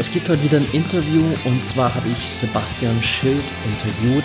Es 0.00 0.12
gibt 0.12 0.28
heute 0.28 0.44
wieder 0.44 0.58
ein 0.58 0.70
Interview 0.72 1.24
und 1.44 1.64
zwar 1.64 1.92
habe 1.92 2.08
ich 2.08 2.18
Sebastian 2.18 3.02
Schild 3.02 3.42
interviewt. 3.66 4.22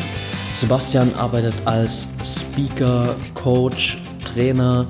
Sebastian 0.55 1.11
arbeitet 1.15 1.55
als 1.65 2.07
Speaker, 2.23 3.15
Coach, 3.33 3.97
Trainer 4.23 4.87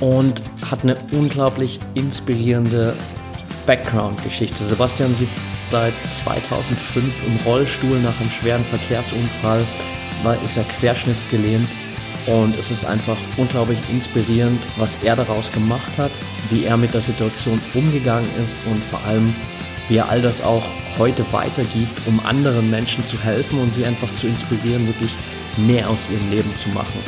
und 0.00 0.42
hat 0.70 0.82
eine 0.82 0.96
unglaublich 1.12 1.78
inspirierende 1.92 2.96
Background-Geschichte. 3.66 4.64
Sebastian 4.64 5.14
sitzt 5.14 5.38
seit 5.68 5.92
2005 6.24 7.12
im 7.26 7.36
Rollstuhl 7.44 8.00
nach 8.00 8.18
einem 8.18 8.30
schweren 8.30 8.64
Verkehrsunfall, 8.64 9.66
war, 10.22 10.42
ist 10.42 10.56
er 10.56 10.64
querschnittsgelähmt 10.64 11.68
und 12.26 12.56
es 12.58 12.70
ist 12.70 12.86
einfach 12.86 13.18
unglaublich 13.36 13.78
inspirierend, 13.90 14.62
was 14.78 14.96
er 15.02 15.16
daraus 15.16 15.52
gemacht 15.52 15.98
hat, 15.98 16.12
wie 16.48 16.64
er 16.64 16.78
mit 16.78 16.94
der 16.94 17.02
Situation 17.02 17.60
umgegangen 17.74 18.30
ist 18.42 18.58
und 18.64 18.82
vor 18.84 19.04
allem, 19.04 19.34
wie 19.92 19.98
er 19.98 20.08
all 20.08 20.22
das 20.22 20.40
auch 20.40 20.64
heute 20.96 21.22
weitergibt, 21.32 22.06
um 22.06 22.18
anderen 22.24 22.70
Menschen 22.70 23.04
zu 23.04 23.22
helfen 23.22 23.58
und 23.58 23.74
sie 23.74 23.84
einfach 23.84 24.12
zu 24.14 24.26
inspirieren, 24.26 24.86
wirklich 24.86 25.14
mehr 25.58 25.90
aus 25.90 26.08
ihrem 26.08 26.30
Leben 26.30 26.56
zu 26.56 26.70
machen. 26.70 26.98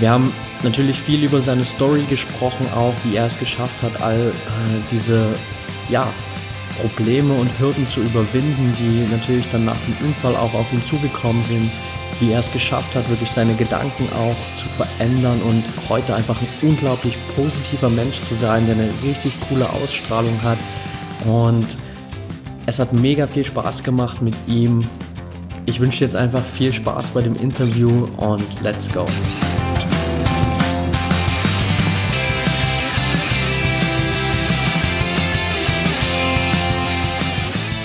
Wir 0.00 0.10
haben 0.10 0.32
natürlich 0.64 0.98
viel 0.98 1.22
über 1.22 1.40
seine 1.40 1.64
Story 1.64 2.02
gesprochen, 2.10 2.66
auch 2.74 2.94
wie 3.04 3.14
er 3.14 3.26
es 3.26 3.38
geschafft 3.38 3.80
hat, 3.84 4.02
all 4.02 4.18
äh, 4.18 4.32
diese 4.90 5.24
ja, 5.88 6.12
Probleme 6.80 7.32
und 7.32 7.48
Hürden 7.60 7.86
zu 7.86 8.00
überwinden, 8.00 8.74
die 8.76 9.06
natürlich 9.08 9.48
dann 9.52 9.66
nach 9.66 9.78
dem 9.86 10.08
Unfall 10.08 10.34
auch 10.34 10.52
auf 10.54 10.72
ihn 10.72 10.82
zugekommen 10.82 11.44
sind, 11.44 11.70
wie 12.18 12.32
er 12.32 12.40
es 12.40 12.50
geschafft 12.50 12.92
hat, 12.96 13.08
wirklich 13.08 13.30
seine 13.30 13.54
Gedanken 13.54 14.08
auch 14.14 14.56
zu 14.56 14.66
verändern 14.66 15.40
und 15.42 15.62
heute 15.88 16.16
einfach 16.16 16.40
ein 16.40 16.48
unglaublich 16.60 17.16
positiver 17.36 17.88
Mensch 17.88 18.20
zu 18.22 18.34
sein, 18.34 18.66
der 18.66 18.74
eine 18.74 18.90
richtig 19.04 19.36
coole 19.48 19.70
Ausstrahlung 19.70 20.42
hat. 20.42 20.58
Und 21.24 21.66
es 22.70 22.78
hat 22.78 22.92
mega 22.92 23.26
viel 23.26 23.44
Spaß 23.44 23.82
gemacht 23.82 24.22
mit 24.22 24.36
ihm. 24.46 24.88
Ich 25.66 25.80
wünsche 25.80 26.04
jetzt 26.04 26.14
einfach 26.14 26.44
viel 26.44 26.72
Spaß 26.72 27.08
bei 27.08 27.20
dem 27.20 27.34
Interview 27.34 28.06
und 28.16 28.46
let's 28.62 28.88
go. 28.92 29.06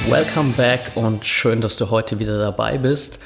Welcome 0.08 0.54
back 0.56 0.92
und 0.94 1.26
schön, 1.26 1.62
dass 1.62 1.78
du 1.78 1.90
heute 1.90 2.20
wieder 2.20 2.38
dabei 2.38 2.78
bist. 2.78 3.18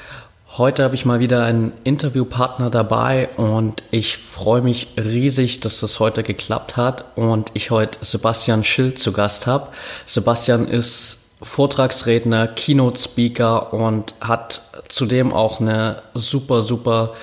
Heute 0.56 0.82
habe 0.82 0.94
ich 0.94 1.04
mal 1.04 1.20
wieder 1.20 1.44
einen 1.44 1.74
Interviewpartner 1.84 2.70
dabei 2.70 3.28
und 3.36 3.82
ich 3.90 4.16
freue 4.16 4.62
mich 4.62 4.88
riesig, 4.96 5.60
dass 5.60 5.78
das 5.80 6.00
heute 6.00 6.22
geklappt 6.22 6.78
hat 6.78 7.04
und 7.16 7.50
ich 7.52 7.70
heute 7.70 7.98
Sebastian 8.02 8.64
Schild 8.64 8.98
zu 8.98 9.12
Gast 9.12 9.46
habe. 9.46 9.68
Sebastian 10.06 10.66
ist 10.66 11.19
Vortragsredner, 11.42 12.48
Keynote-Speaker 12.48 13.72
und 13.72 14.14
hat 14.20 14.62
zudem 14.88 15.32
auch 15.32 15.60
eine 15.60 16.02
super, 16.14 16.62
super 16.62 17.14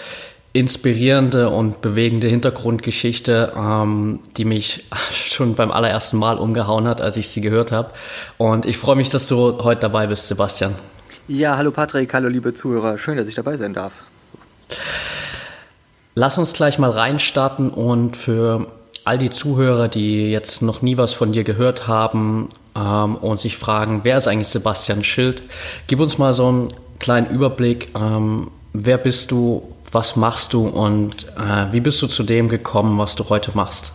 inspirierende 0.53 1.49
und 1.49 1.81
bewegende 1.81 2.27
Hintergrundgeschichte, 2.27 3.53
ähm, 3.55 4.21
die 4.37 4.45
mich 4.45 4.85
schon 5.11 5.55
beim 5.55 5.71
allerersten 5.71 6.17
Mal 6.17 6.37
umgehauen 6.37 6.87
hat, 6.87 6.99
als 6.99 7.17
ich 7.17 7.29
sie 7.29 7.41
gehört 7.41 7.71
habe. 7.71 7.91
Und 8.37 8.65
ich 8.65 8.77
freue 8.77 8.95
mich, 8.95 9.09
dass 9.09 9.27
du 9.27 9.59
heute 9.63 9.81
dabei 9.81 10.07
bist, 10.07 10.27
Sebastian. 10.27 10.73
Ja, 11.27 11.57
hallo 11.57 11.71
Patrick, 11.71 12.13
hallo 12.13 12.29
liebe 12.29 12.53
Zuhörer, 12.53 12.97
schön, 12.97 13.17
dass 13.17 13.27
ich 13.27 13.35
dabei 13.35 13.57
sein 13.57 13.73
darf. 13.73 14.03
Lass 16.15 16.37
uns 16.39 16.53
gleich 16.53 16.79
mal 16.79 16.89
reinstarten 16.89 17.69
und 17.69 18.17
für 18.17 18.65
all 19.07 19.17
die 19.17 19.29
Zuhörer, 19.29 19.87
die 19.87 20.29
jetzt 20.31 20.61
noch 20.61 20.81
nie 20.81 20.97
was 20.97 21.13
von 21.13 21.31
dir 21.31 21.45
gehört 21.45 21.87
haben 21.87 22.49
ähm, 22.75 23.15
und 23.15 23.39
sich 23.39 23.57
fragen, 23.57 24.01
wer 24.03 24.17
ist 24.17 24.27
eigentlich 24.27 24.49
Sebastian 24.49 25.03
Schild, 25.03 25.43
gib 25.87 26.01
uns 26.01 26.17
mal 26.17 26.33
so 26.33 26.47
einen 26.47 26.73
kleinen 26.99 27.29
Überblick. 27.29 27.93
Ähm, 27.97 28.51
wer 28.73 28.97
bist 28.97 29.31
du, 29.31 29.73
was 29.93 30.17
machst 30.17 30.51
du 30.51 30.67
und 30.67 31.25
äh, 31.37 31.71
wie 31.71 31.79
bist 31.79 32.01
du 32.01 32.07
zu 32.07 32.23
dem 32.23 32.49
gekommen, 32.49 32.97
was 32.97 33.15
du 33.15 33.29
heute 33.29 33.51
machst? 33.53 33.93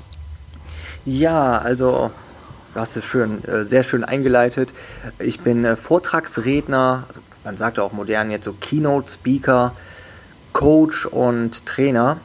Ja, 1.05 1.59
also 1.59 2.11
du 2.73 2.81
hast 2.81 2.97
es 2.97 3.05
schön, 3.05 3.45
äh, 3.45 3.67
sehr 3.67 3.83
schön 3.83 4.05
eingeleitet. 4.05 4.73
Ich 5.19 5.41
bin 5.41 5.67
äh, 5.67 5.77
Vortragsredner, 5.77 7.05
also 7.07 7.21
man 7.45 7.59
sagt 7.59 7.79
auch 7.79 7.93
modern 7.93 8.31
jetzt 8.31 8.47
so 8.47 8.55
Keynote-Speaker, 8.55 9.75
Coach 10.55 11.05
und 11.05 11.67
Trainer 11.67 12.17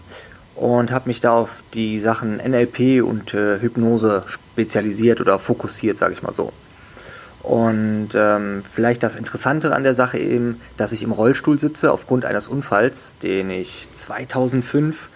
und 0.57 0.91
habe 0.91 1.07
mich 1.07 1.21
da 1.21 1.33
auf 1.33 1.63
die 1.75 1.99
Sachen 1.99 2.37
NLP 2.37 3.03
und 3.03 3.33
äh, 3.35 3.59
Hypnose 3.59 4.23
spezialisiert 4.25 5.21
oder 5.21 5.37
fokussiert, 5.37 5.99
sage 5.99 6.13
ich 6.13 6.23
mal 6.23 6.33
so. 6.33 6.51
Und 7.43 8.09
ähm, 8.15 8.63
vielleicht 8.69 9.03
das 9.03 9.15
Interessante 9.15 9.73
an 9.73 9.83
der 9.83 9.93
Sache 9.93 10.17
eben, 10.17 10.59
dass 10.75 10.91
ich 10.91 11.03
im 11.03 11.11
Rollstuhl 11.11 11.59
sitze 11.59 11.93
aufgrund 11.93 12.25
eines 12.25 12.47
Unfalls, 12.47 13.19
den 13.19 13.51
ich 13.51 13.87
2005 13.93 15.09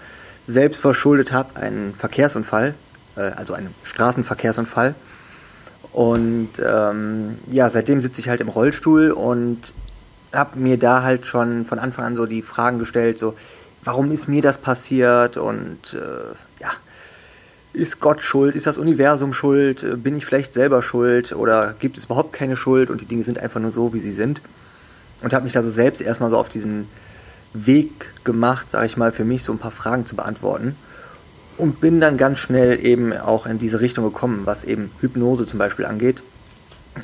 selbst 0.46 0.80
verschuldet 0.80 1.32
habe, 1.32 1.60
einen 1.60 1.96
Verkehrsunfall, 1.96 2.76
äh, 3.16 3.22
also 3.22 3.56
einen 3.56 3.74
Straßenverkehrsunfall. 3.84 4.94
Und 5.92 6.52
ähm, 6.64 7.36
ja, 7.50 7.70
seitdem 7.72 8.00
sitze 8.00 8.22
ich 8.22 8.30
halt 8.30 8.42
im 8.42 8.48
Rollstuhl 8.48 9.10
und 9.12 9.74
habe 10.34 10.60
mir 10.60 10.78
da 10.78 11.02
halt 11.02 11.26
schon 11.26 11.66
von 11.66 11.80
Anfang 11.80 12.06
an 12.06 12.16
so 12.16 12.28
die 12.28 12.44
Fragen 12.44 12.80
gestellt, 12.80 13.18
so, 13.18 13.34
warum 13.84 14.12
ist 14.12 14.28
mir 14.28 14.42
das 14.42 14.58
passiert? 14.58 15.38
Und 15.38 15.94
äh, 15.94 16.62
ja, 16.62 16.70
ist 17.74 18.00
Gott 18.00 18.22
schuld, 18.22 18.56
ist 18.56 18.68
das 18.68 18.78
Universum 18.78 19.34
schuld, 19.34 20.04
bin 20.04 20.16
ich 20.16 20.26
vielleicht 20.26 20.54
selber 20.54 20.82
schuld? 20.82 21.32
Oder 21.34 21.74
gibt 21.80 21.98
es 21.98 22.06
überhaupt 22.06 22.34
keine 22.34 22.58
Schuld? 22.58 22.90
Und 22.90 23.02
die 23.02 23.06
Dinge 23.06 23.24
sind 23.24 23.40
einfach 23.40 23.60
nur 23.60 23.72
so, 23.72 23.94
wie 23.94 24.00
sie 24.00 24.12
sind. 24.12 24.42
Und 25.22 25.34
habe 25.34 25.44
mich 25.44 25.54
da 25.54 25.62
so 25.62 25.70
selbst 25.70 26.02
erstmal 26.02 26.30
so 26.30 26.38
auf 26.38 26.50
diesen 26.50 26.88
Weg 27.54 28.24
gemacht, 28.24 28.70
sage 28.70 28.86
ich 28.86 28.98
mal, 28.98 29.12
für 29.12 29.24
mich 29.24 29.44
so 29.44 29.52
ein 29.52 29.60
paar 29.60 29.72
Fragen 29.72 30.06
zu 30.06 30.16
beantworten. 30.16 30.76
Und 31.58 31.80
bin 31.80 32.00
dann 32.00 32.18
ganz 32.18 32.40
schnell 32.40 32.84
eben 32.84 33.14
auch 33.14 33.46
in 33.46 33.60
diese 33.60 33.82
Richtung 33.82 34.04
gekommen, 34.04 34.42
was 34.46 34.64
eben 34.64 34.92
Hypnose 35.00 35.46
zum 35.46 35.60
Beispiel 35.60 35.86
angeht, 35.86 36.24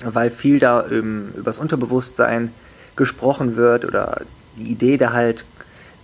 weil 0.03 0.31
viel 0.31 0.59
da 0.59 0.85
ähm, 0.89 1.29
übers 1.35 1.59
Unterbewusstsein 1.59 2.51
gesprochen 2.95 3.55
wird 3.55 3.85
oder 3.85 4.21
die 4.57 4.71
Idee 4.71 4.97
da 4.97 5.13
halt 5.13 5.45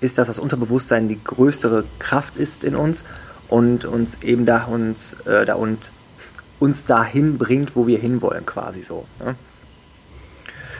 ist, 0.03 0.17
dass 0.17 0.27
das 0.27 0.39
Unterbewusstsein 0.39 1.07
die 1.07 1.21
größere 1.23 1.83
Kraft 1.99 2.35
ist 2.37 2.63
in 2.63 2.75
uns 2.75 3.03
und 3.49 3.85
uns 3.85 4.23
eben 4.23 4.45
da 4.45 4.65
uns 4.65 5.15
äh, 5.25 5.45
da 5.45 5.55
und 5.55 5.91
uns 6.59 6.85
dahin 6.85 7.37
bringt, 7.37 7.75
wo 7.75 7.87
wir 7.87 7.99
hinwollen, 7.99 8.45
quasi 8.45 8.83
so. 8.83 9.05
Ne? 9.19 9.35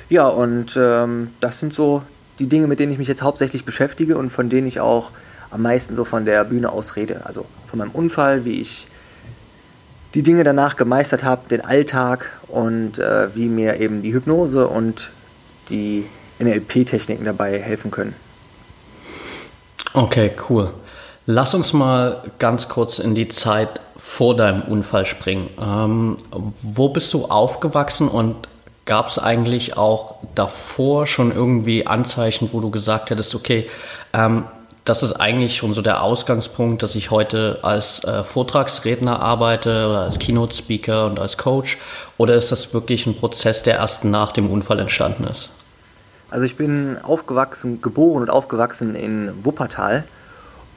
Ja, 0.10 0.28
und 0.28 0.78
ähm, 0.78 1.30
das 1.40 1.60
sind 1.60 1.74
so 1.74 2.04
die 2.40 2.48
Dinge, 2.48 2.68
mit 2.68 2.80
denen 2.80 2.92
ich 2.92 2.98
mich 2.98 3.08
jetzt 3.08 3.22
hauptsächlich 3.22 3.66
beschäftige 3.66 4.18
und 4.18 4.30
von 4.30 4.50
denen 4.50 4.68
ich 4.68 4.80
auch 4.80 5.12
am 5.50 5.62
meisten 5.62 5.96
so 5.96 6.06
von 6.06 6.26
der 6.26 6.44
Bühne 6.46 6.72
aus 6.72 6.96
rede. 6.96 7.26
Also 7.26 7.46
von 7.68 7.80
meinem 7.80 7.92
Unfall, 7.92 8.46
wie 8.46 8.62
ich 8.62 8.88
die 10.14 10.24
Dinge 10.24 10.44
danach 10.44 10.76
gemeistert 10.76 11.24
habe, 11.24 11.48
den 11.50 11.62
Alltag 11.62 12.32
und 12.48 13.00
äh, 13.00 13.36
wie 13.36 13.48
mir 13.48 13.80
eben 13.80 14.02
die 14.02 14.14
Hypnose 14.14 14.68
und 14.68 15.12
die 15.70 16.06
NLP-Techniken 16.40 17.26
dabei 17.26 17.60
helfen 17.60 17.92
können. 17.92 18.16
Okay, 19.94 20.32
cool. 20.50 20.74
Lass 21.26 21.54
uns 21.54 21.72
mal 21.72 22.22
ganz 22.40 22.68
kurz 22.68 23.00
in 23.00 23.16
die 23.16 23.28
Zeit 23.28 23.80
vor 23.96 24.36
deinem 24.36 24.64
Unfall 24.64 25.06
springen. 25.06 25.50
Ähm, 25.60 26.18
wo 26.62 26.90
bist 26.90 27.14
du 27.14 27.26
aufgewachsen 27.26 28.10
und 28.10 28.36
gab 28.86 29.08
es 29.08 29.18
eigentlich 29.18 29.78
auch 29.78 30.16
davor 30.36 31.08
schon 31.08 31.32
irgendwie 31.32 31.88
Anzeichen, 31.88 32.50
wo 32.52 32.60
du 32.60 32.70
gesagt 32.70 33.10
hättest, 33.10 33.34
okay, 33.36 33.70
ähm, 34.12 34.44
das 34.86 35.02
ist 35.02 35.14
eigentlich 35.14 35.56
schon 35.56 35.74
so 35.74 35.82
der 35.82 36.04
Ausgangspunkt, 36.04 36.84
dass 36.84 36.96
ich 36.96 37.10
heute 37.10 37.60
als 37.62 38.04
äh, 38.04 38.24
Vortragsredner 38.24 39.22
arbeite 39.22 39.88
oder 39.88 40.02
als 40.02 40.20
Keynote-Speaker 40.20 41.06
und 41.06 41.20
als 41.22 41.38
Coach? 41.38 41.78
Oder 42.18 42.36
ist 42.36 42.52
das 42.52 42.74
wirklich 42.74 43.06
ein 43.06 43.16
Prozess, 43.16 43.64
der 43.64 43.78
erst 43.78 44.04
nach 44.04 44.34
dem 44.34 44.50
Unfall 44.50 44.80
entstanden 44.80 45.24
ist? 45.24 45.52
Also 46.34 46.46
ich 46.46 46.56
bin 46.56 46.98
aufgewachsen, 46.98 47.80
geboren 47.84 48.24
und 48.24 48.32
aufgewachsen 48.32 48.96
in 48.96 49.46
Wuppertal 49.46 50.04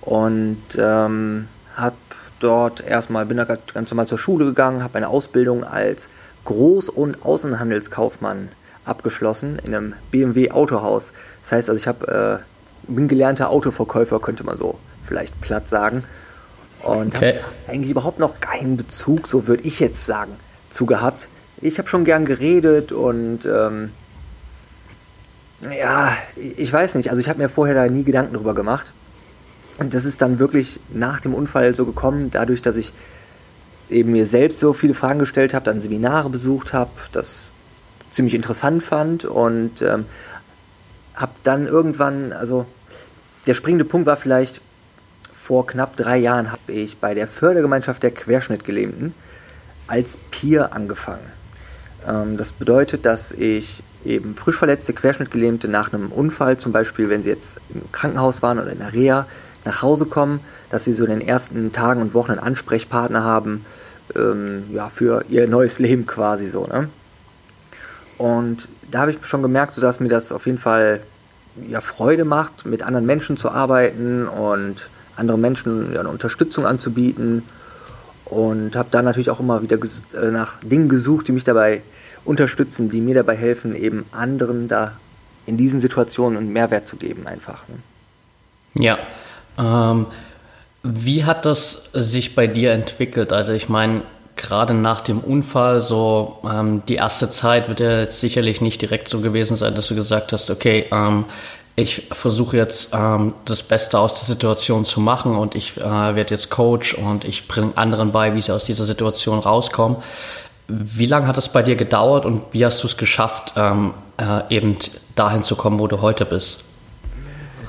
und 0.02 0.58
ähm, 0.78 1.48
habe 1.74 1.96
dort 2.40 2.86
erstmal, 2.86 3.24
bin 3.24 3.38
da 3.38 3.44
ganz 3.44 3.90
normal 3.90 4.06
zur 4.06 4.18
Schule 4.18 4.44
gegangen, 4.44 4.82
habe 4.82 4.96
eine 4.96 5.08
Ausbildung 5.08 5.64
als 5.64 6.10
Groß- 6.44 6.90
und 6.90 7.24
Außenhandelskaufmann 7.24 8.50
abgeschlossen 8.84 9.58
in 9.64 9.74
einem 9.74 9.94
BMW 10.10 10.50
Autohaus. 10.50 11.14
Das 11.40 11.52
heißt 11.52 11.70
also, 11.70 11.80
ich 11.80 11.88
habe 11.88 12.42
äh, 12.86 12.92
bin 12.92 13.08
gelernter 13.08 13.48
Autoverkäufer, 13.48 14.20
könnte 14.20 14.44
man 14.44 14.58
so 14.58 14.78
vielleicht 15.06 15.40
platt 15.40 15.70
sagen. 15.70 16.04
Und 16.82 17.16
okay. 17.16 17.38
habe 17.38 17.72
eigentlich 17.72 17.92
überhaupt 17.92 18.18
noch 18.18 18.40
keinen 18.40 18.76
Bezug, 18.76 19.26
so 19.26 19.46
würde 19.46 19.62
ich 19.62 19.80
jetzt 19.80 20.04
sagen, 20.04 20.32
zu 20.68 20.84
gehabt. 20.84 21.30
Ich 21.62 21.78
habe 21.78 21.88
schon 21.88 22.04
gern 22.04 22.26
geredet 22.26 22.92
und 22.92 23.46
ähm, 23.46 23.92
ja, 25.72 26.12
ich 26.36 26.72
weiß 26.72 26.94
nicht. 26.96 27.10
Also 27.10 27.20
ich 27.20 27.28
habe 27.28 27.40
mir 27.40 27.48
vorher 27.48 27.74
da 27.74 27.86
nie 27.86 28.04
Gedanken 28.04 28.34
drüber 28.34 28.54
gemacht. 28.54 28.92
Und 29.78 29.94
das 29.94 30.04
ist 30.04 30.22
dann 30.22 30.38
wirklich 30.38 30.80
nach 30.92 31.20
dem 31.20 31.34
Unfall 31.34 31.74
so 31.74 31.84
gekommen, 31.84 32.30
dadurch, 32.30 32.62
dass 32.62 32.76
ich 32.76 32.92
eben 33.90 34.12
mir 34.12 34.26
selbst 34.26 34.60
so 34.60 34.72
viele 34.72 34.94
Fragen 34.94 35.18
gestellt 35.18 35.54
habe, 35.54 35.64
dann 35.64 35.80
Seminare 35.80 36.30
besucht 36.30 36.72
habe, 36.72 36.90
das 37.12 37.44
ziemlich 38.10 38.34
interessant 38.34 38.82
fand 38.82 39.24
und 39.24 39.82
ähm, 39.82 40.06
habe 41.14 41.32
dann 41.42 41.66
irgendwann, 41.66 42.32
also 42.32 42.66
der 43.46 43.54
springende 43.54 43.84
Punkt 43.84 44.06
war 44.06 44.16
vielleicht, 44.16 44.62
vor 45.32 45.66
knapp 45.66 45.96
drei 45.96 46.16
Jahren 46.16 46.50
habe 46.50 46.72
ich 46.72 46.96
bei 46.98 47.14
der 47.14 47.28
Fördergemeinschaft 47.28 48.02
der 48.02 48.10
Querschnittgelähmten 48.10 49.14
als 49.86 50.18
Peer 50.30 50.72
angefangen. 50.72 51.30
Ähm, 52.08 52.36
das 52.36 52.52
bedeutet, 52.52 53.06
dass 53.06 53.30
ich 53.30 53.82
eben 54.06 54.34
frisch 54.34 54.56
verletzte 54.56 54.92
Querschnittgelähmte 54.92 55.68
nach 55.68 55.92
einem 55.92 56.12
Unfall, 56.12 56.56
zum 56.56 56.72
Beispiel 56.72 57.08
wenn 57.10 57.22
sie 57.22 57.30
jetzt 57.30 57.58
im 57.74 57.90
Krankenhaus 57.92 58.42
waren 58.42 58.58
oder 58.58 58.72
in 58.72 58.78
der 58.78 58.92
Reha, 58.92 59.26
nach 59.64 59.82
Hause 59.82 60.06
kommen, 60.06 60.40
dass 60.70 60.84
sie 60.84 60.94
so 60.94 61.04
in 61.04 61.10
den 61.10 61.20
ersten 61.20 61.72
Tagen 61.72 62.00
und 62.00 62.14
Wochen 62.14 62.32
einen 62.32 62.40
Ansprechpartner 62.40 63.24
haben, 63.24 63.66
ähm, 64.14 64.64
ja, 64.72 64.88
für 64.88 65.24
ihr 65.28 65.48
neues 65.48 65.78
Leben 65.80 66.06
quasi 66.06 66.48
so. 66.48 66.66
Ne? 66.66 66.88
Und 68.18 68.68
da 68.90 69.00
habe 69.00 69.10
ich 69.10 69.18
schon 69.22 69.42
gemerkt, 69.42 69.72
so 69.72 69.80
dass 69.80 70.00
mir 70.00 70.08
das 70.08 70.32
auf 70.32 70.46
jeden 70.46 70.58
Fall 70.58 71.00
ja, 71.68 71.80
Freude 71.80 72.24
macht, 72.24 72.66
mit 72.66 72.82
anderen 72.82 73.06
Menschen 73.06 73.36
zu 73.36 73.50
arbeiten 73.50 74.28
und 74.28 74.88
anderen 75.16 75.40
Menschen 75.40 75.92
ja, 75.92 76.00
eine 76.00 76.10
Unterstützung 76.10 76.66
anzubieten. 76.66 77.42
Und 78.24 78.74
habe 78.74 78.88
da 78.90 79.02
natürlich 79.02 79.30
auch 79.30 79.38
immer 79.38 79.62
wieder 79.62 79.76
äh, 79.76 80.30
nach 80.30 80.58
Dingen 80.60 80.88
gesucht, 80.88 81.28
die 81.28 81.32
mich 81.32 81.44
dabei 81.44 81.82
unterstützen, 82.26 82.90
die 82.90 83.00
mir 83.00 83.14
dabei 83.14 83.36
helfen, 83.36 83.74
eben 83.74 84.04
anderen 84.12 84.68
da 84.68 84.92
in 85.46 85.56
diesen 85.56 85.80
Situationen 85.80 86.38
einen 86.38 86.52
Mehrwert 86.52 86.86
zu 86.86 86.96
geben 86.96 87.26
einfach. 87.26 87.64
Ne? 87.68 88.84
Ja. 88.84 88.98
Ähm, 89.58 90.06
wie 90.82 91.24
hat 91.24 91.46
das 91.46 91.90
sich 91.92 92.34
bei 92.34 92.46
dir 92.46 92.72
entwickelt? 92.72 93.32
Also 93.32 93.52
ich 93.52 93.68
meine, 93.68 94.02
gerade 94.36 94.74
nach 94.74 95.00
dem 95.00 95.20
Unfall, 95.20 95.80
so 95.80 96.38
ähm, 96.48 96.82
die 96.86 96.96
erste 96.96 97.30
Zeit 97.30 97.68
wird 97.68 97.80
ja 97.80 98.00
jetzt 98.00 98.20
sicherlich 98.20 98.60
nicht 98.60 98.82
direkt 98.82 99.08
so 99.08 99.20
gewesen 99.20 99.56
sein, 99.56 99.74
dass 99.74 99.88
du 99.88 99.94
gesagt 99.94 100.32
hast, 100.32 100.50
okay, 100.50 100.86
ähm, 100.92 101.24
ich 101.74 102.08
versuche 102.10 102.56
jetzt 102.56 102.90
ähm, 102.94 103.34
das 103.44 103.62
Beste 103.62 103.98
aus 103.98 104.14
der 104.14 104.24
Situation 104.24 104.84
zu 104.84 105.00
machen 105.00 105.34
und 105.34 105.54
ich 105.54 105.76
äh, 105.76 105.82
werde 105.82 106.34
jetzt 106.34 106.50
Coach 106.50 106.94
und 106.94 107.24
ich 107.24 107.48
bringe 107.48 107.76
anderen 107.76 108.12
bei, 108.12 108.34
wie 108.34 108.40
sie 108.40 108.52
aus 108.52 108.64
dieser 108.64 108.84
Situation 108.84 109.38
rauskommen. 109.38 109.98
Wie 110.68 111.06
lange 111.06 111.26
hat 111.26 111.38
es 111.38 111.48
bei 111.48 111.62
dir 111.62 111.76
gedauert 111.76 112.24
und 112.24 112.42
wie 112.52 112.64
hast 112.64 112.82
du 112.82 112.86
es 112.86 112.96
geschafft, 112.96 113.54
ähm, 113.56 113.94
äh, 114.18 114.54
eben 114.54 114.76
dahin 115.14 115.44
zu 115.44 115.54
kommen, 115.56 115.78
wo 115.78 115.86
du 115.86 116.00
heute 116.00 116.24
bist? 116.24 116.64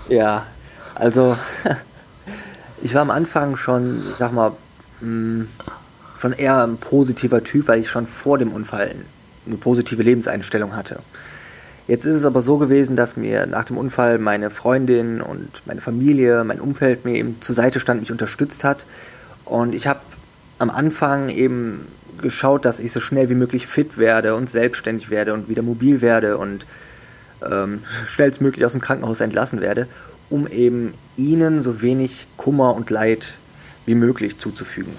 Ja, 0.10 0.46
also 0.96 1.38
ich 2.82 2.94
war 2.96 3.02
am 3.02 3.12
Anfang 3.12 3.56
schon, 3.56 4.04
ich 4.12 4.18
sag 4.18 4.32
mal, 4.32 4.52
mh, 5.02 5.08
hm, 5.08 5.48
schon 6.20 6.34
eher 6.34 6.64
ein 6.64 6.78
positiver 6.78 7.44
Typ, 7.44 7.68
weil 7.68 7.82
ich 7.82 7.90
schon 7.90 8.08
vor 8.08 8.38
dem 8.38 8.52
Unfall 8.52 8.96
eine 9.46 9.58
positive 9.58 10.02
Lebenseinstellung 10.02 10.76
hatte. 10.76 11.00
Jetzt 11.88 12.06
ist 12.06 12.16
es 12.16 12.26
aber 12.26 12.42
so 12.42 12.58
gewesen, 12.58 12.96
dass 12.96 13.16
mir 13.16 13.46
nach 13.46 13.64
dem 13.64 13.78
Unfall 13.78 14.20
meine 14.20 14.50
Freundin 14.50 15.22
und 15.22 15.62
meine 15.66 15.80
Familie, 15.80 16.44
mein 16.44 16.60
Umfeld 16.60 17.06
mir 17.06 17.16
eben 17.16 17.42
zur 17.42 17.56
Seite 17.56 17.80
stand, 17.80 18.02
mich 18.02 18.12
unterstützt 18.12 18.66
hat. 18.66 18.86
Und 19.46 19.74
ich 19.74 19.88
habe 19.88 20.02
am 20.60 20.70
Anfang 20.70 21.30
eben 21.30 21.88
geschaut, 22.22 22.66
dass 22.66 22.80
ich 22.80 22.92
so 22.92 23.00
schnell 23.00 23.30
wie 23.30 23.36
möglich 23.36 23.68
fit 23.68 23.98
werde 23.98 24.36
und 24.36 24.50
selbstständig 24.50 25.10
werde 25.10 25.34
und 25.34 25.50
wieder 25.50 25.62
mobil 25.62 26.02
werde 26.02 26.38
und 26.38 26.66
ähm, 27.50 27.82
schnellstmöglich 28.08 28.66
aus 28.66 28.74
dem 28.74 28.82
Krankenhaus 28.82 29.22
entlassen 29.22 29.62
werde, 29.62 29.88
um 30.30 30.48
eben 30.48 30.94
ihnen 31.16 31.62
so 31.62 31.82
wenig 31.82 32.28
Kummer 32.38 32.76
und 32.76 32.90
Leid 32.90 33.38
wie 33.86 33.96
möglich 33.96 34.38
zuzufügen. 34.38 34.94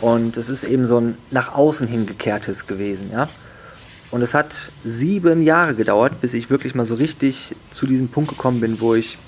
Und 0.00 0.36
es 0.36 0.48
ist 0.48 0.64
eben 0.64 0.86
so 0.86 1.00
ein 1.00 1.18
nach 1.30 1.54
außen 1.54 1.88
hingekehrtes 1.88 2.66
gewesen, 2.66 3.10
ja. 3.12 3.28
Und 4.10 4.22
es 4.22 4.32
hat 4.32 4.72
sieben 4.84 5.42
Jahre 5.42 5.74
gedauert, 5.74 6.20
bis 6.22 6.32
ich 6.32 6.48
wirklich 6.48 6.74
mal 6.74 6.86
so 6.86 6.94
richtig 6.94 7.54
zu 7.70 7.86
diesem 7.86 8.08
Punkt 8.08 8.30
gekommen 8.30 8.60
bin, 8.60 8.80
wo 8.80 8.94
ich 8.94 9.18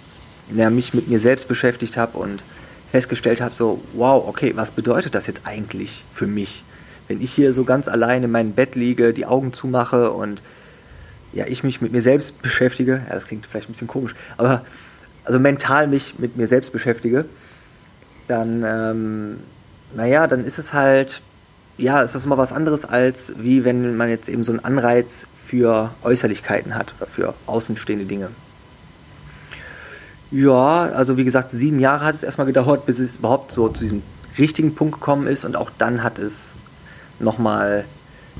ja, 0.54 0.70
mich 0.70 0.94
mit 0.94 1.08
mir 1.08 1.20
selbst 1.20 1.48
beschäftigt 1.48 1.98
habe 1.98 2.16
und 2.16 2.42
festgestellt 2.90 3.40
habe, 3.40 3.54
so, 3.54 3.82
wow, 3.92 4.26
okay, 4.26 4.52
was 4.56 4.70
bedeutet 4.70 5.14
das 5.14 5.26
jetzt 5.26 5.42
eigentlich 5.44 6.04
für 6.12 6.26
mich? 6.26 6.64
Wenn 7.10 7.20
ich 7.20 7.32
hier 7.32 7.52
so 7.52 7.64
ganz 7.64 7.88
allein 7.88 8.22
in 8.22 8.30
meinem 8.30 8.52
Bett 8.52 8.76
liege, 8.76 9.12
die 9.12 9.26
Augen 9.26 9.52
zumache 9.52 10.12
und 10.12 10.42
ja, 11.32 11.44
ich 11.48 11.64
mich 11.64 11.80
mit 11.80 11.90
mir 11.90 12.02
selbst 12.02 12.40
beschäftige, 12.40 13.02
ja, 13.08 13.14
das 13.14 13.26
klingt 13.26 13.46
vielleicht 13.46 13.68
ein 13.68 13.72
bisschen 13.72 13.88
komisch, 13.88 14.14
aber 14.36 14.64
also 15.24 15.40
mental 15.40 15.88
mich 15.88 16.20
mit 16.20 16.36
mir 16.36 16.46
selbst 16.46 16.72
beschäftige, 16.72 17.24
dann 18.28 18.62
ähm, 18.64 19.40
naja, 19.92 20.28
dann 20.28 20.44
ist 20.44 20.60
es 20.60 20.72
halt, 20.72 21.20
ja, 21.78 22.00
ist 22.00 22.14
das 22.14 22.24
immer 22.24 22.38
was 22.38 22.52
anderes, 22.52 22.84
als 22.84 23.34
wie 23.38 23.64
wenn 23.64 23.96
man 23.96 24.08
jetzt 24.08 24.28
eben 24.28 24.44
so 24.44 24.52
einen 24.52 24.64
Anreiz 24.64 25.26
für 25.44 25.90
Äußerlichkeiten 26.04 26.76
hat 26.76 26.94
oder 27.00 27.10
für 27.10 27.34
außenstehende 27.46 28.04
Dinge. 28.04 28.30
Ja, 30.30 30.82
also 30.82 31.16
wie 31.16 31.24
gesagt, 31.24 31.50
sieben 31.50 31.80
Jahre 31.80 32.04
hat 32.04 32.14
es 32.14 32.22
erstmal 32.22 32.46
gedauert, 32.46 32.86
bis 32.86 33.00
es 33.00 33.16
überhaupt 33.16 33.50
so 33.50 33.68
zu 33.68 33.82
diesem 33.82 34.04
richtigen 34.38 34.76
Punkt 34.76 35.00
gekommen 35.00 35.26
ist 35.26 35.44
und 35.44 35.56
auch 35.56 35.70
dann 35.76 36.04
hat 36.04 36.20
es 36.20 36.54
nochmal 37.20 37.84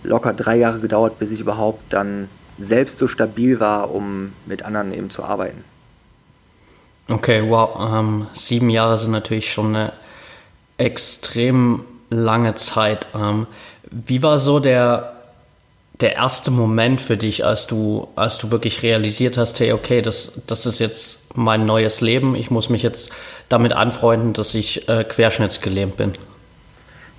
locker 0.02 0.32
drei 0.32 0.56
Jahre 0.56 0.80
gedauert, 0.80 1.18
bis 1.18 1.30
ich 1.30 1.40
überhaupt 1.40 1.92
dann 1.92 2.28
selbst 2.58 2.98
so 2.98 3.08
stabil 3.08 3.60
war, 3.60 3.92
um 3.94 4.32
mit 4.46 4.64
anderen 4.64 4.92
eben 4.92 5.10
zu 5.10 5.24
arbeiten. 5.24 5.64
Okay, 7.08 7.42
wow. 7.48 7.70
Ähm, 7.92 8.26
sieben 8.34 8.70
Jahre 8.70 8.98
sind 8.98 9.10
natürlich 9.10 9.52
schon 9.52 9.74
eine 9.74 9.92
extrem 10.78 11.84
lange 12.08 12.54
Zeit. 12.54 13.06
Ähm, 13.14 13.46
wie 13.90 14.22
war 14.22 14.38
so 14.38 14.60
der, 14.60 15.16
der 16.00 16.14
erste 16.14 16.50
Moment 16.50 17.00
für 17.00 17.16
dich, 17.16 17.44
als 17.44 17.66
du, 17.66 18.08
als 18.14 18.38
du 18.38 18.50
wirklich 18.50 18.82
realisiert 18.82 19.36
hast, 19.36 19.58
hey, 19.60 19.72
okay, 19.72 20.02
das, 20.02 20.32
das 20.46 20.66
ist 20.66 20.78
jetzt 20.78 21.36
mein 21.36 21.64
neues 21.64 22.00
Leben, 22.00 22.34
ich 22.34 22.50
muss 22.50 22.68
mich 22.68 22.82
jetzt 22.82 23.10
damit 23.48 23.72
anfreunden, 23.72 24.32
dass 24.32 24.54
ich 24.54 24.88
äh, 24.88 25.04
querschnittsgelähmt 25.04 25.96
bin? 25.96 26.12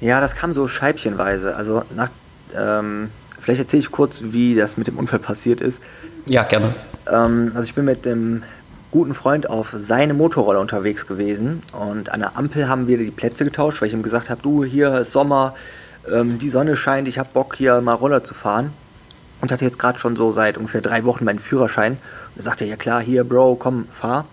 Ja, 0.02 0.20
das 0.20 0.36
kam 0.36 0.52
so 0.52 0.68
scheibchenweise. 0.68 1.56
Also 1.56 1.84
nach, 1.96 2.10
ähm, 2.56 3.10
vielleicht 3.40 3.62
erzähle 3.62 3.82
ich 3.82 3.92
kurz, 3.92 4.22
wie 4.26 4.56
das 4.56 4.76
mit 4.76 4.88
dem 4.88 4.98
Unfall 4.98 5.20
passiert 5.20 5.62
ist. 5.62 5.82
Ja, 6.26 6.44
gerne. 6.44 6.76
Ähm, 7.10 7.52
also 7.54 7.66
ich 7.68 7.76
bin 7.76 7.86
mit 7.86 8.06
dem 8.06 8.44
guten 8.90 9.14
Freund 9.14 9.50
auf 9.50 9.70
seine 9.74 10.14
Motorroller 10.14 10.60
unterwegs 10.60 11.08
gewesen 11.08 11.64
und 11.72 12.12
an 12.12 12.20
der 12.20 12.38
Ampel 12.38 12.68
haben 12.68 12.88
wir 12.88 12.98
die 12.98 13.10
Plätze 13.10 13.46
getauscht, 13.46 13.82
weil 13.82 13.88
ich 13.88 13.94
ihm 13.94 14.04
gesagt 14.04 14.30
habe, 14.30 14.42
du, 14.42 14.66
hier 14.66 15.00
ist 15.00 15.14
Sommer, 15.14 15.56
ähm, 16.12 16.40
die 16.40 16.50
Sonne 16.50 16.76
scheint, 16.76 17.08
ich 17.08 17.18
habe 17.18 17.30
Bock 17.34 17.56
hier 17.56 17.80
mal 17.80 17.94
Roller 17.94 18.24
zu 18.24 18.34
fahren 18.34 18.74
und 19.40 19.52
hatte 19.52 19.64
jetzt 19.64 19.80
gerade 19.80 19.98
schon 19.98 20.16
so 20.18 20.34
seit 20.34 20.58
ungefähr 20.58 20.82
drei 20.82 21.06
Wochen 21.06 21.24
meinen 21.24 21.40
Führerschein 21.40 21.94
und 21.94 22.38
er 22.38 22.44
sagte, 22.44 22.66
ja 22.66 22.76
klar, 22.76 23.02
hier 23.02 23.24
Bro, 23.24 23.56
komm, 23.56 23.88
fahr. 23.92 24.26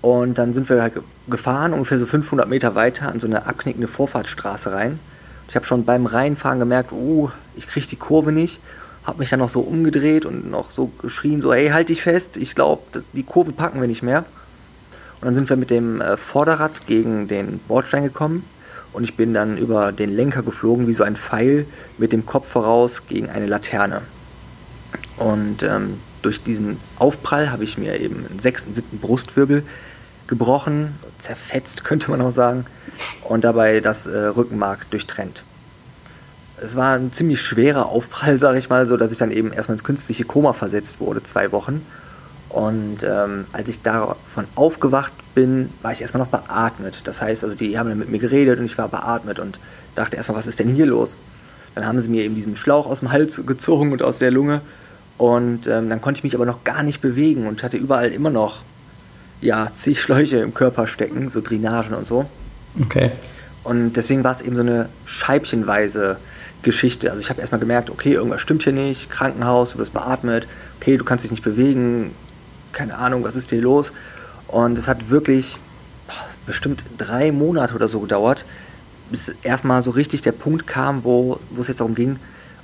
Und 0.00 0.38
dann 0.38 0.52
sind 0.52 0.68
wir 0.68 0.80
halt 0.80 0.94
gefahren, 1.28 1.72
ungefähr 1.72 1.98
so 1.98 2.06
500 2.06 2.48
Meter 2.48 2.74
weiter 2.74 3.08
an 3.08 3.18
so 3.18 3.26
eine 3.26 3.46
abknickende 3.46 3.88
Vorfahrtsstraße 3.88 4.72
rein. 4.72 5.00
Ich 5.48 5.56
habe 5.56 5.66
schon 5.66 5.84
beim 5.84 6.06
Reinfahren 6.06 6.58
gemerkt, 6.58 6.92
uh, 6.92 7.30
ich 7.56 7.66
kriege 7.66 7.86
die 7.86 7.96
Kurve 7.96 8.32
nicht 8.32 8.60
habe 9.08 9.20
mich 9.20 9.30
dann 9.30 9.38
noch 9.38 9.48
so 9.48 9.60
umgedreht 9.60 10.26
und 10.26 10.50
noch 10.50 10.70
so 10.70 10.92
geschrien, 11.00 11.40
so, 11.40 11.54
hey, 11.54 11.70
halt 11.70 11.88
dich 11.88 12.02
fest, 12.02 12.36
ich 12.36 12.54
glaube, 12.54 12.82
die 13.14 13.22
Kurve 13.22 13.52
packen 13.52 13.80
wir 13.80 13.88
nicht 13.88 14.02
mehr. 14.02 14.26
Und 15.20 15.24
dann 15.24 15.34
sind 15.34 15.48
wir 15.48 15.56
mit 15.56 15.70
dem 15.70 16.02
äh, 16.02 16.18
Vorderrad 16.18 16.86
gegen 16.86 17.26
den 17.26 17.58
Bordstein 17.66 18.04
gekommen 18.04 18.44
und 18.92 19.04
ich 19.04 19.16
bin 19.16 19.32
dann 19.32 19.56
über 19.56 19.92
den 19.92 20.14
Lenker 20.14 20.42
geflogen, 20.42 20.86
wie 20.86 20.92
so 20.92 21.04
ein 21.04 21.16
Pfeil 21.16 21.66
mit 21.96 22.12
dem 22.12 22.26
Kopf 22.26 22.48
voraus 22.48 23.06
gegen 23.08 23.30
eine 23.30 23.46
Laterne. 23.46 24.02
Und 25.16 25.62
ähm, 25.62 26.00
durch 26.20 26.42
diesen 26.42 26.76
Aufprall 26.98 27.50
habe 27.50 27.64
ich 27.64 27.78
mir 27.78 27.98
eben 27.98 28.26
einen 28.28 28.38
sechsten, 28.38 28.74
siebten 28.74 28.98
Brustwirbel 28.98 29.64
gebrochen, 30.28 30.94
zerfetzt 31.18 31.84
könnte 31.84 32.10
man 32.10 32.20
auch 32.20 32.30
sagen, 32.30 32.66
und 33.24 33.44
dabei 33.44 33.80
das 33.80 34.06
äh, 34.06 34.18
Rückenmark 34.18 34.90
durchtrennt 34.90 35.44
es 36.60 36.76
war 36.76 36.94
ein 36.94 37.12
ziemlich 37.12 37.40
schwerer 37.40 37.86
Aufprall, 37.86 38.38
sage 38.40 38.58
ich 38.58 38.68
mal, 38.68 38.86
so 38.86 38.96
dass 38.96 39.12
ich 39.12 39.18
dann 39.18 39.30
eben 39.30 39.52
erstmal 39.52 39.74
ins 39.74 39.84
künstliche 39.84 40.24
Koma 40.24 40.52
versetzt 40.52 41.00
wurde, 41.00 41.22
zwei 41.22 41.52
Wochen. 41.52 41.84
Und 42.48 43.02
ähm, 43.02 43.44
als 43.52 43.68
ich 43.68 43.82
davon 43.82 44.46
aufgewacht 44.54 45.12
bin, 45.34 45.70
war 45.82 45.92
ich 45.92 46.00
erstmal 46.00 46.22
noch 46.22 46.30
beatmet. 46.30 47.02
Das 47.04 47.20
heißt, 47.20 47.44
also 47.44 47.54
die 47.54 47.78
haben 47.78 47.90
dann 47.90 47.98
mit 47.98 48.08
mir 48.08 48.18
geredet 48.18 48.58
und 48.58 48.64
ich 48.64 48.78
war 48.78 48.88
beatmet 48.88 49.38
und 49.38 49.60
dachte 49.94 50.16
erstmal, 50.16 50.38
was 50.38 50.46
ist 50.46 50.58
denn 50.58 50.68
hier 50.68 50.86
los? 50.86 51.18
Dann 51.74 51.86
haben 51.86 52.00
sie 52.00 52.08
mir 52.08 52.24
eben 52.24 52.34
diesen 52.34 52.56
Schlauch 52.56 52.86
aus 52.86 53.00
dem 53.00 53.12
Hals 53.12 53.42
gezogen 53.44 53.92
und 53.92 54.02
aus 54.02 54.18
der 54.18 54.30
Lunge. 54.30 54.62
Und 55.18 55.66
ähm, 55.66 55.90
dann 55.90 56.00
konnte 56.00 56.18
ich 56.18 56.24
mich 56.24 56.34
aber 56.34 56.46
noch 56.46 56.64
gar 56.64 56.82
nicht 56.82 57.02
bewegen 57.02 57.46
und 57.46 57.62
hatte 57.62 57.76
überall 57.76 58.10
immer 58.12 58.30
noch 58.30 58.62
ja, 59.40 59.70
zig 59.74 60.00
Schläuche 60.00 60.38
im 60.38 60.54
Körper 60.54 60.86
stecken, 60.86 61.28
so 61.28 61.40
Drainagen 61.40 61.94
und 61.94 62.06
so. 62.06 62.26
Okay. 62.80 63.12
Und 63.64 63.94
deswegen 63.94 64.24
war 64.24 64.32
es 64.32 64.40
eben 64.40 64.56
so 64.56 64.62
eine 64.62 64.88
scheibchenweise 65.04 66.18
Geschichte. 66.62 67.10
Also 67.10 67.20
ich 67.20 67.30
habe 67.30 67.40
erstmal 67.40 67.60
gemerkt, 67.60 67.90
okay, 67.90 68.12
irgendwas 68.12 68.40
stimmt 68.40 68.64
hier 68.64 68.72
nicht, 68.72 69.10
Krankenhaus, 69.10 69.72
du 69.72 69.78
wirst 69.78 69.92
beatmet, 69.92 70.48
okay, 70.80 70.96
du 70.96 71.04
kannst 71.04 71.24
dich 71.24 71.30
nicht 71.30 71.44
bewegen, 71.44 72.12
keine 72.72 72.96
Ahnung, 72.96 73.24
was 73.24 73.36
ist 73.36 73.50
hier 73.50 73.60
los? 73.60 73.92
Und 74.48 74.78
es 74.78 74.88
hat 74.88 75.10
wirklich 75.10 75.58
bestimmt 76.46 76.84
drei 76.96 77.30
Monate 77.30 77.74
oder 77.74 77.88
so 77.88 78.00
gedauert, 78.00 78.44
bis 79.10 79.34
erstmal 79.42 79.82
so 79.82 79.90
richtig 79.90 80.22
der 80.22 80.32
Punkt 80.32 80.66
kam, 80.66 81.04
wo, 81.04 81.38
wo 81.50 81.60
es 81.60 81.68
jetzt 81.68 81.80
darum 81.80 81.94
ging, 81.94 82.18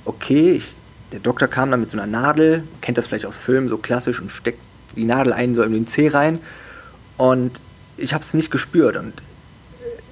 okay, 0.05 0.53
ich, 0.53 0.73
der 1.11 1.19
Doktor 1.19 1.47
kam 1.47 1.71
dann 1.71 1.79
mit 1.79 1.89
so 1.89 1.97
einer 1.97 2.07
Nadel, 2.07 2.63
kennt 2.81 2.97
das 2.97 3.07
vielleicht 3.07 3.25
aus 3.25 3.37
Filmen, 3.37 3.69
so 3.69 3.77
klassisch, 3.77 4.19
und 4.19 4.31
steckt 4.31 4.59
die 4.95 5.05
Nadel 5.05 5.33
ein, 5.33 5.55
so 5.55 5.63
in 5.63 5.73
den 5.73 5.87
Zeh 5.87 6.07
rein. 6.07 6.39
Und 7.17 7.61
ich 7.97 8.13
habe 8.13 8.23
es 8.23 8.33
nicht 8.33 8.51
gespürt. 8.51 8.97
Und 8.97 9.13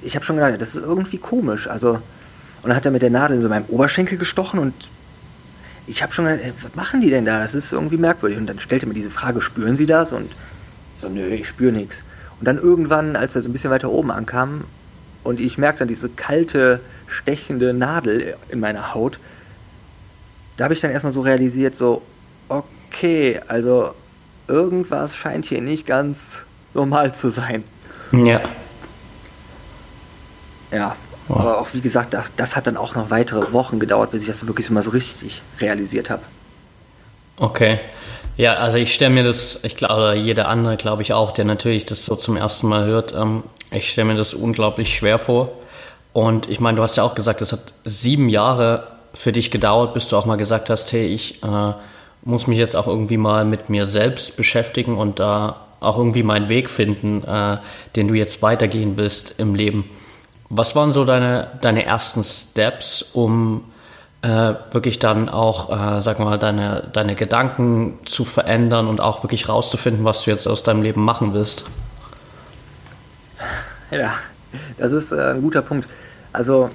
ich 0.02 0.16
habe 0.16 0.26
schon 0.26 0.38
gedacht, 0.38 0.62
das 0.62 0.76
ist 0.76 0.84
irgendwie 0.84 1.18
komisch. 1.18 1.68
Also, 1.68 1.94
und 1.94 2.70
dann 2.70 2.76
hat 2.76 2.86
er 2.86 2.92
mit 2.92 3.02
der 3.02 3.10
Nadel 3.10 3.38
in 3.38 3.44
so 3.44 3.50
meinem 3.50 3.66
Oberschenkel 3.66 4.18
gestochen 4.18 4.60
und 4.60 4.74
ich 5.86 6.02
habe 6.02 6.14
schon 6.14 6.26
gedacht, 6.26 6.54
was 6.62 6.76
machen 6.76 7.02
die 7.02 7.10
denn 7.10 7.26
da? 7.26 7.40
Das 7.40 7.54
ist 7.54 7.74
irgendwie 7.74 7.98
merkwürdig. 7.98 8.38
Und 8.38 8.48
dann 8.48 8.60
stellte 8.60 8.86
mir 8.86 8.94
diese 8.94 9.10
Frage, 9.10 9.42
spüren 9.42 9.76
Sie 9.76 9.86
das? 9.86 10.14
Und 10.14 10.32
ich 10.96 11.02
so, 11.02 11.10
nö, 11.10 11.28
ich 11.28 11.48
spüre 11.48 11.74
nichts. 11.74 12.06
Und 12.40 12.48
dann 12.48 12.58
irgendwann, 12.58 13.16
als 13.16 13.36
er 13.36 13.42
so 13.42 13.50
ein 13.50 13.54
bisschen 13.54 13.72
weiter 13.72 13.92
oben 13.92 14.12
ankam 14.12 14.64
und 15.24 15.40
ich 15.40 15.58
merkte 15.58 15.80
dann 15.80 15.88
diese 15.88 16.10
kalte, 16.10 16.80
stechende 17.08 17.74
Nadel 17.74 18.36
in 18.50 18.60
meiner 18.60 18.94
Haut, 18.94 19.20
da 20.58 20.66
habe 20.66 20.74
ich 20.74 20.82
dann 20.82 20.92
erstmal 20.92 21.14
so 21.14 21.22
realisiert, 21.22 21.76
so, 21.76 22.02
okay, 22.48 23.40
also 23.48 23.94
irgendwas 24.48 25.16
scheint 25.16 25.46
hier 25.46 25.62
nicht 25.62 25.86
ganz 25.86 26.46
normal 26.74 27.14
zu 27.14 27.30
sein. 27.30 27.64
Ja. 28.12 28.42
Ja, 30.72 30.96
wow. 31.28 31.40
aber 31.40 31.60
auch 31.60 31.68
wie 31.74 31.82
gesagt, 31.82 32.14
das, 32.14 32.32
das, 32.36 32.56
hat 32.56 32.68
dann 32.68 32.78
auch 32.78 32.96
noch 32.96 33.10
weitere 33.10 33.54
Wochen 33.54 33.80
gedauert, 33.80 34.12
bis 34.12 34.22
ich 34.22 34.28
das 34.28 34.48
wirklich 34.48 34.70
mal 34.72 34.82
so 34.82 34.92
richtig 34.92 35.42
realisiert 35.60 36.10
habe. 36.10 36.24
Okay. 37.38 37.80
Ja, 38.36 38.56
also 38.56 38.78
ich 38.78 38.94
stelle 38.94 39.12
mir 39.12 39.24
das, 39.24 39.60
ich 39.64 39.76
glaube, 39.76 40.16
jeder 40.16 40.48
andere 40.48 40.76
glaube 40.78 41.04
ich 41.04 41.14
auch, 41.14 41.32
der 41.32 41.46
natürlich 41.46 41.86
das 41.86 42.06
so 42.06 42.16
zum 42.16 42.36
ersten 42.36 42.68
Mal 42.68 42.86
hört, 42.86 43.14
ähm, 43.14 43.44
ich 43.72 43.92
stelle 43.92 44.06
mir 44.06 44.16
das 44.16 44.34
unglaublich 44.34 44.96
schwer 44.96 45.20
vor. 45.20 45.50
Und 46.14 46.50
ich 46.50 46.60
meine, 46.60 46.78
du 46.78 46.84
hast 46.84 46.96
ja 46.96 47.04
auch 47.04 47.16
gesagt, 47.16 47.42
es 47.42 47.52
hat 47.52 47.74
sieben 47.84 48.30
Jahre 48.30 48.88
für 49.14 49.32
dich 49.32 49.52
gedauert, 49.52 49.94
bis 49.94 50.08
du 50.08 50.18
auch 50.18 50.26
mal 50.26 50.36
gesagt 50.36 50.70
hast, 50.70 50.92
hey, 50.92 51.06
ich 51.08 51.44
äh, 51.44 51.74
muss 52.24 52.48
mich 52.48 52.58
jetzt 52.58 52.76
auch 52.76 52.88
irgendwie 52.88 53.18
mal 53.18 53.46
mit 53.46 53.70
mir 53.70 53.86
selbst 53.86 54.36
beschäftigen 54.38 54.98
und 54.98 55.20
da 55.20 55.62
auch 55.84 55.98
irgendwie 55.98 56.24
meinen 56.24 56.50
Weg 56.50 56.70
finden, 56.70 57.24
äh, 57.24 57.58
den 57.96 58.08
du 58.08 58.14
jetzt 58.14 58.42
weitergehen 58.42 58.96
bist 58.96 59.36
im 59.38 59.56
Leben. 59.56 59.90
Was 60.50 60.76
waren 60.76 60.92
so 60.92 61.06
deine, 61.06 61.52
deine 61.62 61.86
ersten 61.86 62.24
Steps, 62.24 63.04
um 63.14 63.64
äh, 64.22 64.54
wirklich 64.72 65.00
dann 65.00 65.30
auch, 65.30 65.70
äh, 65.70 66.02
sag 66.02 66.20
mal, 66.20 66.40
deine, 66.40 66.90
deine 66.94 67.16
Gedanken 67.16 68.00
zu 68.06 68.24
verändern 68.24 68.88
und 68.88 69.02
auch 69.02 69.24
wirklich 69.24 69.50
rauszufinden, 69.50 70.06
was 70.06 70.24
du 70.24 70.32
jetzt 70.32 70.48
aus 70.48 70.64
deinem 70.64 70.82
Leben 70.82 71.04
machen 71.04 71.34
willst? 71.34 71.66
Ja, 73.92 74.16
das 74.78 74.92
ist 74.92 75.12
äh, 75.12 75.34
ein 75.34 75.44
guter 75.44 75.62
Punkt. 75.62 75.88
Also 76.32 76.72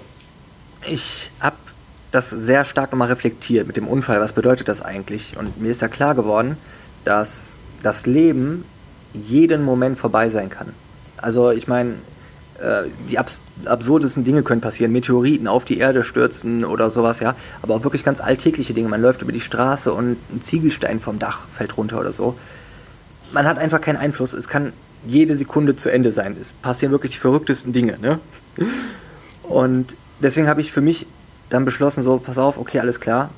ich 0.86 1.32
habe 1.40 1.56
das 2.12 2.30
sehr 2.30 2.64
stark 2.64 2.92
nochmal 2.92 3.08
reflektiert 3.08 3.66
mit 3.66 3.76
dem 3.76 3.88
Unfall. 3.88 4.20
Was 4.20 4.32
bedeutet 4.32 4.68
das 4.68 4.82
eigentlich? 4.82 5.36
Und 5.36 5.60
mir 5.60 5.70
ist 5.70 5.82
ja 5.82 5.88
klar 5.88 6.14
geworden, 6.14 6.56
dass 7.04 7.56
das 7.82 8.06
Leben 8.06 8.64
jeden 9.14 9.64
Moment 9.64 9.98
vorbei 9.98 10.28
sein 10.28 10.50
kann. 10.50 10.72
Also 11.16 11.50
ich 11.50 11.68
meine, 11.68 11.94
äh, 12.58 12.84
die 13.08 13.18
abs 13.18 13.42
absurdesten 13.64 14.24
Dinge 14.24 14.42
können 14.42 14.60
passieren. 14.60 14.92
Meteoriten 14.92 15.46
auf 15.46 15.64
die 15.64 15.78
Erde 15.78 16.04
stürzen 16.04 16.64
oder 16.64 16.90
sowas, 16.90 17.20
ja. 17.20 17.34
Aber 17.62 17.74
auch 17.74 17.84
wirklich 17.84 18.04
ganz 18.04 18.20
alltägliche 18.20 18.74
Dinge. 18.74 18.88
Man 18.88 19.02
läuft 19.02 19.22
über 19.22 19.32
die 19.32 19.40
Straße 19.40 19.92
und 19.92 20.16
ein 20.32 20.40
Ziegelstein 20.40 21.00
vom 21.00 21.18
Dach 21.18 21.46
fällt 21.48 21.76
runter 21.76 22.00
oder 22.00 22.12
so. 22.12 22.36
Man 23.32 23.46
hat 23.46 23.58
einfach 23.58 23.80
keinen 23.80 23.96
Einfluss. 23.96 24.32
Es 24.32 24.48
kann 24.48 24.72
jede 25.06 25.36
Sekunde 25.36 25.76
zu 25.76 25.90
Ende 25.90 26.12
sein. 26.12 26.36
Es 26.38 26.52
passieren 26.52 26.92
wirklich 26.92 27.12
die 27.12 27.18
verrücktesten 27.18 27.72
Dinge, 27.72 27.98
ne? 28.00 28.18
Und 29.42 29.96
deswegen 30.20 30.48
habe 30.48 30.60
ich 30.60 30.72
für 30.72 30.80
mich 30.80 31.06
dann 31.50 31.64
beschlossen, 31.64 32.02
so, 32.02 32.18
pass 32.18 32.38
auf, 32.38 32.58
okay, 32.58 32.80
alles 32.80 33.00
klar. 33.00 33.30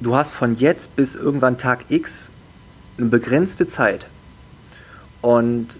Du 0.00 0.14
hast 0.14 0.32
von 0.32 0.54
jetzt 0.56 0.94
bis 0.96 1.16
irgendwann 1.16 1.58
Tag 1.58 1.86
X 1.88 2.30
eine 2.98 3.08
begrenzte 3.08 3.66
Zeit. 3.66 4.08
Und 5.20 5.78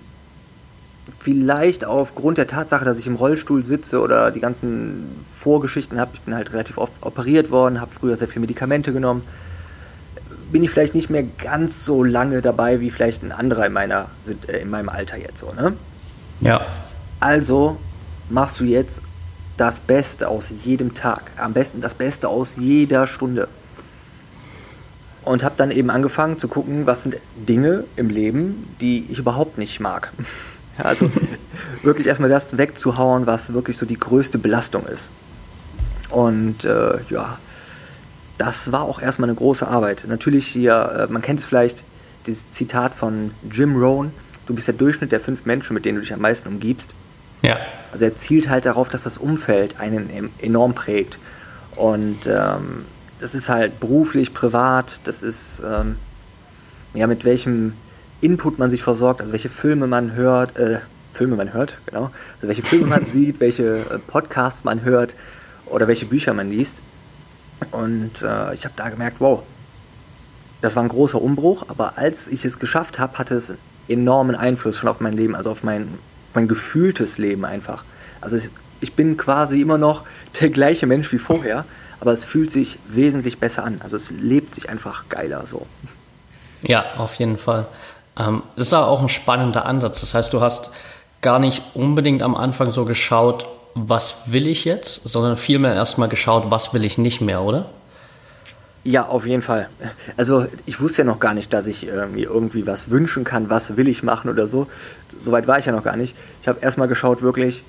vielleicht 1.18 1.84
aufgrund 1.84 2.38
der 2.38 2.46
Tatsache, 2.46 2.84
dass 2.84 2.98
ich 2.98 3.06
im 3.06 3.14
Rollstuhl 3.14 3.62
sitze 3.62 4.00
oder 4.00 4.30
die 4.30 4.40
ganzen 4.40 5.24
Vorgeschichten 5.34 5.98
habe, 5.98 6.12
ich 6.14 6.20
bin 6.22 6.34
halt 6.34 6.52
relativ 6.52 6.78
oft 6.78 6.92
operiert 7.00 7.50
worden, 7.50 7.80
habe 7.80 7.90
früher 7.90 8.16
sehr 8.16 8.28
viele 8.28 8.40
Medikamente 8.40 8.92
genommen, 8.92 9.22
bin 10.50 10.62
ich 10.62 10.70
vielleicht 10.70 10.94
nicht 10.94 11.10
mehr 11.10 11.22
ganz 11.22 11.84
so 11.84 12.02
lange 12.02 12.40
dabei 12.40 12.80
wie 12.80 12.90
vielleicht 12.90 13.22
ein 13.22 13.32
anderer 13.32 13.66
in, 13.66 13.72
meiner, 13.72 14.06
in 14.60 14.70
meinem 14.70 14.88
Alter 14.88 15.18
jetzt 15.18 15.38
so, 15.38 15.52
ne? 15.52 15.74
Ja. 16.40 16.64
Also 17.20 17.78
machst 18.30 18.60
du 18.60 18.64
jetzt 18.64 19.02
das 19.56 19.80
Beste 19.80 20.28
aus 20.28 20.52
jedem 20.64 20.94
Tag. 20.94 21.32
Am 21.36 21.52
besten 21.52 21.80
das 21.80 21.94
Beste 21.94 22.28
aus 22.28 22.56
jeder 22.56 23.06
Stunde. 23.06 23.48
Und 25.24 25.42
habe 25.42 25.54
dann 25.56 25.70
eben 25.70 25.90
angefangen 25.90 26.38
zu 26.38 26.48
gucken, 26.48 26.86
was 26.86 27.02
sind 27.02 27.16
Dinge 27.36 27.84
im 27.96 28.08
Leben, 28.08 28.66
die 28.80 29.06
ich 29.10 29.18
überhaupt 29.18 29.58
nicht 29.58 29.80
mag. 29.80 30.12
Also 30.80 31.10
wirklich 31.82 32.06
erstmal 32.06 32.30
das 32.30 32.56
wegzuhauen, 32.56 33.26
was 33.26 33.52
wirklich 33.52 33.76
so 33.76 33.84
die 33.84 33.98
größte 33.98 34.38
Belastung 34.38 34.86
ist. 34.86 35.10
Und 36.08 36.64
äh, 36.64 36.98
ja, 37.10 37.38
das 38.38 38.70
war 38.70 38.82
auch 38.82 39.02
erstmal 39.02 39.28
eine 39.28 39.36
große 39.36 39.66
Arbeit. 39.66 40.04
Natürlich 40.06 40.46
hier, 40.46 41.08
äh, 41.08 41.12
man 41.12 41.20
kennt 41.20 41.40
es 41.40 41.46
vielleicht, 41.46 41.84
dieses 42.26 42.48
Zitat 42.50 42.94
von 42.94 43.32
Jim 43.50 43.76
Rohn, 43.76 44.12
du 44.46 44.54
bist 44.54 44.68
der 44.68 44.74
Durchschnitt 44.74 45.12
der 45.12 45.20
fünf 45.20 45.46
Menschen, 45.46 45.74
mit 45.74 45.84
denen 45.84 45.96
du 45.96 46.02
dich 46.02 46.12
am 46.12 46.20
meisten 46.20 46.48
umgibst. 46.48 46.94
Ja. 47.42 47.58
Also 47.92 48.04
er 48.04 48.16
zielt 48.16 48.48
halt 48.48 48.66
darauf, 48.66 48.88
dass 48.88 49.04
das 49.04 49.18
Umfeld 49.18 49.80
einen 49.80 50.30
enorm 50.38 50.74
prägt. 50.74 51.18
Und 51.76 52.26
ähm, 52.26 52.84
das 53.20 53.34
ist 53.34 53.48
halt 53.48 53.80
beruflich, 53.80 54.34
privat, 54.34 55.00
das 55.04 55.22
ist 55.22 55.62
ähm, 55.64 55.96
ja 56.94 57.06
mit 57.06 57.24
welchem 57.24 57.74
Input 58.20 58.58
man 58.58 58.70
sich 58.70 58.82
versorgt, 58.82 59.20
also 59.20 59.32
welche 59.32 59.48
Filme 59.48 59.86
man 59.86 60.14
hört, 60.14 60.58
äh, 60.58 60.78
Filme 61.12 61.36
man 61.36 61.52
hört, 61.52 61.78
genau, 61.86 62.10
also 62.36 62.48
welche 62.48 62.62
Filme 62.62 62.86
man 62.86 63.06
sieht, 63.06 63.40
welche 63.40 63.78
äh, 63.78 63.98
Podcasts 63.98 64.64
man 64.64 64.82
hört 64.82 65.14
oder 65.66 65.88
welche 65.88 66.06
Bücher 66.06 66.34
man 66.34 66.50
liest. 66.50 66.82
Und 67.72 68.22
äh, 68.22 68.54
ich 68.54 68.64
habe 68.64 68.74
da 68.76 68.88
gemerkt, 68.88 69.16
wow, 69.18 69.42
das 70.60 70.76
war 70.76 70.82
ein 70.82 70.88
großer 70.88 71.20
Umbruch, 71.20 71.66
aber 71.68 71.98
als 71.98 72.28
ich 72.28 72.44
es 72.44 72.58
geschafft 72.58 72.98
habe, 72.98 73.18
hatte 73.18 73.34
es 73.34 73.54
enormen 73.88 74.36
Einfluss 74.36 74.76
schon 74.76 74.88
auf 74.88 75.00
mein 75.00 75.12
Leben, 75.14 75.34
also 75.34 75.50
auf 75.50 75.62
mein, 75.62 75.88
mein 76.34 76.46
gefühltes 76.48 77.18
Leben 77.18 77.44
einfach. 77.44 77.84
Also 78.20 78.36
ich, 78.36 78.50
ich 78.80 78.94
bin 78.94 79.16
quasi 79.16 79.60
immer 79.60 79.78
noch 79.78 80.04
der 80.40 80.50
gleiche 80.50 80.86
Mensch 80.86 81.10
wie 81.12 81.18
vorher, 81.18 81.64
aber 82.00 82.12
es 82.12 82.24
fühlt 82.24 82.50
sich 82.50 82.78
wesentlich 82.88 83.38
besser 83.38 83.64
an. 83.64 83.80
Also 83.82 83.96
es 83.96 84.10
lebt 84.10 84.54
sich 84.54 84.70
einfach 84.70 85.08
geiler 85.08 85.46
so. 85.46 85.66
Ja, 86.62 86.94
auf 86.96 87.14
jeden 87.14 87.38
Fall. 87.38 87.68
Ähm, 88.18 88.42
ist 88.56 88.72
aber 88.72 88.88
auch 88.88 89.00
ein 89.00 89.08
spannender 89.08 89.64
Ansatz. 89.64 90.00
Das 90.00 90.14
heißt, 90.14 90.32
du 90.32 90.40
hast 90.40 90.70
gar 91.20 91.38
nicht 91.38 91.62
unbedingt 91.74 92.22
am 92.22 92.34
Anfang 92.34 92.70
so 92.70 92.84
geschaut, 92.84 93.48
was 93.74 94.16
will 94.26 94.46
ich 94.46 94.64
jetzt, 94.64 95.02
sondern 95.04 95.36
vielmehr 95.36 95.74
erstmal 95.74 96.08
geschaut, 96.08 96.50
was 96.50 96.74
will 96.74 96.84
ich 96.84 96.98
nicht 96.98 97.20
mehr, 97.20 97.42
oder? 97.42 97.70
Ja, 98.84 99.06
auf 99.06 99.26
jeden 99.26 99.42
Fall. 99.42 99.68
Also 100.16 100.46
ich 100.64 100.80
wusste 100.80 101.02
ja 101.02 101.04
noch 101.04 101.20
gar 101.20 101.34
nicht, 101.34 101.52
dass 101.52 101.66
ich 101.66 101.88
äh, 101.88 102.06
mir 102.06 102.28
irgendwie 102.28 102.66
was 102.66 102.90
wünschen 102.90 103.24
kann, 103.24 103.50
was 103.50 103.76
will 103.76 103.88
ich 103.88 104.02
machen 104.02 104.30
oder 104.30 104.48
so. 104.48 104.66
Soweit 105.18 105.46
war 105.46 105.58
ich 105.58 105.66
ja 105.66 105.72
noch 105.72 105.84
gar 105.84 105.96
nicht. 105.96 106.16
Ich 106.40 106.48
habe 106.48 106.60
erstmal 106.60 106.88
geschaut, 106.88 107.20
wirklich, 107.20 107.64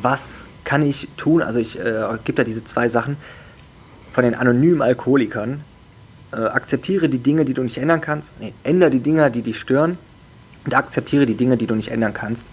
was 0.00 0.46
kann 0.64 0.82
ich 0.82 1.08
tun? 1.16 1.42
Also 1.42 1.58
ich 1.58 1.78
äh, 1.78 2.04
gibt 2.24 2.38
da 2.38 2.44
diese 2.44 2.64
zwei 2.64 2.88
Sachen 2.88 3.16
von 4.12 4.24
den 4.24 4.34
anonymen 4.34 4.82
Alkoholikern. 4.82 5.64
Äh, 6.32 6.36
akzeptiere 6.36 7.08
die 7.08 7.18
Dinge, 7.18 7.44
die 7.44 7.54
du 7.54 7.62
nicht 7.62 7.78
ändern 7.78 8.00
kannst. 8.00 8.32
Nee, 8.40 8.54
ändere 8.62 8.90
die 8.90 9.00
Dinge, 9.00 9.30
die 9.30 9.42
dich 9.42 9.58
stören. 9.58 9.98
Und 10.64 10.74
akzeptiere 10.74 11.26
die 11.26 11.34
Dinge, 11.34 11.56
die 11.56 11.66
du 11.66 11.74
nicht 11.74 11.90
ändern 11.90 12.14
kannst. 12.14 12.46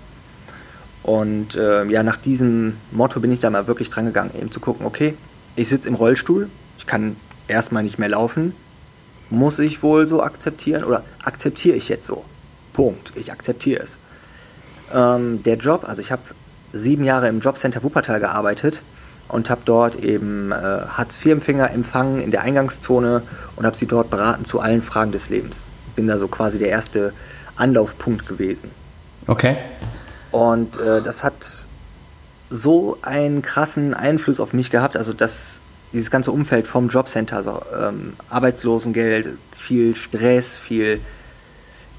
Und 1.04 1.56
äh, 1.56 1.86
ja, 1.86 2.04
nach 2.04 2.18
diesem 2.18 2.74
Motto 2.92 3.20
bin 3.20 3.32
ich 3.32 3.40
da 3.40 3.50
mal 3.50 3.68
wirklich 3.68 3.90
dran 3.90 4.06
gegangen, 4.06 4.32
eben 4.38 4.52
zu 4.52 4.60
gucken, 4.60 4.86
okay, 4.86 5.16
ich 5.56 5.70
sitze 5.70 5.88
im 5.88 5.96
Rollstuhl, 5.96 6.50
ich 6.78 6.88
kann 6.88 7.16
erstmal 7.48 7.84
nicht 7.84 8.00
mehr 8.00 8.10
laufen, 8.10 8.54
muss 9.30 9.60
ich 9.60 9.82
wohl 9.84 10.08
so 10.08 10.22
akzeptieren 10.24 10.84
oder 10.84 11.04
akzeptiere 11.24 11.78
ich 11.78 11.88
jetzt 11.90 12.06
so? 12.06 12.26
Punkt, 12.74 13.14
ich 13.16 13.32
akzeptiere 13.32 13.84
es. 13.84 13.98
Ähm, 14.94 15.44
der 15.44 15.58
Job, 15.58 15.88
also 15.88 16.02
ich 16.02 16.12
habe 16.12 16.22
sieben 16.74 17.04
Jahre 17.04 17.28
im 17.28 17.40
Jobcenter 17.40 17.84
Wuppertal 17.84 18.20
gearbeitet 18.20 18.82
und 19.30 19.50
habe 19.50 19.62
dort 19.64 19.96
eben 19.96 20.52
äh, 20.52 20.56
Hartz-IV-Empfänger 20.56 21.72
empfangen 21.72 22.20
in 22.20 22.32
der 22.32 22.42
Eingangszone 22.42 23.22
und 23.56 23.66
habe 23.66 23.78
sie 23.78 23.88
dort 23.88 24.10
beraten 24.10 24.44
zu 24.44 24.60
allen 24.60 24.82
Fragen 24.82 25.12
des 25.12 25.30
Lebens. 25.30 25.66
Bin 25.96 26.08
da 26.08 26.18
so 26.18 26.28
quasi 26.28 26.60
der 26.60 26.70
erste 26.70 27.14
Anlaufpunkt 27.56 28.28
gewesen. 28.28 28.72
Okay. 29.28 29.58
Und 30.32 30.80
äh, 30.80 31.02
das 31.02 31.24
hat 31.24 31.66
so 32.50 32.98
einen 33.04 33.42
krassen 33.42 33.94
Einfluss 33.94 34.40
auf 34.40 34.54
mich 34.54 34.72
gehabt, 34.72 34.98
also 34.98 35.14
das, 35.14 35.62
dieses 35.94 36.10
ganze 36.10 36.32
Umfeld 36.32 36.68
vom 36.68 36.90
Jobcenter, 36.90 37.38
also 37.38 37.62
ähm, 37.80 38.14
Arbeitslosengeld, 38.30 39.38
viel 39.56 39.96
Stress, 39.96 40.58
viel 40.58 41.00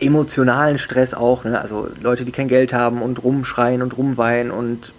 emotionalen 0.01 0.79
Stress 0.79 1.15
auch, 1.15 1.45
ne? 1.45 1.61
also 1.61 1.89
Leute, 2.01 2.25
die 2.25 2.33
kein 2.33 2.49
Geld 2.49 2.73
haben 2.73 3.03
und 3.03 3.23
rumschreien 3.23 3.83
und 3.83 3.97
rumweinen 3.97 4.51
und 4.51 4.93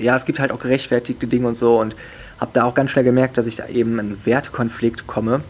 ja, 0.00 0.16
es 0.16 0.24
gibt 0.24 0.40
halt 0.40 0.52
auch 0.52 0.60
gerechtfertigte 0.60 1.26
Dinge 1.26 1.48
und 1.48 1.56
so 1.56 1.78
und 1.78 1.94
habe 2.38 2.50
da 2.52 2.64
auch 2.64 2.74
ganz 2.74 2.90
schnell 2.90 3.04
gemerkt, 3.04 3.38
dass 3.38 3.46
ich 3.46 3.56
da 3.56 3.66
eben 3.68 3.98
einen 3.98 4.24
Wertkonflikt 4.24 5.06
komme, 5.06 5.42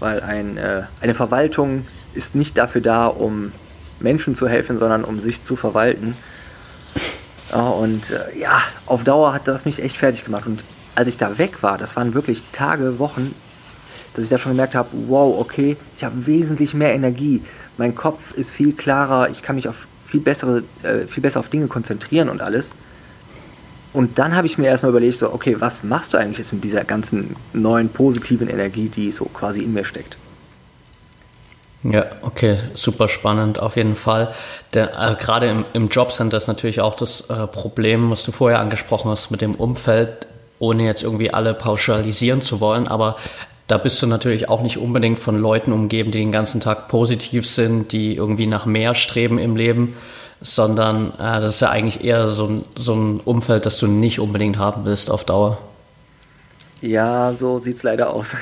weil 0.00 0.20
ein, 0.20 0.56
äh, 0.58 0.82
eine 1.00 1.14
Verwaltung 1.14 1.86
ist 2.14 2.34
nicht 2.34 2.58
dafür 2.58 2.80
da, 2.80 3.06
um 3.06 3.52
Menschen 4.00 4.34
zu 4.34 4.48
helfen, 4.48 4.78
sondern 4.78 5.04
um 5.04 5.20
sich 5.20 5.42
zu 5.42 5.56
verwalten. 5.56 6.16
Ja, 7.50 7.68
und 7.68 8.10
äh, 8.10 8.38
ja, 8.38 8.60
auf 8.86 9.04
Dauer 9.04 9.32
hat 9.32 9.48
das 9.48 9.64
mich 9.64 9.82
echt 9.82 9.96
fertig 9.96 10.24
gemacht. 10.24 10.46
Und 10.46 10.64
als 10.94 11.08
ich 11.08 11.16
da 11.16 11.38
weg 11.38 11.62
war, 11.62 11.78
das 11.78 11.96
waren 11.96 12.14
wirklich 12.14 12.44
Tage, 12.52 12.98
Wochen, 12.98 13.34
dass 14.14 14.24
ich 14.24 14.30
da 14.30 14.38
schon 14.38 14.52
gemerkt 14.52 14.74
habe, 14.74 14.88
wow, 15.06 15.38
okay, 15.38 15.76
ich 15.96 16.04
habe 16.04 16.26
wesentlich 16.26 16.74
mehr 16.74 16.92
Energie. 16.92 17.42
Mein 17.76 17.94
Kopf 17.94 18.32
ist 18.34 18.50
viel 18.50 18.74
klarer, 18.74 19.30
ich 19.30 19.42
kann 19.42 19.56
mich 19.56 19.68
auf 19.68 19.86
viel, 20.04 20.20
bessere, 20.20 20.62
äh, 20.82 21.06
viel 21.06 21.22
besser 21.22 21.40
auf 21.40 21.48
Dinge 21.48 21.68
konzentrieren 21.68 22.28
und 22.28 22.42
alles. 22.42 22.70
Und 23.92 24.18
dann 24.18 24.36
habe 24.36 24.46
ich 24.46 24.58
mir 24.58 24.66
erstmal 24.66 24.90
überlegt, 24.90 25.16
so, 25.16 25.32
okay, 25.32 25.56
was 25.58 25.82
machst 25.82 26.12
du 26.12 26.18
eigentlich 26.18 26.38
jetzt 26.38 26.52
mit 26.52 26.62
dieser 26.62 26.84
ganzen 26.84 27.36
neuen 27.52 27.88
positiven 27.88 28.48
Energie, 28.48 28.88
die 28.88 29.10
so 29.10 29.24
quasi 29.26 29.62
in 29.62 29.72
mir 29.72 29.84
steckt? 29.84 30.16
Ja, 31.84 32.06
okay, 32.22 32.58
super 32.74 33.08
spannend 33.08 33.60
auf 33.60 33.76
jeden 33.76 33.94
Fall. 33.94 34.34
Der, 34.74 34.90
äh, 34.98 35.14
Gerade 35.14 35.48
im, 35.48 35.64
im 35.72 35.88
Jobcenter 35.88 36.36
ist 36.36 36.48
natürlich 36.48 36.80
auch 36.80 36.94
das 36.94 37.22
äh, 37.30 37.46
Problem, 37.46 38.10
was 38.10 38.24
du 38.24 38.32
vorher 38.32 38.58
angesprochen 38.58 39.10
hast 39.10 39.30
mit 39.30 39.40
dem 39.40 39.54
Umfeld, 39.54 40.26
ohne 40.58 40.84
jetzt 40.84 41.04
irgendwie 41.04 41.32
alle 41.32 41.54
pauschalisieren 41.54 42.42
zu 42.42 42.60
wollen, 42.60 42.88
aber 42.88 43.16
da 43.68 43.78
bist 43.78 44.02
du 44.02 44.06
natürlich 44.06 44.48
auch 44.48 44.62
nicht 44.62 44.78
unbedingt 44.78 45.20
von 45.20 45.38
Leuten 45.38 45.72
umgeben, 45.72 46.10
die 46.10 46.20
den 46.20 46.32
ganzen 46.32 46.60
Tag 46.60 46.88
positiv 46.88 47.46
sind, 47.46 47.92
die 47.92 48.16
irgendwie 48.16 48.46
nach 48.46 48.66
mehr 48.66 48.94
streben 48.94 49.38
im 49.38 49.56
Leben, 49.56 49.94
sondern 50.40 51.12
äh, 51.14 51.40
das 51.40 51.56
ist 51.56 51.60
ja 51.60 51.70
eigentlich 51.70 52.04
eher 52.04 52.28
so 52.28 52.46
ein, 52.46 52.64
so 52.76 52.94
ein 52.94 53.20
Umfeld, 53.20 53.66
das 53.66 53.78
du 53.78 53.86
nicht 53.86 54.20
unbedingt 54.20 54.58
haben 54.58 54.84
willst 54.84 55.10
auf 55.10 55.24
Dauer. 55.24 55.58
Ja, 56.80 57.32
so 57.32 57.58
sieht 57.58 57.76
es 57.76 57.82
leider 57.82 58.10
aus. 58.10 58.34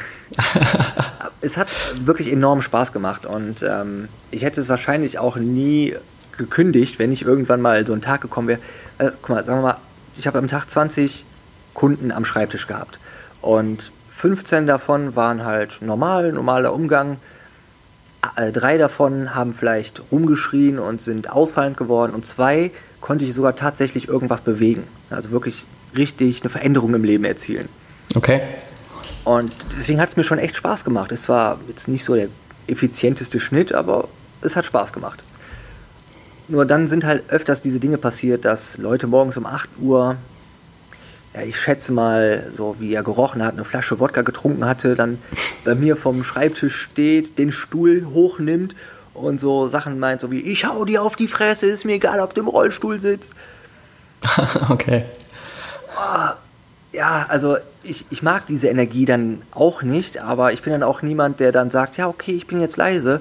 es 1.41 1.57
hat 1.57 1.69
wirklich 2.05 2.31
enorm 2.31 2.61
Spaß 2.61 2.93
gemacht 2.93 3.25
und 3.25 3.63
ähm, 3.63 4.09
ich 4.31 4.43
hätte 4.43 4.61
es 4.61 4.69
wahrscheinlich 4.69 5.19
auch 5.19 5.37
nie 5.37 5.95
gekündigt, 6.37 6.99
wenn 6.99 7.13
ich 7.13 7.23
irgendwann 7.23 7.63
mal 7.63 7.87
so 7.87 7.93
einen 7.93 8.03
Tag 8.03 8.21
gekommen 8.21 8.49
wäre. 8.49 8.61
Also, 8.99 9.15
guck 9.23 9.37
mal, 9.37 9.45
sagen 9.45 9.61
wir 9.61 9.69
mal, 9.69 9.77
ich 10.19 10.27
habe 10.27 10.39
am 10.39 10.49
Tag 10.49 10.71
20 10.71 11.25
Kunden 11.73 12.13
am 12.13 12.25
Schreibtisch 12.25 12.67
gehabt 12.67 13.01
und 13.41 13.91
15 14.11 14.67
davon 14.67 15.15
waren 15.15 15.45
halt 15.45 15.83
normal, 15.83 16.33
normaler 16.33 16.73
Umgang. 16.73 17.19
Äh, 18.37 18.53
drei 18.53 18.79
davon 18.79 19.35
haben 19.35 19.55
vielleicht 19.55 20.03
rumgeschrien 20.11 20.79
und 20.79 21.01
sind 21.01 21.31
ausfallend 21.31 21.77
geworden 21.77 22.15
und 22.15 22.25
zwei 22.25 22.71
konnte 23.01 23.25
ich 23.25 23.35
sogar 23.35 23.55
tatsächlich 23.55 24.09
irgendwas 24.09 24.41
bewegen. 24.41 24.85
Also 25.11 25.31
wirklich 25.31 25.67
richtig 25.97 26.43
eine 26.43 26.51
Veränderung 26.51 26.95
im 26.95 27.05
Leben 27.05 27.25
erzielen. 27.25 27.69
Okay. 28.15 28.43
Und 29.25 29.53
deswegen 29.77 30.01
hat 30.01 30.09
es 30.09 30.17
mir 30.17 30.25
schon 30.25 30.39
echt 30.39 30.57
Spaß 30.57 30.85
gemacht. 30.85 31.13
Es 31.13 31.29
war 31.29 31.59
jetzt 31.69 31.89
nicht 31.89 32.05
so 32.05 32.15
der 32.15 32.29
effizienteste 32.67 33.41
Schnitt, 33.41 33.73
aber 33.73 34.09
es 34.41 34.57
hat 34.57 34.65
Spaß 34.65 34.93
gemacht. 34.93 35.25
Nur 36.49 36.65
dann 36.65 36.87
sind 36.87 37.05
halt 37.05 37.29
öfters 37.29 37.61
diese 37.61 37.81
Dinge 37.81 37.99
passiert, 37.99 38.45
dass 38.45 38.79
Leute 38.79 39.09
morgens 39.09 39.37
um 39.37 39.47
8 39.47 39.69
Uhr, 39.81 40.17
ja, 41.37 41.43
ich 41.43 41.61
schätze 41.61 41.93
mal, 41.93 42.47
so 42.51 42.77
wie 42.79 42.95
er 42.95 43.03
gerochen 43.03 43.45
hat, 43.45 43.53
eine 43.53 43.65
Flasche 43.65 44.01
Wodka 44.01 44.23
getrunken 44.23 44.65
hatte, 44.65 44.95
dann 44.95 45.19
bei 45.65 45.75
mir 45.75 45.97
vom 45.97 46.25
Schreibtisch 46.25 46.75
steht, 46.75 47.39
den 47.39 47.53
Stuhl 47.53 48.07
hochnimmt 48.07 48.75
und 49.13 49.39
so 49.39 49.69
Sachen 49.69 49.99
meint, 49.99 50.23
so 50.23 50.31
wie, 50.31 50.41
ich 50.41 50.65
hau 50.65 50.87
dir 50.87 51.03
auf 51.03 51.15
die 51.15 51.29
Fresse, 51.29 51.67
ist 51.67 51.85
mir 51.85 51.97
egal, 51.97 52.21
ob 52.21 52.33
du 52.33 52.41
im 52.41 52.49
Rollstuhl 52.49 52.99
sitzt. 52.99 53.35
okay. 54.71 55.05
Oh, 55.99 56.31
ja, 56.93 57.27
also 57.29 57.59
ich, 57.83 58.07
ich 58.09 58.23
mag 58.23 58.47
diese 58.47 58.69
Energie 58.69 59.05
dann 59.05 59.43
auch 59.53 59.83
nicht, 59.83 60.19
aber 60.23 60.55
ich 60.55 60.63
bin 60.63 60.73
dann 60.73 60.83
auch 60.83 61.03
niemand, 61.03 61.41
der 61.41 61.53
dann 61.53 61.71
sagt, 61.71 61.99
ja, 61.99 62.09
okay, 62.09 62.33
ich 62.33 62.47
bin 62.47 62.63
jetzt 62.63 62.79
leise. 62.79 63.21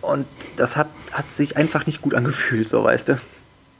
Und 0.00 0.26
das 0.56 0.76
hat, 0.76 0.88
hat 1.10 1.32
sich 1.32 1.56
einfach 1.56 1.86
nicht 1.86 2.02
gut 2.02 2.14
angefühlt, 2.14 2.68
so 2.68 2.84
weißt 2.84 3.08
du. 3.08 3.18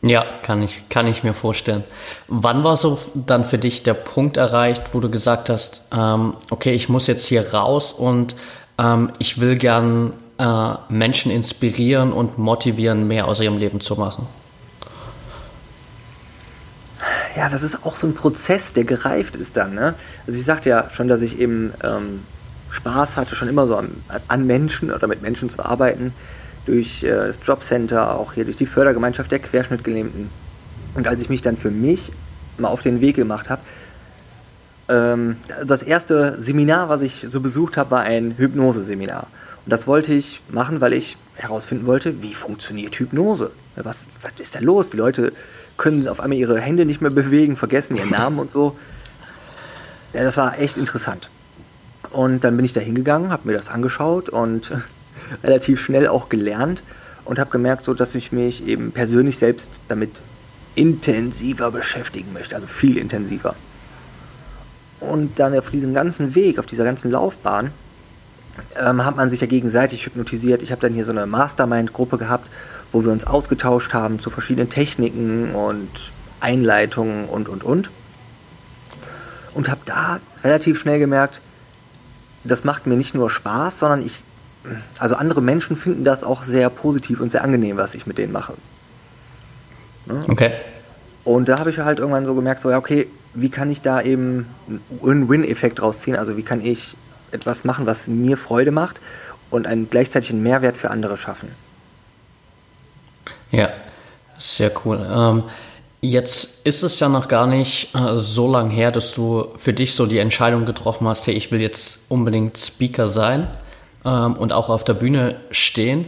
Ja, 0.02 0.24
kann 0.42 0.62
ich, 0.62 0.88
kann 0.88 1.06
ich 1.06 1.22
mir 1.22 1.32
vorstellen. 1.32 1.84
Wann 2.26 2.64
war 2.64 2.76
so 2.76 2.98
dann 3.14 3.44
für 3.44 3.58
dich 3.58 3.84
der 3.84 3.94
Punkt 3.94 4.36
erreicht, 4.36 4.82
wo 4.92 5.00
du 5.00 5.08
gesagt 5.08 5.48
hast, 5.48 5.84
ähm, 5.92 6.34
okay, 6.50 6.72
ich 6.72 6.88
muss 6.88 7.06
jetzt 7.06 7.24
hier 7.26 7.54
raus 7.54 7.92
und 7.92 8.34
ähm, 8.78 9.12
ich 9.18 9.40
will 9.40 9.56
gern 9.56 10.12
äh, 10.38 10.74
Menschen 10.88 11.30
inspirieren 11.30 12.12
und 12.12 12.36
motivieren, 12.36 13.06
mehr 13.06 13.28
aus 13.28 13.40
ihrem 13.40 13.58
Leben 13.58 13.80
zu 13.80 13.94
machen? 13.94 14.26
ja, 17.36 17.48
das 17.48 17.62
ist 17.62 17.84
auch 17.84 17.96
so 17.96 18.06
ein 18.06 18.14
Prozess, 18.14 18.72
der 18.72 18.84
gereift 18.84 19.36
ist 19.36 19.56
dann. 19.56 19.74
Ne? 19.74 19.94
Also 20.26 20.38
ich 20.38 20.44
sagte 20.44 20.68
ja 20.68 20.88
schon, 20.92 21.08
dass 21.08 21.22
ich 21.22 21.38
eben 21.38 21.72
ähm, 21.82 22.20
Spaß 22.70 23.16
hatte, 23.16 23.34
schon 23.34 23.48
immer 23.48 23.66
so 23.66 23.76
an, 23.76 23.90
an, 24.28 24.46
Menschen 24.46 24.90
oder 24.90 25.06
mit 25.06 25.22
Menschen 25.22 25.48
zu 25.48 25.64
arbeiten, 25.64 26.14
durch 26.66 27.02
äh, 27.04 27.10
das 27.10 27.40
Jobcenter, 27.44 28.16
auch 28.16 28.34
hier 28.34 28.44
durch 28.44 28.56
die 28.56 28.66
Fördergemeinschaft 28.66 29.30
der 29.30 29.38
Querschnittgelähmten. 29.38 30.30
Und 30.94 31.08
als 31.08 31.20
ich 31.20 31.28
mich 31.28 31.42
dann 31.42 31.56
für 31.56 31.70
mich 31.70 32.12
mal 32.58 32.68
auf 32.68 32.82
den 32.82 33.00
Weg 33.00 33.16
gemacht 33.16 33.50
habe, 33.50 33.62
ähm, 34.88 35.36
das 35.64 35.82
erste 35.82 36.40
Seminar, 36.40 36.88
was 36.88 37.02
ich 37.02 37.26
so 37.28 37.40
besucht 37.40 37.76
habe, 37.76 37.90
war 37.90 38.00
ein 38.02 38.34
Hypnose-Seminar. 38.36 39.26
Und 39.64 39.72
das 39.72 39.86
wollte 39.86 40.12
ich 40.12 40.42
machen, 40.50 40.80
weil 40.80 40.92
ich 40.92 41.16
herausfinden 41.36 41.86
wollte, 41.86 42.22
wie 42.22 42.34
funktioniert 42.34 42.96
Hypnose? 42.96 43.52
Was, 43.76 44.06
was 44.20 44.32
ist 44.38 44.56
da 44.56 44.60
los? 44.60 44.90
Die 44.90 44.96
Leute 44.96 45.32
können 45.76 46.06
auf 46.08 46.20
einmal 46.20 46.38
ihre 46.38 46.60
Hände 46.60 46.84
nicht 46.84 47.00
mehr 47.00 47.10
bewegen, 47.10 47.56
vergessen 47.56 47.96
ihren 47.96 48.10
Namen 48.10 48.38
und 48.38 48.50
so. 48.50 48.76
Ja, 50.12 50.22
das 50.22 50.36
war 50.36 50.58
echt 50.58 50.76
interessant. 50.76 51.30
Und 52.10 52.44
dann 52.44 52.56
bin 52.56 52.64
ich 52.64 52.72
da 52.72 52.80
hingegangen, 52.80 53.30
habe 53.30 53.48
mir 53.48 53.54
das 53.54 53.70
angeschaut 53.70 54.28
und 54.28 54.72
relativ 55.42 55.80
schnell 55.80 56.08
auch 56.08 56.28
gelernt 56.28 56.82
und 57.24 57.38
habe 57.38 57.50
gemerkt, 57.50 57.82
so 57.82 57.94
dass 57.94 58.14
ich 58.14 58.32
mich 58.32 58.66
eben 58.66 58.92
persönlich 58.92 59.38
selbst 59.38 59.82
damit 59.88 60.22
intensiver 60.74 61.70
beschäftigen 61.70 62.32
möchte, 62.32 62.54
also 62.54 62.66
viel 62.66 62.96
intensiver. 62.96 63.54
Und 65.00 65.38
dann 65.38 65.56
auf 65.56 65.70
diesem 65.70 65.94
ganzen 65.94 66.34
Weg, 66.34 66.58
auf 66.58 66.66
dieser 66.66 66.84
ganzen 66.84 67.10
Laufbahn, 67.10 67.72
ähm, 68.78 69.04
hat 69.04 69.16
man 69.16 69.30
sich 69.30 69.40
ja 69.40 69.46
gegenseitig 69.46 70.06
hypnotisiert. 70.06 70.62
Ich 70.62 70.70
habe 70.70 70.80
dann 70.80 70.92
hier 70.92 71.04
so 71.04 71.10
eine 71.10 71.26
Mastermind-Gruppe 71.26 72.18
gehabt, 72.18 72.48
wo 72.92 73.04
wir 73.04 73.10
uns 73.10 73.26
ausgetauscht 73.26 73.94
haben 73.94 74.18
zu 74.18 74.30
verschiedenen 74.30 74.68
Techniken 74.68 75.54
und 75.54 76.12
Einleitungen 76.40 77.26
und, 77.26 77.48
und, 77.48 77.64
und. 77.64 77.90
Und 79.54 79.68
habe 79.68 79.80
da 79.84 80.20
relativ 80.44 80.78
schnell 80.78 80.98
gemerkt, 80.98 81.40
das 82.44 82.64
macht 82.64 82.86
mir 82.86 82.96
nicht 82.96 83.14
nur 83.14 83.30
Spaß, 83.30 83.78
sondern 83.78 84.04
ich, 84.04 84.24
also 84.98 85.16
andere 85.16 85.42
Menschen 85.42 85.76
finden 85.76 86.04
das 86.04 86.24
auch 86.24 86.42
sehr 86.42 86.70
positiv 86.70 87.20
und 87.20 87.30
sehr 87.30 87.42
angenehm, 87.42 87.76
was 87.76 87.94
ich 87.94 88.06
mit 88.06 88.18
denen 88.18 88.32
mache. 88.32 88.54
Ne? 90.06 90.24
Okay. 90.28 90.52
Und 91.24 91.48
da 91.48 91.58
habe 91.58 91.70
ich 91.70 91.78
halt 91.78 91.98
irgendwann 91.98 92.26
so 92.26 92.34
gemerkt, 92.34 92.60
so, 92.60 92.70
ja, 92.70 92.78
okay, 92.78 93.08
wie 93.34 93.50
kann 93.50 93.70
ich 93.70 93.80
da 93.80 94.00
eben 94.00 94.46
einen 95.02 95.28
Win-Win-Effekt 95.28 95.80
rausziehen? 95.80 96.16
Also 96.16 96.36
wie 96.36 96.42
kann 96.42 96.64
ich 96.64 96.96
etwas 97.30 97.64
machen, 97.64 97.86
was 97.86 98.08
mir 98.08 98.36
Freude 98.36 98.72
macht 98.72 99.00
und 99.50 99.66
einen 99.66 99.88
gleichzeitigen 99.88 100.42
Mehrwert 100.42 100.76
für 100.76 100.90
andere 100.90 101.16
schaffen? 101.16 101.48
Ja, 103.50 103.70
sehr 104.38 104.72
cool. 104.84 105.06
Ähm, 105.10 105.44
jetzt 106.00 106.66
ist 106.66 106.82
es 106.82 106.98
ja 107.00 107.08
noch 107.08 107.28
gar 107.28 107.46
nicht 107.46 107.94
äh, 107.94 108.16
so 108.16 108.50
lang 108.50 108.70
her, 108.70 108.90
dass 108.90 109.12
du 109.12 109.48
für 109.56 109.72
dich 109.72 109.94
so 109.94 110.06
die 110.06 110.18
Entscheidung 110.18 110.66
getroffen 110.66 111.06
hast, 111.06 111.26
hey, 111.26 111.34
ich 111.34 111.52
will 111.52 111.60
jetzt 111.60 112.00
unbedingt 112.08 112.58
Speaker 112.58 113.06
sein 113.08 113.48
ähm, 114.04 114.34
und 114.34 114.52
auch 114.52 114.68
auf 114.68 114.84
der 114.84 114.94
Bühne 114.94 115.36
stehen. 115.50 116.06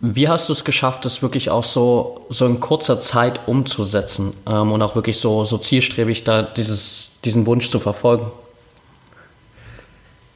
Wie 0.00 0.28
hast 0.28 0.48
du 0.48 0.52
es 0.52 0.64
geschafft, 0.64 1.04
das 1.04 1.22
wirklich 1.22 1.50
auch 1.50 1.64
so, 1.64 2.26
so 2.28 2.46
in 2.46 2.60
kurzer 2.60 2.98
Zeit 2.98 3.48
umzusetzen 3.48 4.34
ähm, 4.46 4.72
und 4.72 4.82
auch 4.82 4.94
wirklich 4.94 5.18
so, 5.18 5.44
so 5.44 5.56
zielstrebig 5.56 6.24
da 6.24 6.42
dieses, 6.42 7.12
diesen 7.24 7.46
Wunsch 7.46 7.70
zu 7.70 7.80
verfolgen? 7.80 8.30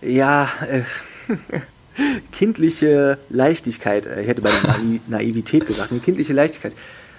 Ja, 0.01 0.49
äh, 0.69 0.83
kindliche 2.33 3.19
Leichtigkeit. 3.29 4.07
Äh, 4.07 4.23
ich 4.23 4.29
hätte 4.29 4.43
bei 4.43 4.51
der 4.51 4.77
Naivität 5.09 5.67
gesagt, 5.67 5.91
eine 5.91 6.01
kindliche 6.01 6.33
Leichtigkeit. 6.33 6.73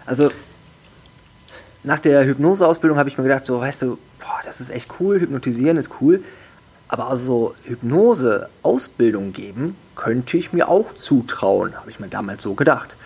Also, 0.05 0.31
nach 1.83 1.99
der 1.99 2.25
Hypnoseausbildung 2.25 2.97
habe 2.97 3.09
ich 3.09 3.17
mir 3.17 3.23
gedacht, 3.23 3.45
so, 3.45 3.59
weißt 3.59 3.83
du, 3.83 3.97
boah, 4.19 4.39
das 4.43 4.59
ist 4.59 4.69
echt 4.69 4.89
cool, 4.99 5.19
hypnotisieren 5.19 5.77
ist 5.77 5.91
cool, 6.01 6.21
aber 6.89 7.07
also 7.07 7.53
Hypnose-Ausbildung 7.65 9.31
geben 9.31 9.77
könnte 9.95 10.37
ich 10.37 10.51
mir 10.51 10.67
auch 10.67 10.95
zutrauen, 10.95 11.75
habe 11.75 11.89
ich 11.89 11.99
mir 11.99 12.07
damals 12.07 12.43
so 12.43 12.55
gedacht. 12.55 12.97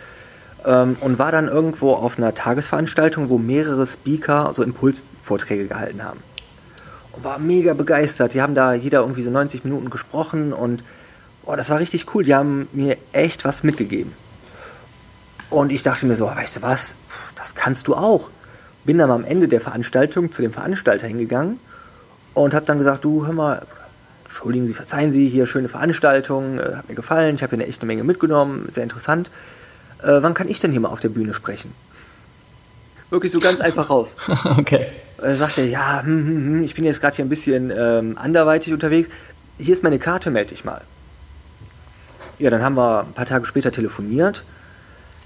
Ähm, 0.66 0.96
und 1.02 1.20
war 1.20 1.34
dann 1.34 1.50
irgendwo 1.50 1.92
auf 1.94 2.18
einer 2.18 2.34
Tagesveranstaltung, 2.34 3.30
wo 3.30 3.38
mehrere 3.38 3.86
Speaker 3.86 4.52
so 4.54 4.64
Impulsvorträge 4.64 5.68
gehalten 5.68 6.02
haben. 6.04 6.20
Und 7.12 7.26
war 7.26 7.40
mega 7.40 7.74
begeistert. 7.74 8.34
Die 8.34 8.42
haben 8.42 8.56
da 8.56 8.74
jeder 8.74 9.02
irgendwie 9.02 9.22
so 9.22 9.30
90 9.30 9.66
Minuten 9.66 9.90
gesprochen 9.90 10.54
und 10.54 10.84
oh, 11.46 11.56
das 11.56 11.70
war 11.70 11.80
richtig 11.80 12.16
cool. 12.16 12.24
Die 12.24 12.34
haben 12.34 12.70
mir 12.72 12.96
echt 13.12 13.44
was 13.44 13.64
mitgegeben. 13.64 14.14
Und 15.50 15.74
ich 15.74 15.84
dachte 15.84 16.06
mir 16.06 16.16
so, 16.16 16.26
weißt 16.26 16.58
du 16.58 16.62
was, 16.62 16.96
das 17.36 17.54
kannst 17.54 17.90
du 17.90 17.96
auch. 17.96 18.32
Bin 18.86 18.98
dann 18.98 19.12
am 19.12 19.26
Ende 19.26 19.50
der 19.50 19.60
Veranstaltung 19.60 20.32
zu 20.32 20.42
dem 20.42 20.54
Veranstalter 20.54 21.06
hingegangen 21.08 21.60
und 22.34 22.54
habe 22.54 22.66
dann 22.66 22.78
gesagt, 22.78 23.04
du, 23.04 23.26
hör 23.26 23.34
mal, 23.34 23.62
entschuldigen 24.24 24.66
Sie, 24.68 24.74
verzeihen 24.74 25.12
Sie, 25.12 25.30
hier 25.30 25.46
schöne 25.46 25.70
Veranstaltung, 25.70 26.60
äh, 26.60 26.76
hat 26.76 26.90
mir 26.90 26.96
gefallen, 26.96 27.36
ich 27.36 27.44
habe 27.44 27.52
hier 27.52 27.64
eine 27.64 27.70
echte 27.70 27.86
Menge 27.86 28.04
mitgenommen, 28.04 28.68
sehr 28.70 28.84
interessant. 28.84 29.30
Äh, 30.02 30.22
wann 30.22 30.34
kann 30.34 30.48
ich 30.50 30.60
denn 30.60 30.72
hier 30.72 30.80
mal 30.80 30.90
auf 30.90 31.00
der 31.00 31.10
Bühne 31.10 31.34
sprechen? 31.34 31.74
Wirklich 33.10 33.32
so 33.32 33.40
ganz 33.40 33.62
einfach 33.62 33.90
raus. 33.90 34.16
okay. 34.58 34.88
Er 35.18 35.36
sagte, 35.36 35.62
ja, 35.62 36.02
hm, 36.04 36.28
hm, 36.28 36.46
hm, 36.46 36.64
ich 36.64 36.74
bin 36.74 36.84
jetzt 36.84 37.00
gerade 37.00 37.16
hier 37.16 37.24
ein 37.24 37.30
bisschen 37.30 37.72
ähm, 37.76 38.18
anderweitig 38.18 38.74
unterwegs. 38.74 39.10
Hier 39.60 39.74
ist 39.74 39.84
meine 39.84 40.00
Karte, 40.00 40.32
melde 40.32 40.50
dich 40.50 40.66
mal. 40.66 40.82
Ja, 42.40 42.50
dann 42.50 42.64
haben 42.64 42.76
wir 42.76 43.02
ein 43.02 43.14
paar 43.14 43.28
Tage 43.28 43.46
später 43.46 43.72
telefoniert. 43.72 44.44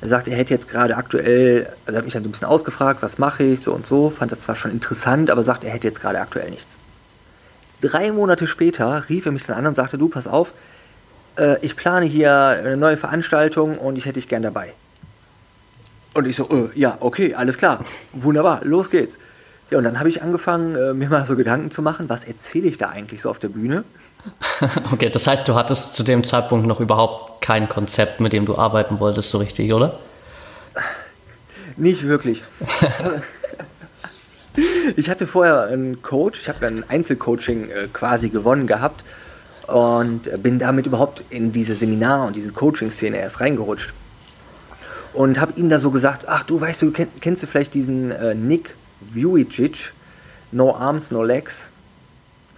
Er 0.01 0.09
sagte, 0.09 0.31
er 0.31 0.37
hätte 0.37 0.53
jetzt 0.53 0.67
gerade 0.67 0.97
aktuell, 0.97 1.67
also 1.85 1.95
er 1.95 1.97
hat 1.99 2.03
mich 2.03 2.13
dann 2.13 2.23
so 2.23 2.29
ein 2.29 2.31
bisschen 2.31 2.47
ausgefragt, 2.47 3.01
was 3.01 3.17
mache 3.17 3.43
ich, 3.43 3.61
so 3.61 3.73
und 3.73 3.87
so, 3.87 4.09
fand 4.09 4.31
das 4.31 4.41
zwar 4.41 4.55
schon 4.55 4.71
interessant, 4.71 5.31
aber 5.31 5.43
sagt, 5.43 5.63
er 5.63 5.71
hätte 5.71 5.87
jetzt 5.87 6.01
gerade 6.01 6.19
aktuell 6.19 6.51
nichts. 6.51 6.77
Drei 7.81 8.11
Monate 8.11 8.47
später 8.47 9.03
rief 9.09 9.25
er 9.25 9.31
mich 9.31 9.45
dann 9.45 9.57
an 9.57 9.67
und 9.67 9.75
sagte, 9.75 9.97
du, 9.97 10.09
pass 10.09 10.27
auf, 10.27 10.51
äh, 11.37 11.57
ich 11.61 11.75
plane 11.75 12.05
hier 12.05 12.33
eine 12.33 12.77
neue 12.77 12.97
Veranstaltung 12.97 13.77
und 13.77 13.95
ich 13.95 14.05
hätte 14.05 14.15
dich 14.15 14.27
gern 14.27 14.43
dabei. 14.43 14.73
Und 16.13 16.27
ich 16.27 16.35
so, 16.35 16.49
äh, 16.49 16.79
ja, 16.79 16.97
okay, 16.99 17.35
alles 17.35 17.57
klar, 17.57 17.85
wunderbar, 18.13 18.61
los 18.63 18.89
geht's. 18.89 19.17
Ja, 19.69 19.77
und 19.79 19.83
dann 19.83 19.99
habe 19.99 20.07
ich 20.07 20.23
angefangen, 20.23 20.75
äh, 20.75 20.93
mir 20.93 21.09
mal 21.09 21.25
so 21.25 21.35
Gedanken 21.35 21.71
zu 21.71 21.81
machen, 21.81 22.09
was 22.09 22.23
erzähle 22.23 22.69
ich 22.69 22.77
da 22.77 22.89
eigentlich 22.89 23.21
so 23.21 23.29
auf 23.29 23.37
der 23.37 23.49
Bühne? 23.49 23.83
okay, 24.91 25.09
das 25.09 25.27
heißt, 25.27 25.47
du 25.47 25.55
hattest 25.55 25.93
zu 25.93 26.03
dem 26.03 26.23
Zeitpunkt 26.23 26.65
noch 26.65 26.79
überhaupt 26.79 27.41
kein 27.41 27.67
Konzept, 27.67 28.19
mit 28.19 28.33
dem 28.33 28.45
du 28.45 28.57
arbeiten 28.57 28.99
wolltest, 28.99 29.29
so 29.29 29.37
richtig, 29.37 29.73
oder? 29.73 29.99
Nicht 31.75 32.07
wirklich. 32.07 32.43
ich 34.95 35.09
hatte 35.09 35.27
vorher 35.27 35.63
einen 35.63 36.01
Coach, 36.01 36.41
ich 36.41 36.49
habe 36.49 36.65
ein 36.65 36.83
Einzelcoaching 36.87 37.69
äh, 37.69 37.87
quasi 37.91 38.29
gewonnen 38.29 38.67
gehabt 38.67 39.03
und 39.67 40.41
bin 40.41 40.59
damit 40.59 40.87
überhaupt 40.87 41.23
in 41.29 41.51
diese 41.51 41.75
Seminar- 41.75 42.25
und 42.25 42.35
diese 42.35 42.51
Coaching-Szene 42.51 43.17
erst 43.17 43.41
reingerutscht. 43.41 43.93
Und 45.13 45.39
habe 45.39 45.53
ihm 45.55 45.69
da 45.69 45.79
so 45.79 45.91
gesagt, 45.91 46.27
ach 46.27 46.43
du, 46.43 46.61
weißt 46.61 46.81
du, 46.83 46.91
kenn, 46.91 47.09
kennst 47.19 47.43
du 47.43 47.47
vielleicht 47.47 47.73
diesen 47.73 48.11
äh, 48.11 48.35
Nick 48.35 48.75
Vujicic, 49.01 49.93
No 50.51 50.75
Arms, 50.75 51.11
No 51.11 51.23
Legs? 51.23 51.71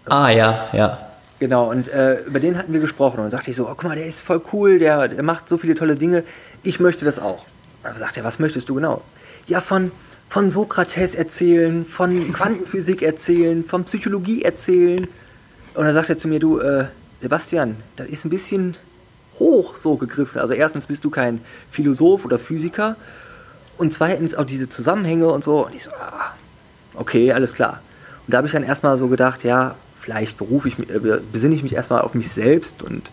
Ah 0.08 0.30
ja, 0.30 0.70
ja. 0.74 1.10
Genau, 1.40 1.70
und 1.70 1.88
äh, 1.88 2.22
über 2.24 2.42
den 2.42 2.58
hatten 2.58 2.74
wir 2.74 2.82
gesprochen 2.82 3.18
und 3.18 3.24
dann 3.24 3.32
sagte 3.32 3.50
ich 3.50 3.56
so, 3.56 3.66
oh 3.66 3.70
guck 3.70 3.86
mal, 3.86 3.96
der 3.96 4.06
ist 4.06 4.22
voll 4.22 4.42
cool, 4.52 4.78
der, 4.78 5.08
der 5.08 5.24
macht 5.24 5.48
so 5.48 5.58
viele 5.58 5.74
tolle 5.74 5.96
Dinge, 5.96 6.26
ich 6.64 6.82
möchte 6.82 7.06
das 7.06 7.18
auch. 7.18 7.46
Und 7.82 7.86
dann 7.86 7.98
sagt 7.98 8.18
er, 8.18 8.26
was 8.26 8.40
möchtest 8.40 8.68
du 8.68 8.76
genau? 8.76 9.02
Ja, 9.48 9.62
von 9.62 9.92
von 10.30 10.52
Sokrates 10.52 11.16
erzählen, 11.16 11.86
von 11.86 12.32
Quantenphysik 12.32 13.02
erzählen, 13.02 13.64
von 13.64 13.84
Psychologie 13.86 14.44
erzählen. 14.44 15.08
Und 15.74 15.86
dann 15.86 15.94
sagt 15.94 16.10
er 16.10 16.18
zu 16.18 16.28
mir, 16.28 16.40
du, 16.40 16.60
äh, 16.60 16.86
Sebastian, 17.20 17.78
das 17.96 18.08
ist 18.08 18.26
ein 18.26 18.30
bisschen 18.30 18.76
hoch 19.40 19.76
so 19.76 19.98
gegriffen. 19.98 20.40
Also 20.40 20.54
erstens 20.54 20.88
bist 20.88 21.04
du 21.04 21.10
kein 21.10 21.42
Philosoph 21.72 22.26
oder 22.26 22.38
Physiker 22.38 22.96
und 23.78 23.92
zweitens 23.92 24.36
auch 24.36 24.46
diese 24.46 24.70
Zusammenhänge 24.70 25.28
und 25.28 25.44
so. 25.44 25.66
Und 25.66 25.76
ich 25.76 25.84
so, 25.84 25.92
ah, 25.92 26.34
okay, 26.94 27.34
alles 27.34 27.54
klar. 27.54 27.82
Und 28.28 28.34
da 28.34 28.38
habe 28.38 28.48
ich 28.48 28.54
dann 28.54 28.64
erstmal 28.64 28.98
so 28.98 29.08
gedacht, 29.08 29.44
ja, 29.44 29.76
vielleicht 29.96 30.38
berufe 30.38 30.68
ich 30.68 30.78
mich, 30.78 30.92
äh, 30.92 31.00
besinne 31.32 31.56
ich 31.56 31.64
mich 31.64 31.74
erstmal 31.74 32.02
auf 32.02 32.14
mich 32.14 32.30
selbst 32.30 32.84
und 32.84 33.12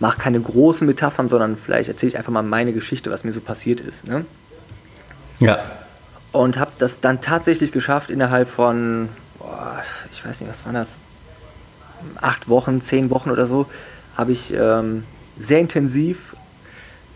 mache 0.00 0.18
keine 0.18 0.40
großen 0.40 0.86
Metaphern, 0.86 1.28
sondern 1.28 1.58
vielleicht 1.58 1.88
erzähle 1.90 2.08
ich 2.08 2.16
einfach 2.16 2.32
mal 2.32 2.42
meine 2.42 2.72
Geschichte, 2.72 3.10
was 3.10 3.24
mir 3.24 3.32
so 3.32 3.40
passiert 3.40 3.80
ist. 3.80 4.06
Ne? 4.06 4.24
Ja 5.38 5.83
und 6.34 6.58
habe 6.58 6.72
das 6.78 6.98
dann 6.98 7.20
tatsächlich 7.20 7.70
geschafft 7.70 8.10
innerhalb 8.10 8.48
von, 8.48 9.08
boah, 9.38 9.80
ich 10.12 10.26
weiß 10.26 10.40
nicht, 10.40 10.50
was 10.50 10.66
war 10.66 10.72
das, 10.72 10.96
acht 12.20 12.48
Wochen, 12.48 12.80
zehn 12.80 13.08
Wochen 13.10 13.30
oder 13.30 13.46
so, 13.46 13.66
habe 14.16 14.32
ich 14.32 14.52
ähm, 14.52 15.04
sehr 15.38 15.60
intensiv 15.60 16.34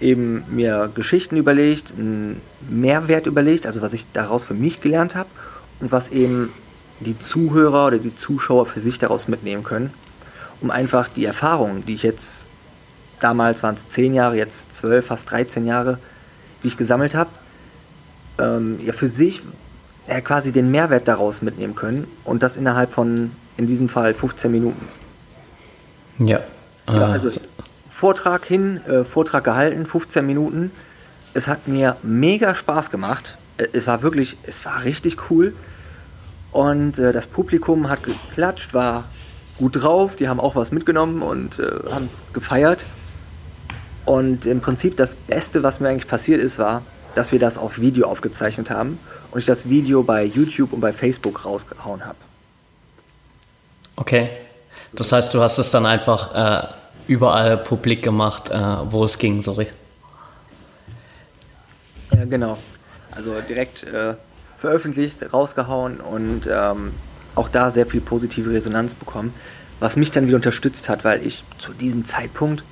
eben 0.01 0.45
mir 0.49 0.89
Geschichten 0.95 1.37
überlegt, 1.37 1.93
einen 1.99 2.41
Mehrwert 2.69 3.27
überlegt, 3.27 3.67
also 3.67 3.83
was 3.83 3.93
ich 3.93 4.07
daraus 4.13 4.45
für 4.45 4.55
mich 4.55 4.81
gelernt 4.81 5.17
habe 5.17 5.29
und 5.81 5.91
was 5.91 6.11
eben 6.11 6.53
die 7.01 7.19
Zuhörer 7.19 7.89
oder 7.89 7.99
die 7.99 8.15
Zuschauer 8.15 8.67
für 8.67 8.81
sich 8.81 9.01
daraus 9.01 9.27
mitnehmen 9.27 9.65
können, 9.65 9.93
um 10.61 10.71
einfach 10.71 11.09
die 11.09 11.25
Erfahrungen, 11.25 11.85
die 11.85 11.95
ich 11.95 12.05
jetzt, 12.05 12.47
damals 13.19 13.65
waren 13.65 13.75
es 13.75 13.89
zehn 13.89 14.15
Jahre, 14.15 14.37
jetzt 14.37 14.75
zwölf, 14.75 15.07
fast 15.07 15.29
13 15.33 15.67
Jahre, 15.67 15.99
die 16.63 16.69
ich 16.69 16.77
gesammelt 16.77 17.17
habe, 17.17 17.31
ähm, 18.39 18.79
ja, 18.85 18.93
für 18.93 19.09
sich 19.09 19.43
ja, 20.09 20.21
quasi 20.21 20.53
den 20.53 20.71
Mehrwert 20.71 21.09
daraus 21.09 21.43
mitnehmen 21.43 21.75
können 21.75 22.07
und 22.25 22.43
das 22.43 22.57
innerhalb 22.57 22.93
von, 22.93 23.31
in 23.57 23.67
diesem 23.67 23.89
Fall, 23.89 24.15
15 24.15 24.51
Minuten. 24.51 24.89
Ja. 26.19 26.41
ja 26.89 27.07
also 27.07 27.31
Vortrag 27.89 28.45
hin, 28.45 28.81
äh, 28.87 29.05
Vortrag 29.05 29.45
gehalten, 29.45 29.87
15 29.87 30.25
Minuten. 30.25 30.71
Es 31.35 31.49
hat 31.49 31.69
mir 31.69 31.97
mega 32.03 32.55
Spaß 32.55 32.91
gemacht. 32.91 33.39
Äh, 33.57 33.67
es 33.73 33.87
war 33.87 34.03
wirklich, 34.03 34.37
es 34.43 34.65
war 34.65 34.85
richtig 34.85 35.31
cool. 35.31 35.55
Und 36.53 36.99
äh, 36.99 37.13
das 37.13 37.27
Publikum 37.27 37.89
hat 37.89 38.03
geklatscht, 38.03 38.73
war 38.73 39.05
gut 39.59 39.83
drauf, 39.83 40.17
die 40.17 40.29
haben 40.29 40.41
auch 40.41 40.57
was 40.57 40.71
mitgenommen 40.73 41.23
und 41.23 41.59
äh, 41.59 41.91
haben 41.91 42.07
es 42.07 42.23
gefeiert. 42.33 42.87
Und 44.05 44.47
im 44.47 44.61
Prinzip 44.61 44.97
das 44.97 45.17
Beste, 45.17 45.63
was 45.63 45.81
mir 45.81 45.89
eigentlich 45.89 46.07
passiert 46.07 46.41
ist, 46.41 46.59
war, 46.59 46.83
dass 47.15 47.33
wir 47.33 47.39
das 47.39 47.59
auf 47.59 47.81
Video 47.81 48.07
aufgezeichnet 48.07 48.71
haben 48.71 48.99
und 49.31 49.39
ich 49.39 49.47
das 49.47 49.69
Video 49.69 50.03
bei 50.03 50.25
YouTube 50.25 50.73
und 50.73 50.81
bei 50.81 50.93
Facebook 50.93 51.45
rausgehauen 51.45 52.05
habe. 52.05 52.19
Okay. 53.97 54.31
Das 54.93 55.13
heißt, 55.13 55.35
du 55.35 55.41
hast 55.41 55.59
es 55.59 55.71
dann 55.71 55.85
einfach 55.85 56.35
äh, 56.35 56.67
überall 57.07 57.59
publik 57.59 58.03
gemacht, 58.03 58.51
äh, 58.51 58.55
wo 58.91 59.05
es 59.05 59.19
ging, 59.19 59.43
sorry. 59.43 59.67
Ja, 62.13 62.25
genau. 62.25 62.59
Also 63.11 63.35
direkt 63.41 63.83
äh, 63.85 64.15
veröffentlicht, 64.57 65.33
rausgehauen 65.33 66.01
und 66.01 66.49
ähm, 66.51 66.93
auch 67.35 67.49
da 67.49 67.71
sehr 67.71 67.87
viel 67.87 68.01
positive 68.01 68.51
Resonanz 68.51 68.95
bekommen, 68.95 69.35
was 69.81 69.97
mich 69.97 70.11
dann 70.11 70.27
wieder 70.27 70.37
unterstützt 70.37 70.89
hat, 70.89 71.05
weil 71.05 71.25
ich 71.27 71.45
zu 71.59 71.73
diesem 71.73 72.05
Zeitpunkt 72.05 72.65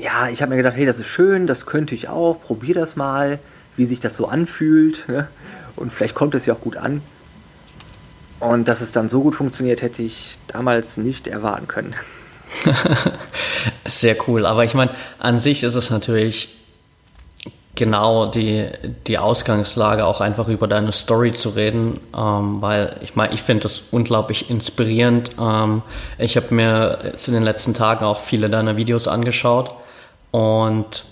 ja, 0.00 0.28
ich 0.28 0.42
habe 0.42 0.50
mir 0.50 0.56
gedacht, 0.56 0.76
hey, 0.76 0.86
das 0.86 0.98
ist 0.98 1.06
schön, 1.06 1.46
das 1.46 1.66
könnte 1.66 1.94
ich 1.94 2.08
auch, 2.08 2.40
probier 2.40 2.74
das 2.74 2.96
mal, 2.96 3.38
wie 3.76 3.84
sich 3.84 4.00
das 4.00 4.16
so 4.16 4.26
anfühlt. 4.26 5.08
Ne? 5.08 5.28
Und 5.76 5.92
vielleicht 5.92 6.14
kommt 6.14 6.34
es 6.34 6.46
ja 6.46 6.54
auch 6.54 6.60
gut 6.60 6.76
an. 6.76 7.02
Und 8.40 8.68
dass 8.68 8.80
es 8.80 8.92
dann 8.92 9.08
so 9.08 9.22
gut 9.22 9.34
funktioniert, 9.34 9.82
hätte 9.82 10.02
ich 10.02 10.38
damals 10.48 10.96
nicht 10.96 11.26
erwarten 11.26 11.68
können. 11.68 11.94
Sehr 13.84 14.16
cool. 14.26 14.46
Aber 14.46 14.64
ich 14.64 14.74
meine, 14.74 14.92
an 15.18 15.38
sich 15.38 15.62
ist 15.62 15.74
es 15.74 15.90
natürlich 15.90 16.56
genau 17.74 18.26
die, 18.26 18.68
die 19.06 19.18
Ausgangslage, 19.18 20.04
auch 20.04 20.20
einfach 20.20 20.48
über 20.48 20.66
deine 20.66 20.92
Story 20.92 21.32
zu 21.32 21.50
reden, 21.50 22.00
ähm, 22.16 22.60
weil 22.60 22.96
ich 23.02 23.14
meine, 23.14 23.32
ich 23.34 23.42
finde 23.42 23.64
das 23.64 23.82
unglaublich 23.90 24.50
inspirierend. 24.50 25.30
Ähm, 25.38 25.82
ich 26.18 26.36
habe 26.36 26.54
mir 26.54 26.98
jetzt 27.04 27.28
in 27.28 27.34
den 27.34 27.44
letzten 27.44 27.74
Tagen 27.74 28.04
auch 28.04 28.20
viele 28.20 28.50
deiner 28.50 28.76
Videos 28.76 29.06
angeschaut 29.06 29.74
und 30.30 31.04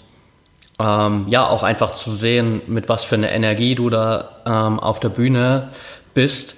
ähm, 0.78 1.26
ja, 1.28 1.46
auch 1.46 1.62
einfach 1.62 1.92
zu 1.92 2.12
sehen, 2.12 2.62
mit 2.66 2.88
was 2.88 3.04
für 3.04 3.16
einer 3.16 3.32
Energie 3.32 3.74
du 3.74 3.90
da 3.90 4.30
ähm, 4.46 4.78
auf 4.78 5.00
der 5.00 5.08
Bühne 5.08 5.70
bist, 6.14 6.56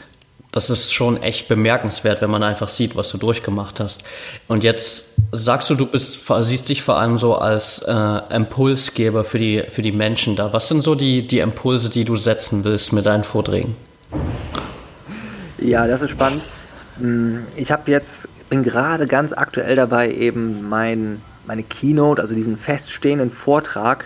das 0.53 0.69
ist 0.69 0.93
schon 0.93 1.23
echt 1.23 1.49
bemerkenswert, 1.49 2.21
wenn 2.21 2.31
man 2.31 2.43
einfach 2.43 2.69
sieht, 2.69 2.97
was 2.97 3.11
du 3.11 3.19
durchgemacht 3.19 3.79
hast. 3.79 4.03
Und 4.49 4.65
jetzt 4.65 5.11
sagst 5.33 5.71
du, 5.71 5.77
du 5.77 5.87
bist, 5.87 6.21
siehst 6.41 6.69
dich 6.69 6.83
vor 6.83 6.99
allem 6.99 7.19
so 7.19 7.37
als 7.37 7.79
äh, 7.87 8.21
Impulsgeber 8.35 9.23
für 9.23 9.39
die, 9.39 9.63
für 9.69 9.83
die 9.83 9.93
Menschen 9.93 10.35
da. 10.35 10.53
Was 10.53 10.69
sind 10.69 10.81
so 10.81 10.97
die, 10.97 11.27
die 11.27 11.39
Impulse, 11.39 11.89
die 11.89 12.05
du 12.05 12.17
setzen 12.17 12.65
willst 12.65 12.93
mit 12.93 13.07
deinen 13.07 13.23
Vorträgen? 13.23 13.77
Ja, 15.59 15.87
das 15.87 16.03
ist 16.03 16.11
spannend. 16.11 16.45
Hm, 16.99 17.47
ich 17.55 17.71
habe 17.71 17.89
jetzt, 17.91 18.29
bin 18.49 18.65
gerade 18.65 19.07
ganz 19.07 19.33
aktuell 19.33 19.77
dabei, 19.77 20.11
eben 20.13 20.69
mein 20.69 21.23
meine 21.51 21.65
Keynote, 21.65 22.23
also 22.23 22.33
diesen 22.33 22.57
feststehenden 22.57 23.29
Vortrag 23.29 24.05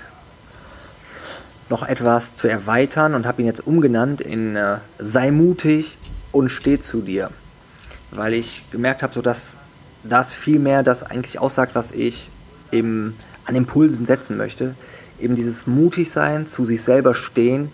noch 1.68 1.87
etwas 1.87 2.33
zu 2.33 2.48
erweitern 2.48 3.14
und 3.14 3.26
habe 3.26 3.42
ihn 3.42 3.46
jetzt 3.46 3.66
umgenannt 3.66 4.22
in 4.22 4.57
äh, 4.57 4.78
Sei 4.98 5.30
mutig 5.30 5.98
und 6.33 6.48
steh 6.48 6.78
zu 6.78 7.02
dir. 7.02 7.28
Weil 8.12 8.33
ich 8.33 8.64
gemerkt 8.70 9.02
habe, 9.02 9.12
so 9.12 9.20
dass 9.20 9.59
das 10.04 10.33
viel 10.33 10.59
mehr 10.59 10.83
das 10.83 11.02
eigentlich 11.02 11.38
aussagt, 11.38 11.74
was 11.74 11.90
ich 11.90 12.30
eben 12.72 13.14
an 13.44 13.54
Impulsen 13.57 14.07
setzen 14.07 14.38
möchte. 14.38 14.74
Eben 15.20 15.35
dieses 15.35 15.66
mutig 15.66 16.11
sein, 16.11 16.46
zu 16.46 16.64
sich 16.64 16.83
selber 16.83 17.14
stehen, 17.14 17.70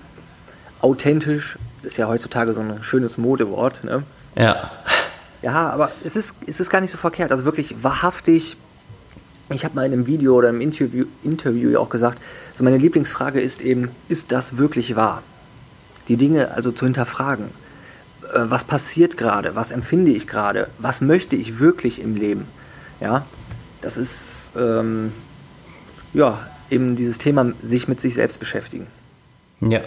authentisch, 0.81 1.61
ist 1.85 1.97
ja 1.97 2.09
heutzutage 2.09 2.55
so 2.55 2.61
ein 2.61 2.83
schönes 2.83 3.19
Modewort. 3.19 3.85
Ne? 3.85 4.03
Ja. 4.35 4.73
Ja, 5.43 5.71
aber 5.71 5.93
es 6.03 6.17
ist, 6.17 6.35
es 6.49 6.59
ist 6.59 6.71
gar 6.71 6.81
nicht 6.81 6.91
so 6.91 6.99
verkehrt. 6.99 7.31
Also 7.31 7.45
wirklich 7.45 7.85
wahrhaftig. 7.85 8.57
Ich 9.53 9.65
habe 9.65 9.75
mal 9.75 9.85
in 9.85 9.93
einem 9.93 10.07
Video 10.07 10.37
oder 10.37 10.49
im 10.49 10.61
Interview, 10.61 11.07
Interview 11.23 11.77
auch 11.77 11.89
gesagt, 11.89 12.23
so 12.55 12.63
meine 12.63 12.79
Lieblingsfrage 12.79 13.41
ist 13.41 13.61
eben, 13.63 13.91
ist 14.09 14.31
das 14.31 14.59
wirklich 14.59 14.95
wahr? 14.95 15.23
Die 16.07 16.17
Dinge 16.17 16.53
also 16.53 16.71
zu 16.71 16.85
hinterfragen. 16.85 17.47
Äh, 18.33 18.43
was 18.45 18.63
passiert 18.63 19.17
gerade? 19.17 19.57
Was 19.57 19.73
empfinde 19.73 20.13
ich 20.13 20.29
gerade? 20.29 20.69
Was 20.79 21.01
möchte 21.01 21.35
ich 21.35 21.59
wirklich 21.59 22.01
im 22.01 22.15
Leben? 22.15 22.47
Ja, 23.01 23.27
das 23.81 23.97
ist 23.97 24.51
ähm, 24.57 25.13
ja 26.13 26.39
eben 26.71 26.95
dieses 26.95 27.19
Thema, 27.19 27.53
sich 27.61 27.89
mit 27.89 28.01
sich 28.01 28.15
selbst 28.15 28.39
beschäftigen. 28.39 28.87
Ja, 29.63 29.81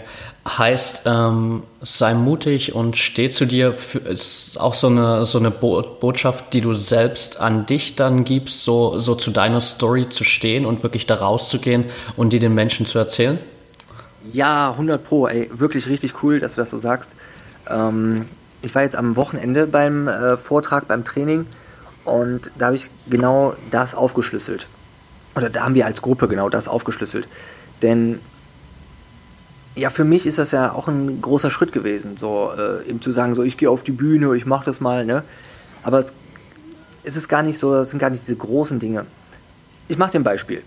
heißt, 0.46 1.02
ähm, 1.06 1.64
sei 1.80 2.14
mutig 2.14 2.76
und 2.76 2.96
steh 2.96 3.28
zu 3.30 3.44
dir, 3.44 3.72
für, 3.72 3.98
ist 3.98 4.60
auch 4.60 4.74
so 4.74 4.86
eine, 4.86 5.24
so 5.24 5.38
eine 5.38 5.50
Bo 5.50 5.82
Botschaft, 5.82 6.52
die 6.52 6.60
du 6.60 6.74
selbst 6.74 7.40
an 7.40 7.66
dich 7.66 7.96
dann 7.96 8.24
gibst, 8.24 8.62
so, 8.62 8.98
so 8.98 9.16
zu 9.16 9.32
deiner 9.32 9.60
Story 9.60 10.08
zu 10.08 10.22
stehen 10.22 10.64
und 10.64 10.84
wirklich 10.84 11.06
da 11.06 11.16
rauszugehen 11.16 11.86
und 12.16 12.32
die 12.32 12.38
den 12.38 12.54
Menschen 12.54 12.86
zu 12.86 12.98
erzählen? 12.98 13.40
Ja, 14.32 14.70
100 14.70 15.04
Pro, 15.04 15.26
ey, 15.26 15.50
wirklich 15.52 15.88
richtig 15.88 16.22
cool, 16.22 16.38
dass 16.38 16.54
du 16.54 16.60
das 16.60 16.70
so 16.70 16.78
sagst. 16.78 17.10
Ähm, 17.68 18.28
ich 18.62 18.72
war 18.76 18.82
jetzt 18.82 18.96
am 18.96 19.16
Wochenende 19.16 19.66
beim 19.66 20.06
äh, 20.06 20.36
Vortrag, 20.36 20.86
beim 20.86 21.04
Training 21.04 21.46
und 22.04 22.52
da 22.56 22.66
habe 22.66 22.76
ich 22.76 22.90
genau 23.08 23.54
das 23.72 23.96
aufgeschlüsselt. 23.96 24.68
Oder 25.34 25.50
da 25.50 25.64
haben 25.64 25.74
wir 25.74 25.86
als 25.86 26.00
Gruppe 26.00 26.28
genau 26.28 26.48
das 26.48 26.68
aufgeschlüsselt. 26.68 27.26
Denn 27.82 28.20
ja, 29.76 29.90
für 29.90 30.04
mich 30.04 30.26
ist 30.26 30.38
das 30.38 30.52
ja 30.52 30.72
auch 30.72 30.88
ein 30.88 31.20
großer 31.20 31.50
Schritt 31.50 31.72
gewesen, 31.72 32.16
so 32.16 32.52
äh, 32.56 32.88
eben 32.88 33.00
zu 33.00 33.10
sagen, 33.10 33.34
so 33.34 33.42
ich 33.42 33.56
gehe 33.56 33.70
auf 33.70 33.82
die 33.82 33.92
Bühne, 33.92 34.34
ich 34.36 34.46
mache 34.46 34.64
das 34.64 34.80
mal, 34.80 35.04
ne? 35.04 35.24
Aber 35.82 35.98
es, 35.98 36.12
es 37.02 37.16
ist 37.16 37.28
gar 37.28 37.42
nicht 37.42 37.58
so, 37.58 37.74
es 37.74 37.90
sind 37.90 37.98
gar 37.98 38.10
nicht 38.10 38.22
diese 38.22 38.36
großen 38.36 38.78
Dinge. 38.78 39.06
Ich 39.88 39.98
mache 39.98 40.12
dir 40.12 40.20
ein 40.20 40.24
Beispiel. 40.24 40.62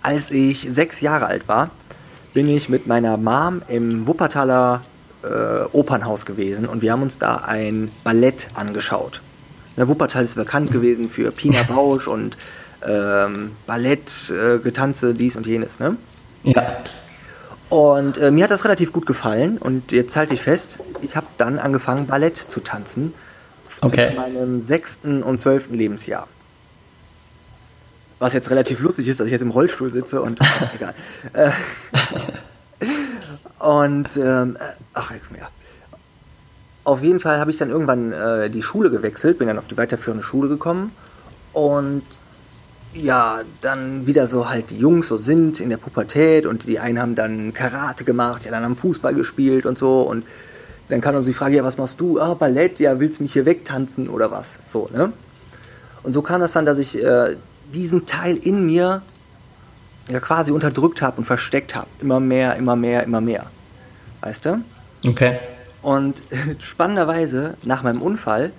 Als 0.00 0.30
ich 0.30 0.68
sechs 0.70 1.00
Jahre 1.00 1.26
alt 1.26 1.48
war, 1.48 1.70
bin 2.32 2.48
ich 2.48 2.68
mit 2.68 2.86
meiner 2.86 3.16
Mom 3.16 3.62
im 3.68 4.06
Wuppertaler 4.06 4.80
äh, 5.22 5.64
Opernhaus 5.72 6.24
gewesen 6.24 6.66
und 6.66 6.82
wir 6.82 6.92
haben 6.92 7.02
uns 7.02 7.18
da 7.18 7.36
ein 7.36 7.90
Ballett 8.04 8.48
angeschaut. 8.54 9.22
Der 9.76 9.88
Wuppertal 9.88 10.24
ist 10.24 10.36
bekannt 10.36 10.70
gewesen 10.70 11.08
für 11.08 11.32
Pina 11.32 11.62
Bausch 11.68 12.06
und 12.06 12.36
ähm, 12.86 13.52
Ballett, 13.66 14.30
äh, 14.30 14.58
Getanze, 14.58 15.14
dies 15.14 15.36
und 15.36 15.46
jenes, 15.46 15.80
ne? 15.80 15.96
Ja. 16.44 16.76
Und 17.74 18.18
äh, 18.18 18.30
mir 18.30 18.44
hat 18.44 18.52
das 18.52 18.64
relativ 18.64 18.92
gut 18.92 19.04
gefallen 19.04 19.58
und 19.58 19.90
jetzt 19.90 20.14
halte 20.14 20.32
ich 20.32 20.42
fest, 20.42 20.78
ich 21.02 21.16
habe 21.16 21.26
dann 21.38 21.58
angefangen, 21.58 22.06
Ballett 22.06 22.36
zu 22.36 22.60
tanzen. 22.60 23.12
Okay. 23.80 24.10
Zu 24.12 24.14
meinem 24.14 24.60
sechsten 24.60 25.24
und 25.24 25.38
zwölften 25.38 25.74
Lebensjahr. 25.74 26.28
Was 28.20 28.32
jetzt 28.32 28.48
relativ 28.50 28.78
lustig 28.78 29.08
ist, 29.08 29.18
dass 29.18 29.26
ich 29.26 29.32
jetzt 29.32 29.42
im 29.42 29.50
Rollstuhl 29.50 29.90
sitze 29.90 30.22
und 30.22 30.38
egal. 30.76 30.94
Äh, 31.32 31.50
und 33.58 34.16
ähm, 34.18 34.54
äh, 34.54 34.60
ach 34.92 35.10
ja. 35.36 35.48
Auf 36.84 37.02
jeden 37.02 37.18
Fall 37.18 37.40
habe 37.40 37.50
ich 37.50 37.58
dann 37.58 37.70
irgendwann 37.70 38.12
äh, 38.12 38.50
die 38.50 38.62
Schule 38.62 38.88
gewechselt, 38.88 39.38
bin 39.38 39.48
dann 39.48 39.58
auf 39.58 39.66
die 39.66 39.76
weiterführende 39.76 40.22
Schule 40.22 40.48
gekommen 40.48 40.92
und 41.52 42.04
ja, 42.94 43.40
dann 43.60 44.06
wieder 44.06 44.26
so 44.26 44.48
halt 44.48 44.70
die 44.70 44.78
Jungs 44.78 45.08
so 45.08 45.16
sind 45.16 45.60
in 45.60 45.68
der 45.68 45.76
Pubertät 45.76 46.46
und 46.46 46.66
die 46.66 46.78
einen 46.78 47.00
haben 47.00 47.14
dann 47.14 47.52
Karate 47.52 48.04
gemacht, 48.04 48.44
die 48.44 48.48
anderen 48.48 48.64
haben 48.64 48.76
Fußball 48.76 49.14
gespielt 49.14 49.66
und 49.66 49.76
so 49.76 50.02
und 50.02 50.24
dann 50.88 51.00
kann 51.00 51.16
uns 51.16 51.26
die 51.26 51.32
Frage, 51.32 51.56
ja, 51.56 51.64
was 51.64 51.78
machst 51.78 52.00
du? 52.00 52.20
Ah, 52.20 52.34
Ballett, 52.34 52.78
ja, 52.78 53.00
willst 53.00 53.18
du 53.18 53.22
mich 53.22 53.32
hier 53.32 53.46
wegtanzen 53.46 54.08
oder 54.08 54.30
was? 54.30 54.58
So, 54.66 54.88
ne? 54.92 55.12
Und 56.02 56.12
so 56.12 56.20
kam 56.20 56.40
das 56.40 56.52
dann, 56.52 56.66
dass 56.66 56.78
ich 56.78 57.02
äh, 57.02 57.36
diesen 57.72 58.04
Teil 58.06 58.36
in 58.36 58.66
mir 58.66 59.02
ja 60.08 60.20
quasi 60.20 60.52
unterdrückt 60.52 61.00
habe 61.00 61.16
und 61.18 61.24
versteckt 61.24 61.74
habe. 61.74 61.86
Immer 62.00 62.20
mehr, 62.20 62.56
immer 62.56 62.76
mehr, 62.76 63.02
immer 63.02 63.22
mehr. 63.22 63.46
Weißt 64.20 64.44
du? 64.44 64.60
Okay. 65.06 65.38
Und 65.80 66.22
spannenderweise, 66.58 67.54
nach 67.62 67.82
meinem 67.82 68.02
Unfall, 68.02 68.52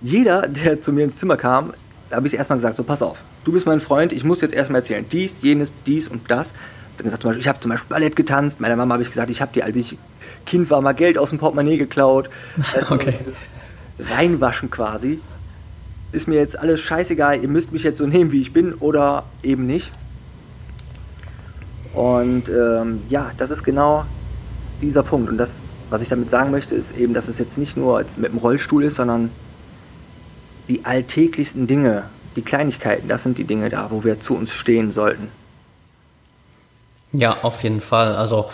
jeder, 0.00 0.46
der 0.46 0.80
zu 0.80 0.92
mir 0.92 1.04
ins 1.04 1.16
Zimmer 1.16 1.36
kam, 1.36 1.72
da 2.10 2.16
habe 2.16 2.26
ich 2.28 2.34
erstmal 2.34 2.58
gesagt, 2.58 2.76
so 2.76 2.84
pass 2.84 3.02
auf, 3.02 3.18
du 3.44 3.52
bist 3.52 3.66
mein 3.66 3.80
Freund, 3.80 4.12
ich 4.12 4.24
muss 4.24 4.40
jetzt 4.40 4.54
erstmal 4.54 4.80
erzählen, 4.80 5.04
dies, 5.10 5.36
jenes, 5.42 5.72
dies 5.86 6.08
und 6.08 6.30
das. 6.30 6.52
Dann 6.96 7.04
gesagt, 7.04 7.22
zum 7.22 7.30
Beispiel, 7.30 7.40
ich 7.40 7.48
habe 7.48 7.60
zum 7.60 7.70
Beispiel 7.70 7.88
Ballett 7.88 8.16
getanzt, 8.16 8.60
meiner 8.60 8.76
Mama 8.76 8.94
habe 8.94 9.02
ich 9.02 9.10
gesagt, 9.10 9.30
ich 9.30 9.40
habe 9.40 9.52
dir, 9.52 9.64
als 9.64 9.76
ich 9.76 9.98
Kind 10.46 10.70
war, 10.70 10.80
mal 10.80 10.92
Geld 10.92 11.18
aus 11.18 11.30
dem 11.30 11.38
Portemonnaie 11.38 11.78
geklaut. 11.78 12.28
Also 12.74 12.94
okay. 12.94 13.16
Reinwaschen 13.98 14.70
quasi. 14.70 15.20
Ist 16.12 16.28
mir 16.28 16.36
jetzt 16.36 16.58
alles 16.58 16.80
scheißegal, 16.80 17.40
ihr 17.40 17.48
müsst 17.48 17.72
mich 17.72 17.84
jetzt 17.84 17.98
so 17.98 18.06
nehmen, 18.06 18.32
wie 18.32 18.40
ich 18.40 18.52
bin 18.52 18.74
oder 18.74 19.24
eben 19.42 19.66
nicht. 19.66 19.92
Und 21.94 22.48
ähm, 22.48 23.02
ja, 23.08 23.30
das 23.36 23.50
ist 23.50 23.64
genau 23.64 24.04
dieser 24.80 25.02
Punkt. 25.02 25.30
Und 25.30 25.38
das, 25.38 25.62
was 25.90 26.02
ich 26.02 26.08
damit 26.08 26.30
sagen 26.30 26.50
möchte, 26.50 26.74
ist 26.74 26.96
eben, 26.96 27.14
dass 27.14 27.28
es 27.28 27.38
jetzt 27.38 27.58
nicht 27.58 27.76
nur 27.76 28.02
mit 28.16 28.32
dem 28.32 28.38
Rollstuhl 28.38 28.84
ist, 28.84 28.96
sondern 28.96 29.30
die 30.68 30.84
alltäglichsten 30.84 31.66
Dinge, 31.66 32.04
die 32.36 32.42
Kleinigkeiten, 32.42 33.08
das 33.08 33.22
sind 33.22 33.38
die 33.38 33.44
Dinge 33.44 33.68
da, 33.68 33.90
wo 33.90 34.04
wir 34.04 34.20
zu 34.20 34.36
uns 34.36 34.52
stehen 34.52 34.90
sollten. 34.90 35.28
Ja, 37.12 37.42
auf 37.42 37.62
jeden 37.62 37.80
Fall. 37.80 38.14
Also 38.14 38.50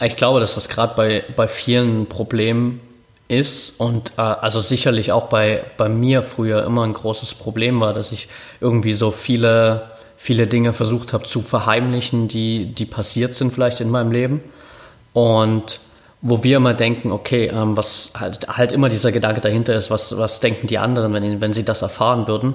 ich 0.00 0.16
glaube, 0.16 0.40
dass 0.40 0.54
das 0.54 0.68
gerade 0.68 0.94
bei, 0.94 1.24
bei 1.34 1.48
vielen 1.48 2.06
Problemen 2.06 2.80
ist 3.28 3.80
und 3.80 4.12
äh, 4.18 4.20
also 4.20 4.60
sicherlich 4.60 5.12
auch 5.12 5.28
bei, 5.28 5.64
bei 5.76 5.88
mir 5.88 6.22
früher 6.22 6.64
immer 6.64 6.84
ein 6.84 6.92
großes 6.92 7.34
Problem 7.34 7.80
war, 7.80 7.94
dass 7.94 8.12
ich 8.12 8.28
irgendwie 8.60 8.92
so 8.92 9.10
viele, 9.10 9.90
viele 10.16 10.46
Dinge 10.46 10.72
versucht 10.72 11.12
habe 11.12 11.24
zu 11.24 11.42
verheimlichen, 11.42 12.28
die, 12.28 12.66
die 12.66 12.84
passiert 12.84 13.34
sind 13.34 13.52
vielleicht 13.52 13.80
in 13.80 13.90
meinem 13.90 14.12
Leben. 14.12 14.42
Und 15.12 15.80
wo 16.20 16.42
wir 16.42 16.56
immer 16.58 16.74
denken, 16.74 17.12
okay, 17.12 17.46
ähm, 17.46 17.76
was 17.76 18.10
halt, 18.18 18.48
halt 18.48 18.72
immer 18.72 18.88
dieser 18.88 19.12
Gedanke 19.12 19.40
dahinter 19.40 19.74
ist, 19.74 19.90
was, 19.90 20.16
was 20.16 20.40
denken 20.40 20.66
die 20.66 20.78
anderen, 20.78 21.12
wenn, 21.12 21.40
wenn 21.40 21.52
sie 21.52 21.64
das 21.64 21.82
erfahren 21.82 22.28
würden. 22.28 22.54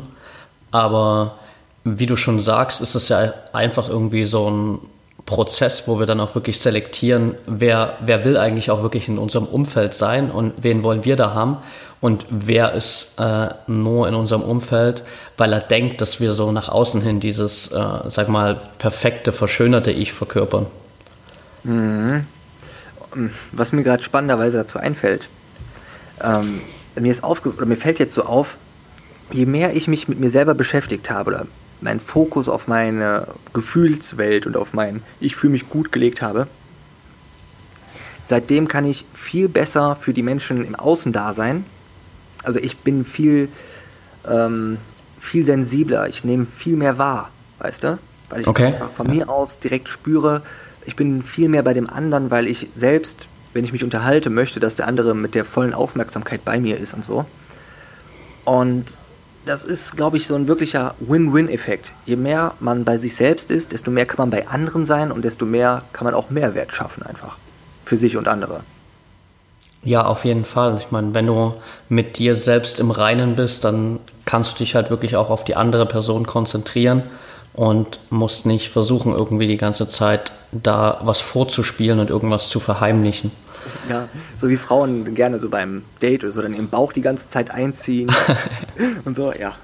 Aber 0.72 1.36
wie 1.84 2.06
du 2.06 2.16
schon 2.16 2.40
sagst, 2.40 2.82
ist 2.82 2.96
es 2.96 3.10
ja 3.10 3.34
einfach 3.54 3.90
irgendwie 3.90 4.24
so 4.24 4.50
ein 4.50 4.80
Prozess, 5.26 5.88
wo 5.88 6.00
wir 6.00 6.06
dann 6.06 6.20
auch 6.20 6.36
wirklich 6.36 6.60
selektieren, 6.60 7.36
wer, 7.48 7.98
wer 8.02 8.26
will 8.26 8.38
eigentlich 8.38 8.72
auch 8.72 8.82
wirklich 8.82 9.08
in 9.08 9.18
unserem 9.18 9.46
Umfeld 9.46 9.94
sein 9.94 10.32
und 10.32 10.64
wen 10.64 10.84
wollen 10.84 11.06
wir 11.06 11.16
da 11.16 11.34
haben 11.34 11.58
und 12.02 12.26
wer 12.30 12.74
ist 12.74 13.20
äh, 13.20 13.50
nur 13.68 14.08
in 14.08 14.16
unserem 14.16 14.42
Umfeld, 14.42 15.04
weil 15.38 15.54
er 15.54 15.60
denkt, 15.60 16.02
dass 16.02 16.20
wir 16.20 16.34
so 16.34 16.52
nach 16.52 16.70
außen 16.70 17.02
hin 17.02 17.20
dieses, 17.20 17.72
äh, 17.72 17.88
sag 18.08 18.30
mal, 18.30 18.60
perfekte, 18.80 19.32
verschönerte 19.32 19.92
Ich 19.92 20.12
verkörpern. 20.12 20.66
Mhm. 21.64 22.26
Was 23.52 23.72
mir 23.72 23.84
gerade 23.84 24.02
spannenderweise 24.02 24.58
dazu 24.58 24.80
einfällt, 24.80 25.30
ähm, 26.24 26.62
mir, 27.00 27.12
ist 27.12 27.24
aufge 27.24 27.50
oder 27.50 27.66
mir 27.66 27.76
fällt 27.76 28.00
jetzt 28.00 28.16
so 28.16 28.24
auf, 28.24 28.58
je 29.32 29.46
mehr 29.46 29.76
ich 29.76 29.88
mich 29.88 30.08
mit 30.08 30.20
mir 30.20 30.30
selber 30.30 30.54
beschäftigt 30.54 31.10
habe 31.10 31.32
oder 31.32 31.48
meinen 31.82 32.00
Fokus 32.00 32.48
auf 32.48 32.68
meine 32.68 33.28
Gefühlswelt 33.54 34.46
und 34.46 34.56
auf 34.56 34.74
mein 34.74 35.02
Ich 35.20 35.36
fühle 35.36 35.54
mich 35.54 35.70
gut 35.70 35.92
gelegt 35.92 36.22
habe, 36.22 36.48
seitdem 38.28 38.68
kann 38.68 38.86
ich 38.86 39.06
viel 39.14 39.50
besser 39.50 39.96
für 39.96 40.14
die 40.14 40.24
Menschen 40.24 40.66
im 40.66 40.76
Außen 40.76 41.12
da 41.12 41.34
sein. 41.34 41.66
Also 42.44 42.60
ich 42.60 42.78
bin 42.78 43.04
viel, 43.04 43.50
ähm, 44.28 44.78
viel 45.20 45.46
sensibler, 45.46 46.08
ich 46.08 46.24
nehme 46.24 46.46
viel 46.46 46.78
mehr 46.78 46.98
wahr, 46.98 47.30
weißt 47.60 47.84
du? 47.84 48.00
Weil 48.30 48.42
ich 48.42 48.48
okay. 48.48 48.68
einfach 48.68 48.92
von 48.92 49.08
mir 49.10 49.30
aus 49.30 49.60
direkt 49.60 49.90
spüre, 49.90 50.42
ich 50.86 50.96
bin 50.96 51.22
viel 51.22 51.50
mehr 51.50 51.64
bei 51.64 51.74
dem 51.74 51.90
anderen, 51.90 52.32
weil 52.32 52.48
ich 52.48 52.68
selbst, 52.74 53.28
wenn 53.54 53.64
ich 53.64 53.72
mich 53.72 53.84
unterhalte, 53.84 54.30
möchte, 54.30 54.60
dass 54.60 54.76
der 54.76 54.88
andere 54.88 55.14
mit 55.14 55.36
der 55.36 55.46
vollen 55.46 55.74
Aufmerksamkeit 55.74 56.44
bei 56.46 56.60
mir 56.60 56.78
ist 56.78 56.94
und 56.94 57.04
so. 57.04 57.26
Und 58.46 58.98
das 59.46 59.64
ist, 59.64 59.96
glaube 59.96 60.18
ich, 60.18 60.28
so 60.28 60.36
ein 60.36 60.48
wirklicher 60.48 60.96
Win-Win-Effekt. 61.00 61.94
Je 62.06 62.16
mehr 62.16 62.54
man 62.60 62.84
bei 62.84 62.98
sich 62.98 63.16
selbst 63.16 63.50
ist, 63.50 63.72
desto 63.72 63.92
mehr 63.92 64.06
kann 64.06 64.18
man 64.18 64.30
bei 64.30 64.48
anderen 64.48 64.86
sein 64.86 65.12
und 65.12 65.26
desto 65.26 65.46
mehr 65.46 65.84
kann 65.94 66.06
man 66.06 66.14
auch 66.14 66.30
Mehrwert 66.30 66.72
schaffen 66.72 67.04
einfach. 67.04 67.38
Für 67.84 67.98
sich 67.98 68.18
und 68.18 68.28
andere. 68.28 68.62
Ja, 69.84 70.06
auf 70.06 70.26
jeden 70.26 70.46
Fall. 70.46 70.78
Ich 70.78 70.92
meine, 70.92 71.16
wenn 71.16 71.26
du 71.26 71.56
mit 71.90 72.20
dir 72.20 72.36
selbst 72.36 72.80
im 72.80 72.92
Reinen 72.92 73.36
bist, 73.36 73.64
dann 73.64 74.00
kannst 74.26 74.54
du 74.54 74.58
dich 74.60 74.76
halt 74.76 74.92
wirklich 74.92 75.16
auch 75.16 75.32
auf 75.32 75.44
die 75.44 75.56
andere 75.56 75.88
Person 75.88 76.28
konzentrieren 76.28 77.04
und 77.54 78.00
musst 78.12 78.46
nicht 78.46 78.70
versuchen, 78.70 79.12
irgendwie 79.12 79.48
die 79.48 79.58
ganze 79.58 79.88
Zeit 79.88 80.32
da 80.52 81.00
was 81.02 81.20
vorzuspielen 81.20 82.00
und 82.00 82.10
irgendwas 82.10 82.50
zu 82.50 82.60
verheimlichen. 82.60 83.32
Ja, 83.90 84.08
so 84.38 84.48
wie 84.48 84.58
Frauen 84.58 85.16
gerne 85.16 85.40
so 85.40 85.50
beim 85.50 85.84
Date 86.02 86.24
oder 86.24 86.32
so 86.32 86.42
dann 86.42 86.54
im 86.54 86.70
Bauch 86.70 86.94
die 86.94 87.02
ganze 87.02 87.30
Zeit 87.30 87.52
einziehen 87.52 88.12
und 89.06 89.16
so, 89.16 89.34
ja. 89.34 89.56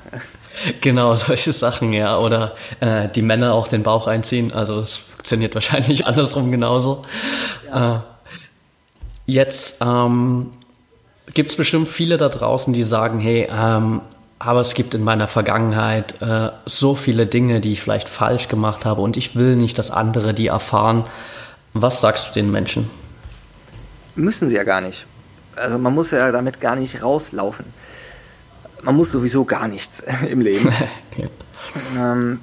Genau, 0.82 1.14
solche 1.16 1.54
Sachen, 1.54 1.94
ja. 1.94 2.18
Oder 2.20 2.56
äh, 2.80 3.10
die 3.10 3.22
Männer 3.22 3.54
auch 3.54 3.68
den 3.68 3.84
Bauch 3.84 4.08
einziehen. 4.08 4.52
Also 4.52 4.82
das 4.82 4.98
funktioniert 4.98 5.54
wahrscheinlich 5.54 6.06
andersrum 6.08 6.52
genauso. 6.52 7.04
Ja. 7.68 7.96
Äh, 7.96 8.00
jetzt 9.28 9.82
ähm, 9.82 10.50
gibt 11.34 11.52
es 11.52 11.58
bestimmt 11.58 11.90
viele 11.90 12.18
da 12.18 12.30
draußen, 12.30 12.74
die 12.74 12.84
sagen, 12.84 13.20
hey, 13.20 13.48
ähm, 13.52 14.02
aber 14.40 14.60
es 14.60 14.74
gibt 14.74 14.94
in 14.94 15.04
meiner 15.04 15.28
Vergangenheit 15.28 16.22
äh, 16.22 16.52
so 16.66 16.96
viele 16.96 17.26
Dinge, 17.26 17.60
die 17.60 17.74
ich 17.74 17.82
vielleicht 17.82 18.08
falsch 18.08 18.48
gemacht 18.48 18.86
habe 18.86 19.02
und 19.02 19.18
ich 19.18 19.36
will 19.36 19.56
nicht, 19.56 19.78
dass 19.78 19.90
andere 19.90 20.34
die 20.34 20.48
erfahren. 20.48 21.06
Was 21.74 22.02
sagst 22.02 22.30
du 22.30 22.34
den 22.34 22.52
Menschen? 22.52 22.90
Müssen 24.18 24.50
sie 24.50 24.56
ja 24.56 24.64
gar 24.64 24.82
nicht. 24.82 25.06
Also 25.56 25.78
man 25.78 25.94
muss 25.94 26.12
ja 26.12 26.32
damit 26.32 26.60
gar 26.60 26.76
nicht 26.76 27.04
rauslaufen. 27.04 27.66
Man 28.82 28.96
muss 28.96 29.12
sowieso 29.12 29.46
gar 29.46 29.68
nichts 29.68 30.04
im 30.30 30.42
Leben. 30.42 30.74
ähm, 31.98 32.42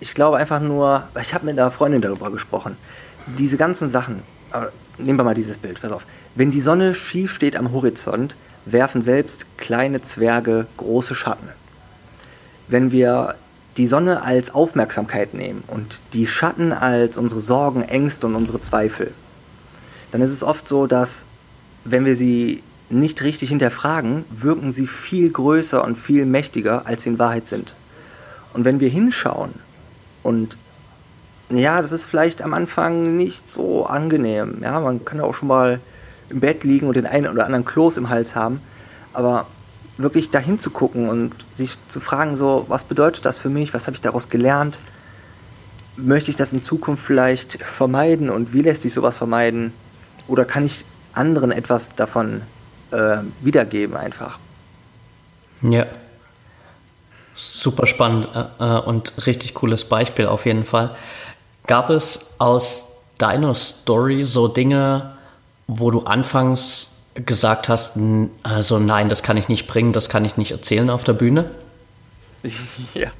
ich 0.00 0.14
glaube 0.14 0.38
einfach 0.38 0.60
nur, 0.60 1.06
ich 1.20 1.34
habe 1.34 1.44
mit 1.44 1.58
einer 1.58 1.70
Freundin 1.70 2.00
darüber 2.00 2.30
gesprochen. 2.30 2.76
Diese 3.38 3.58
ganzen 3.58 3.90
Sachen, 3.90 4.22
nehmen 4.98 5.18
wir 5.18 5.24
mal 5.24 5.34
dieses 5.34 5.58
Bild, 5.58 5.80
pass 5.80 5.92
auf. 5.92 6.06
Wenn 6.34 6.50
die 6.50 6.62
Sonne 6.62 6.94
schief 6.94 7.30
steht 7.30 7.56
am 7.56 7.72
Horizont, 7.72 8.34
werfen 8.64 9.02
selbst 9.02 9.58
kleine 9.58 10.00
Zwerge 10.00 10.66
große 10.78 11.14
Schatten. 11.14 11.48
Wenn 12.68 12.90
wir 12.90 13.34
die 13.76 13.86
Sonne 13.86 14.22
als 14.22 14.54
Aufmerksamkeit 14.54 15.34
nehmen 15.34 15.62
und 15.66 16.00
die 16.14 16.26
Schatten 16.26 16.72
als 16.72 17.18
unsere 17.18 17.40
Sorgen, 17.40 17.82
Ängste 17.82 18.26
und 18.26 18.34
unsere 18.34 18.60
Zweifel, 18.60 19.12
dann 20.12 20.20
ist 20.20 20.30
es 20.30 20.44
oft 20.44 20.68
so, 20.68 20.86
dass 20.86 21.26
wenn 21.84 22.04
wir 22.04 22.14
sie 22.14 22.62
nicht 22.88 23.22
richtig 23.22 23.48
hinterfragen, 23.48 24.24
wirken 24.30 24.70
sie 24.70 24.86
viel 24.86 25.30
größer 25.30 25.82
und 25.82 25.98
viel 25.98 26.26
mächtiger, 26.26 26.86
als 26.86 27.02
sie 27.02 27.10
in 27.10 27.18
Wahrheit 27.18 27.48
sind. 27.48 27.74
Und 28.52 28.64
wenn 28.64 28.78
wir 28.78 28.88
hinschauen 28.88 29.54
und 30.22 30.56
ja, 31.50 31.82
das 31.82 31.92
ist 31.92 32.04
vielleicht 32.04 32.42
am 32.42 32.54
Anfang 32.54 33.16
nicht 33.16 33.48
so 33.48 33.84
angenehm. 33.86 34.58
Ja, 34.62 34.80
man 34.80 35.04
kann 35.04 35.18
ja 35.18 35.24
auch 35.24 35.34
schon 35.34 35.48
mal 35.48 35.80
im 36.30 36.40
Bett 36.40 36.64
liegen 36.64 36.86
und 36.86 36.96
den 36.96 37.06
einen 37.06 37.26
oder 37.26 37.44
anderen 37.44 37.64
Kloß 37.64 37.98
im 37.98 38.08
Hals 38.08 38.34
haben. 38.34 38.60
Aber 39.12 39.46
wirklich 39.98 40.30
dahin 40.30 40.58
zu 40.58 40.70
gucken 40.70 41.08
und 41.08 41.34
sich 41.52 41.76
zu 41.88 42.00
fragen, 42.00 42.36
so, 42.36 42.64
was 42.68 42.84
bedeutet 42.84 43.26
das 43.26 43.38
für 43.38 43.50
mich? 43.50 43.74
Was 43.74 43.86
habe 43.86 43.94
ich 43.94 44.00
daraus 44.00 44.28
gelernt? 44.28 44.78
Möchte 45.96 46.30
ich 46.30 46.36
das 46.36 46.54
in 46.54 46.62
Zukunft 46.62 47.04
vielleicht 47.04 47.62
vermeiden 47.62 48.30
und 48.30 48.54
wie 48.54 48.62
lässt 48.62 48.82
sich 48.82 48.94
sowas 48.94 49.18
vermeiden? 49.18 49.74
Oder 50.28 50.44
kann 50.44 50.64
ich 50.66 50.84
anderen 51.12 51.50
etwas 51.50 51.94
davon 51.94 52.42
äh, 52.90 53.18
wiedergeben 53.40 53.96
einfach? 53.96 54.38
Ja. 55.62 55.86
Super 57.34 57.86
spannend 57.86 58.28
äh, 58.34 58.64
äh 58.64 58.80
und 58.80 59.26
richtig 59.26 59.54
cooles 59.54 59.84
Beispiel 59.84 60.26
auf 60.26 60.46
jeden 60.46 60.64
Fall. 60.64 60.94
Gab 61.66 61.90
es 61.90 62.26
aus 62.38 62.84
deiner 63.18 63.54
Story 63.54 64.22
so 64.22 64.48
Dinge, 64.48 65.16
wo 65.66 65.90
du 65.90 66.00
anfangs 66.02 66.88
gesagt 67.14 67.68
hast, 67.68 67.92
also 68.42 68.78
nein, 68.78 69.08
das 69.08 69.22
kann 69.22 69.36
ich 69.36 69.48
nicht 69.48 69.66
bringen, 69.66 69.92
das 69.92 70.08
kann 70.08 70.24
ich 70.24 70.36
nicht 70.36 70.50
erzählen 70.50 70.90
auf 70.90 71.04
der 71.04 71.14
Bühne? 71.14 71.50
Ja. 72.94 73.10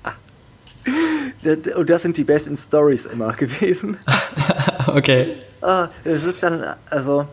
Und 1.76 1.90
das 1.90 2.02
sind 2.02 2.16
die 2.16 2.24
besten 2.24 2.56
Stories 2.56 3.06
immer 3.06 3.32
gewesen. 3.32 3.96
okay. 4.86 5.28
Ah, 5.62 5.88
es 6.02 6.24
ist 6.24 6.42
dann, 6.42 6.64
also, 6.90 7.26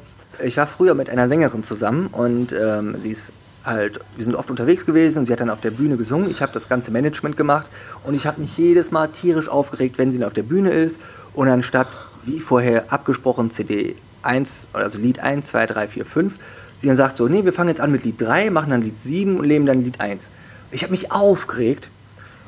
ich 0.44 0.58
war 0.58 0.68
früher 0.68 0.94
mit 0.94 1.10
einer 1.10 1.28
Sängerin 1.28 1.64
zusammen 1.64 2.08
und 2.08 2.54
ähm, 2.54 2.96
sie 3.00 3.12
ist 3.12 3.32
halt, 3.66 4.00
wir 4.16 4.24
sind 4.24 4.36
oft 4.36 4.52
unterwegs 4.52 4.86
gewesen 4.86 5.20
und 5.20 5.26
sie 5.26 5.34
hat 5.34 5.40
dann 5.40 5.50
auf 5.50 5.62
der 5.62 5.72
Bühne 5.72 5.98
gesungen. 5.98 6.30
Ich 6.30 6.44
habe 6.44 6.52
das 6.54 6.70
ganze 6.70 6.92
Management 6.92 7.38
gemacht 7.38 7.72
und 8.04 8.14
ich 8.14 8.28
habe 8.28 8.40
mich 8.40 8.56
jedes 8.56 8.92
Mal 8.92 9.08
tierisch 9.08 9.50
aufgeregt, 9.50 9.98
wenn 9.98 10.12
sie 10.12 10.24
auf 10.24 10.34
der 10.34 10.44
Bühne 10.44 10.70
ist 10.70 11.02
und 11.34 11.48
anstatt, 11.48 12.00
wie 12.24 12.40
vorher 12.40 12.94
abgesprochen, 12.94 13.50
CD 13.50 13.96
1, 14.22 14.68
also 14.74 15.00
Lied 15.00 15.20
1, 15.20 15.48
2, 15.48 15.66
3, 15.66 15.88
4, 15.88 16.06
5. 16.06 16.34
Sie 16.78 16.88
dann 16.88 16.96
sagt 16.96 17.18
so, 17.18 17.28
nee, 17.28 17.44
wir 17.44 17.52
fangen 17.52 17.70
jetzt 17.70 17.82
an 17.82 17.92
mit 17.92 18.04
Lied 18.04 18.22
3, 18.22 18.52
machen 18.52 18.70
dann 18.70 18.84
Lied 18.84 18.98
7 18.98 19.40
und 19.40 19.46
leben 19.46 19.66
dann 19.66 19.84
Lied 19.84 20.00
1. 20.00 20.30
Ich 20.70 20.84
habe 20.84 20.92
mich 20.92 21.12
aufgeregt 21.12 21.90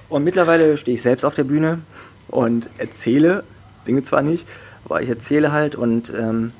und 0.09 0.23
mittlerweile 0.23 0.77
stehe 0.77 0.93
ich 0.93 1.01
selbst 1.01 1.23
auf 1.23 1.33
der 1.33 1.43
Bühne 1.43 1.79
und 2.27 2.69
erzähle, 2.77 3.43
singe 3.83 4.03
zwar 4.03 4.21
nicht, 4.21 4.47
aber 4.91 5.01
ich 5.01 5.09
erzähle 5.09 5.51
halt 5.51 5.75
und 5.75 6.13
ähm, 6.17 6.51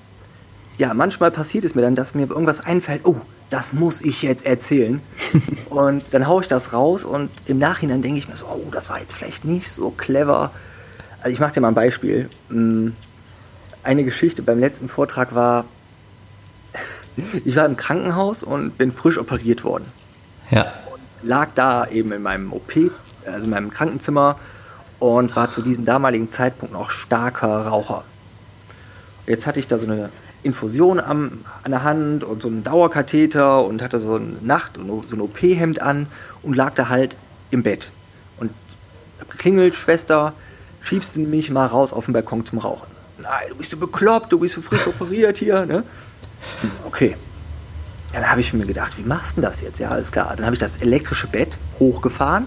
ja, 0.78 0.94
manchmal 0.94 1.32
passiert 1.32 1.64
es 1.64 1.76
mir 1.76 1.82
dann, 1.82 1.96
dass 1.96 2.16
mir 2.16 2.30
irgendwas 2.30 2.60
einfällt, 2.60 3.02
oh, 3.04 3.18
das 3.50 3.74
muss 3.74 4.02
ich 4.02 4.22
jetzt 4.24 4.46
erzählen. 4.46 5.02
und 5.70 6.14
dann 6.14 6.28
haue 6.28 6.42
ich 6.42 6.48
das 6.48 6.74
raus 6.74 7.04
und 7.04 7.30
im 7.46 7.60
Nachhinein 7.60 8.02
denke 8.02 8.18
ich 8.18 8.28
mir 8.28 8.36
so, 8.36 8.46
oh, 8.46 8.72
das 8.72 8.90
war 8.90 9.00
jetzt 9.00 9.14
vielleicht 9.14 9.46
nicht 9.46 9.70
so 9.70 9.92
clever. 9.92 10.52
Also 11.20 11.34
ich 11.34 11.40
mache 11.40 11.54
dir 11.54 11.62
mal 11.62 11.68
ein 11.68 11.76
Beispiel. 11.76 12.30
Hm, 12.50 12.94
eine 13.84 14.04
Geschichte 14.04 14.42
beim 14.42 14.60
letzten 14.60 14.88
Vortrag 14.88 15.36
war, 15.36 15.66
ich 17.46 17.56
war 17.56 17.66
im 17.66 17.76
Krankenhaus 17.76 18.44
und 18.44 18.78
bin 18.78 18.92
frisch 18.92 19.18
operiert 19.18 19.64
worden. 19.64 19.86
Ja. 20.50 20.74
Und 20.92 21.28
lag 21.28 21.50
da 21.54 21.86
eben 21.88 22.12
in 22.12 22.22
meinem 22.22 22.54
OP, 22.54 22.74
also 23.26 23.44
in 23.44 23.52
meinem 23.52 23.72
Krankenzimmer 23.72 24.40
und 25.00 25.36
war 25.36 25.52
zu 25.52 25.62
diesem 25.62 25.84
damaligen 25.84 26.30
Zeitpunkt 26.30 26.74
noch 26.74 26.92
starker 26.92 27.68
Raucher. 27.68 28.04
Jetzt 29.28 29.48
hatte 29.48 29.60
ich 29.60 29.68
da 29.68 29.78
so 29.78 29.86
eine 29.86 30.10
Infusion 30.44 31.00
am, 31.00 31.44
an 31.64 31.72
der 31.72 31.84
Hand 31.84 32.24
und 32.24 32.42
so 32.42 32.48
einen 32.48 32.64
Dauerkatheter 32.64 33.64
und 33.64 33.82
hatte 33.82 34.00
so 34.00 34.16
ein 34.16 34.38
Nacht- 34.42 34.78
und 34.78 35.08
so 35.08 35.16
ein 35.16 35.22
OP-Hemd 35.22 35.82
an 35.82 36.08
und 36.42 36.56
lag 36.56 36.74
da 36.74 36.90
halt 36.90 37.16
im 37.52 37.64
Bett. 37.64 37.92
Und 38.38 38.52
hab 39.20 39.30
geklingelt, 39.30 39.76
Schwester, 39.76 40.34
schiebst 40.82 41.16
du 41.16 41.20
mich 41.20 41.52
mal 41.52 41.68
raus 41.68 41.94
auf 41.94 42.06
den 42.06 42.14
Balkon 42.14 42.46
zum 42.46 42.60
Rauchen? 42.60 42.88
nein, 43.22 43.50
du 43.50 43.56
bist 43.56 43.72
so 43.72 43.78
bekloppt, 43.78 44.32
du 44.32 44.40
bist 44.40 44.56
so 44.56 44.62
frisch 44.62 44.88
operiert 44.88 45.38
hier, 45.38 45.66
ne? 45.66 45.84
Okay. 46.86 47.16
Dann 48.14 48.30
habe 48.30 48.42
ich 48.42 48.54
mir 48.54 48.66
gedacht, 48.66 48.98
wie 48.98 49.04
machst 49.04 49.38
du 49.38 49.42
das 49.42 49.62
jetzt? 49.62 49.80
Ja, 49.80 49.90
alles 49.90 50.12
klar. 50.12 50.34
Dann 50.36 50.46
habe 50.46 50.54
ich 50.54 50.60
das 50.60 50.78
elektrische 50.78 51.28
Bett 51.28 51.58
hochgefahren, 51.80 52.46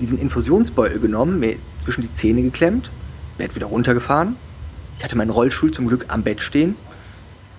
diesen 0.00 0.18
Infusionsbeutel 0.18 0.98
genommen, 0.98 1.38
mir 1.38 1.56
zwischen 1.78 2.02
die 2.02 2.12
Zähne 2.12 2.42
geklemmt, 2.42 2.90
Bett 3.38 3.54
wieder 3.54 3.66
runtergefahren. 3.66 4.36
Ich 4.98 5.04
hatte 5.04 5.16
meinen 5.16 5.30
Rollstuhl 5.30 5.70
zum 5.70 5.88
Glück 5.88 6.06
am 6.08 6.22
Bett 6.22 6.42
stehen, 6.42 6.76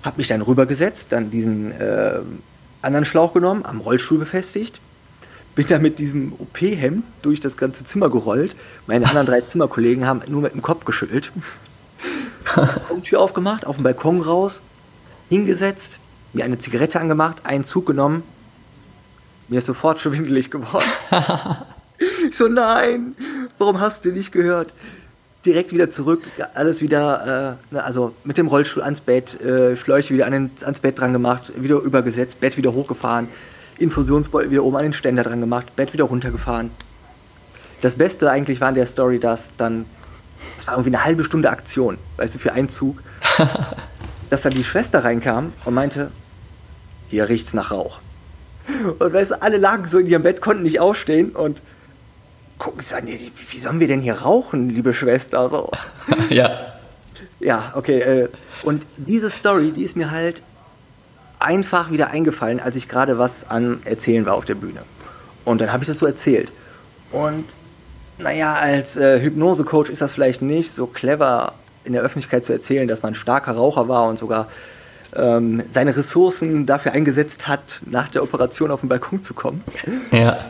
habe 0.03 0.17
mich 0.17 0.27
dann 0.27 0.41
rübergesetzt, 0.41 1.07
dann 1.11 1.31
diesen 1.31 1.71
äh, 1.71 2.19
anderen 2.81 3.05
Schlauch 3.05 3.33
genommen, 3.33 3.65
am 3.65 3.79
Rollstuhl 3.81 4.19
befestigt, 4.19 4.79
bin 5.55 5.67
dann 5.67 5.81
mit 5.81 5.99
diesem 5.99 6.33
OP-Hemd 6.33 7.03
durch 7.21 7.39
das 7.39 7.57
ganze 7.57 7.85
Zimmer 7.85 8.09
gerollt. 8.09 8.55
Meine 8.87 9.07
anderen 9.07 9.25
drei 9.25 9.41
Zimmerkollegen 9.41 10.05
haben 10.05 10.21
nur 10.27 10.41
mit 10.41 10.53
dem 10.53 10.61
Kopf 10.61 10.85
geschüttelt. 10.85 11.31
Tür 13.03 13.21
aufgemacht, 13.21 13.65
auf 13.65 13.75
den 13.75 13.83
Balkon 13.83 14.21
raus, 14.21 14.61
hingesetzt, 15.29 15.99
mir 16.33 16.45
eine 16.45 16.59
Zigarette 16.59 16.99
angemacht, 16.99 17.45
einen 17.45 17.63
Zug 17.63 17.85
genommen. 17.85 18.23
Mir 19.47 19.59
ist 19.59 19.65
sofort 19.65 19.99
schwindelig 19.99 20.51
geworden. 20.51 20.85
so, 22.31 22.47
nein, 22.47 23.15
warum 23.57 23.79
hast 23.79 24.05
du 24.05 24.11
nicht 24.11 24.31
gehört? 24.31 24.73
Direkt 25.45 25.71
wieder 25.71 25.89
zurück, 25.89 26.23
alles 26.55 26.81
wieder, 26.81 27.59
äh, 27.71 27.75
ne, 27.75 27.83
also 27.83 28.13
mit 28.23 28.37
dem 28.37 28.47
Rollstuhl 28.47 28.81
ans 28.81 29.01
Bett, 29.01 29.39
äh, 29.41 29.75
Schläuche 29.75 30.13
wieder 30.13 30.25
an 30.25 30.31
den, 30.31 30.51
ans 30.63 30.79
Bett 30.79 30.99
dran 30.99 31.13
gemacht, 31.13 31.51
wieder 31.55 31.79
übergesetzt, 31.79 32.39
Bett 32.39 32.57
wieder 32.57 32.73
hochgefahren, 32.73 33.27
Infusionsbeutel 33.77 34.49
wieder 34.49 34.63
oben 34.63 34.77
an 34.77 34.83
den 34.83 34.93
Ständer 34.93 35.23
dran 35.23 35.41
gemacht, 35.41 35.75
Bett 35.75 35.93
wieder 35.93 36.05
runtergefahren. 36.05 36.71
Das 37.81 37.95
Beste 37.95 38.31
eigentlich 38.31 38.59
war 38.59 38.69
in 38.69 38.75
der 38.75 38.87
Story, 38.87 39.19
dass 39.19 39.53
dann 39.55 39.85
es 40.57 40.67
war 40.67 40.75
irgendwie 40.75 40.95
eine 40.95 41.05
halbe 41.05 41.23
Stunde 41.23 41.49
Aktion, 41.49 41.97
weißt 42.17 42.35
du, 42.35 42.39
für 42.39 42.53
einen 42.53 42.69
Zug, 42.69 43.01
dass 44.29 44.41
dann 44.41 44.53
die 44.53 44.63
Schwester 44.63 45.03
reinkam 45.03 45.53
und 45.65 45.73
meinte, 45.73 46.11
hier 47.09 47.29
riecht's 47.29 47.53
nach 47.53 47.71
Rauch. 47.71 47.99
Und 48.99 49.13
weißt 49.13 49.31
du, 49.31 49.41
alle 49.41 49.57
lagen 49.57 49.85
so 49.85 49.99
in 49.99 50.07
ihrem 50.07 50.23
Bett, 50.23 50.41
konnten 50.41 50.63
nicht 50.63 50.79
aufstehen 50.79 51.31
und 51.31 51.61
gucken 52.57 52.81
so, 52.81 52.95
nee, 53.03 53.31
wie 53.49 53.59
sollen 53.59 53.79
wir 53.79 53.87
denn 53.87 54.01
hier 54.01 54.21
rauchen, 54.21 54.69
liebe 54.69 54.93
Schwester? 54.93 55.49
So. 55.49 55.69
ja. 56.29 56.73
Ja, 57.39 57.73
okay. 57.75 57.99
Äh, 57.99 58.29
und 58.63 58.87
diese 58.97 59.29
Story, 59.29 59.71
die 59.71 59.83
ist 59.83 59.95
mir 59.95 60.11
halt 60.11 60.41
einfach 61.39 61.91
wieder 61.91 62.09
eingefallen, 62.09 62.59
als 62.59 62.75
ich 62.75 62.87
gerade 62.87 63.17
was 63.17 63.49
an 63.49 63.81
Erzählen 63.85 64.25
war 64.25 64.35
auf 64.35 64.45
der 64.45 64.55
Bühne. 64.55 64.81
Und 65.43 65.61
dann 65.61 65.71
habe 65.71 65.83
ich 65.83 65.87
das 65.87 65.99
so 65.99 66.05
erzählt. 66.05 66.51
Und 67.11 67.43
naja, 68.17 68.53
als 68.53 68.97
äh, 68.97 69.21
Hypnose-Coach 69.21 69.89
ist 69.89 70.01
das 70.01 70.13
vielleicht 70.13 70.41
nicht 70.41 70.71
so 70.71 70.87
clever 70.87 71.53
in 71.83 71.93
der 71.93 72.01
Öffentlichkeit 72.01 72.45
zu 72.45 72.53
erzählen, 72.53 72.87
dass 72.87 73.03
man 73.03 73.13
starker 73.13 73.53
Raucher 73.53 73.87
war 73.87 74.07
und 74.07 74.17
sogar 74.17 74.47
ähm, 75.15 75.63
seine 75.69 75.95
Ressourcen 75.95 76.65
dafür 76.65 76.93
eingesetzt 76.93 77.47
hat, 77.47 77.81
nach 77.85 78.09
der 78.09 78.23
Operation 78.23 78.71
auf 78.71 78.79
den 78.79 78.89
Balkon 78.89 79.21
zu 79.21 79.33
kommen. 79.33 79.63
Ja. 80.11 80.45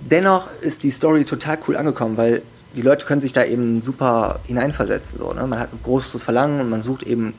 Dennoch 0.00 0.48
ist 0.60 0.82
die 0.82 0.90
Story 0.90 1.24
total 1.24 1.58
cool 1.66 1.76
angekommen, 1.76 2.16
weil 2.16 2.42
die 2.74 2.82
Leute 2.82 3.06
können 3.06 3.20
sich 3.20 3.32
da 3.32 3.44
eben 3.44 3.82
super 3.82 4.40
hineinversetzen. 4.46 5.18
So, 5.18 5.32
ne? 5.32 5.46
Man 5.46 5.58
hat 5.58 5.72
ein 5.72 5.80
großes 5.82 6.22
Verlangen 6.22 6.60
und 6.60 6.70
man 6.70 6.82
sucht 6.82 7.02
eben 7.02 7.34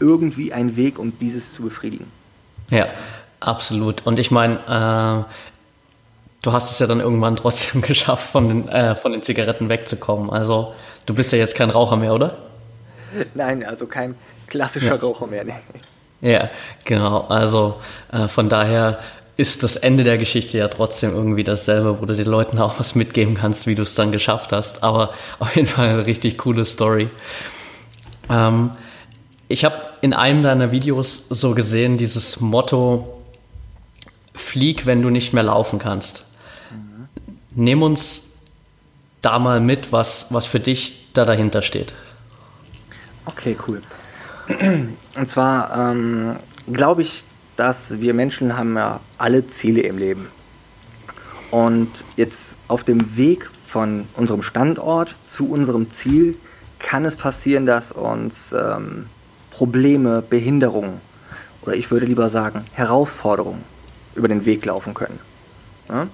irgendwie 0.00 0.52
einen 0.52 0.76
Weg, 0.76 0.98
um 0.98 1.18
dieses 1.18 1.54
zu 1.54 1.62
befriedigen. 1.62 2.06
Ja, 2.70 2.86
absolut. 3.40 4.06
Und 4.06 4.18
ich 4.18 4.30
meine, 4.30 5.26
äh, 5.26 5.32
du 6.42 6.52
hast 6.52 6.70
es 6.70 6.78
ja 6.78 6.86
dann 6.86 7.00
irgendwann 7.00 7.36
trotzdem 7.36 7.80
geschafft, 7.82 8.30
von 8.30 8.48
den, 8.48 8.68
äh, 8.68 8.94
von 8.94 9.12
den 9.12 9.22
Zigaretten 9.22 9.68
wegzukommen. 9.68 10.30
Also 10.30 10.74
du 11.06 11.14
bist 11.14 11.32
ja 11.32 11.38
jetzt 11.38 11.54
kein 11.54 11.70
Raucher 11.70 11.96
mehr, 11.96 12.14
oder? 12.14 12.38
Nein, 13.34 13.64
also 13.64 13.86
kein 13.86 14.16
klassischer 14.48 14.96
ja. 14.96 14.96
Raucher 14.96 15.26
mehr. 15.26 15.44
Nee. 15.44 15.54
Ja, 16.20 16.50
genau. 16.84 17.20
Also 17.28 17.76
äh, 18.10 18.28
von 18.28 18.48
daher 18.48 18.98
ist 19.36 19.62
das 19.62 19.76
Ende 19.76 20.04
der 20.04 20.18
Geschichte 20.18 20.58
ja 20.58 20.68
trotzdem 20.68 21.12
irgendwie 21.12 21.44
dasselbe, 21.44 22.00
wo 22.00 22.06
du 22.06 22.14
den 22.14 22.26
Leuten 22.26 22.58
auch 22.58 22.78
was 22.78 22.94
mitgeben 22.94 23.34
kannst, 23.34 23.66
wie 23.66 23.74
du 23.74 23.82
es 23.82 23.94
dann 23.94 24.12
geschafft 24.12 24.52
hast. 24.52 24.82
Aber 24.82 25.10
auf 25.38 25.54
jeden 25.56 25.66
Fall 25.66 25.88
eine 25.88 26.06
richtig 26.06 26.38
coole 26.38 26.64
Story. 26.64 27.08
Ähm, 28.30 28.70
ich 29.48 29.64
habe 29.64 29.76
in 30.00 30.12
einem 30.12 30.42
deiner 30.42 30.72
Videos 30.72 31.24
so 31.30 31.54
gesehen, 31.54 31.98
dieses 31.98 32.40
Motto, 32.40 33.22
flieg, 34.34 34.86
wenn 34.86 35.02
du 35.02 35.10
nicht 35.10 35.32
mehr 35.32 35.42
laufen 35.44 35.78
kannst. 35.78 36.24
Mhm. 36.70 37.08
Nimm 37.54 37.82
uns 37.82 38.22
da 39.22 39.38
mal 39.38 39.60
mit, 39.60 39.92
was, 39.92 40.26
was 40.30 40.46
für 40.46 40.60
dich 40.60 41.12
da 41.12 41.24
dahinter 41.24 41.62
steht. 41.62 41.94
Okay, 43.26 43.56
cool. 43.66 43.82
Und 45.16 45.28
zwar 45.28 45.92
ähm, 45.92 46.36
glaube 46.70 47.02
ich, 47.02 47.24
dass 47.56 48.00
wir 48.00 48.14
Menschen 48.14 48.56
haben 48.56 48.74
ja 48.76 49.00
alle 49.18 49.46
Ziele 49.46 49.82
im 49.82 49.98
Leben. 49.98 50.28
Und 51.50 52.04
jetzt 52.16 52.58
auf 52.68 52.82
dem 52.82 53.16
Weg 53.16 53.48
von 53.64 54.06
unserem 54.14 54.42
Standort 54.42 55.16
zu 55.22 55.50
unserem 55.50 55.90
Ziel 55.90 56.36
kann 56.78 57.04
es 57.04 57.16
passieren, 57.16 57.64
dass 57.66 57.92
uns 57.92 58.52
ähm, 58.52 59.06
Probleme, 59.50 60.22
Behinderungen 60.22 61.00
oder 61.62 61.76
ich 61.76 61.90
würde 61.90 62.06
lieber 62.06 62.28
sagen 62.28 62.64
Herausforderungen 62.72 63.62
über 64.14 64.28
den 64.28 64.44
Weg 64.44 64.64
laufen 64.64 64.94
können. 64.94 65.18
Ja? 65.88 66.06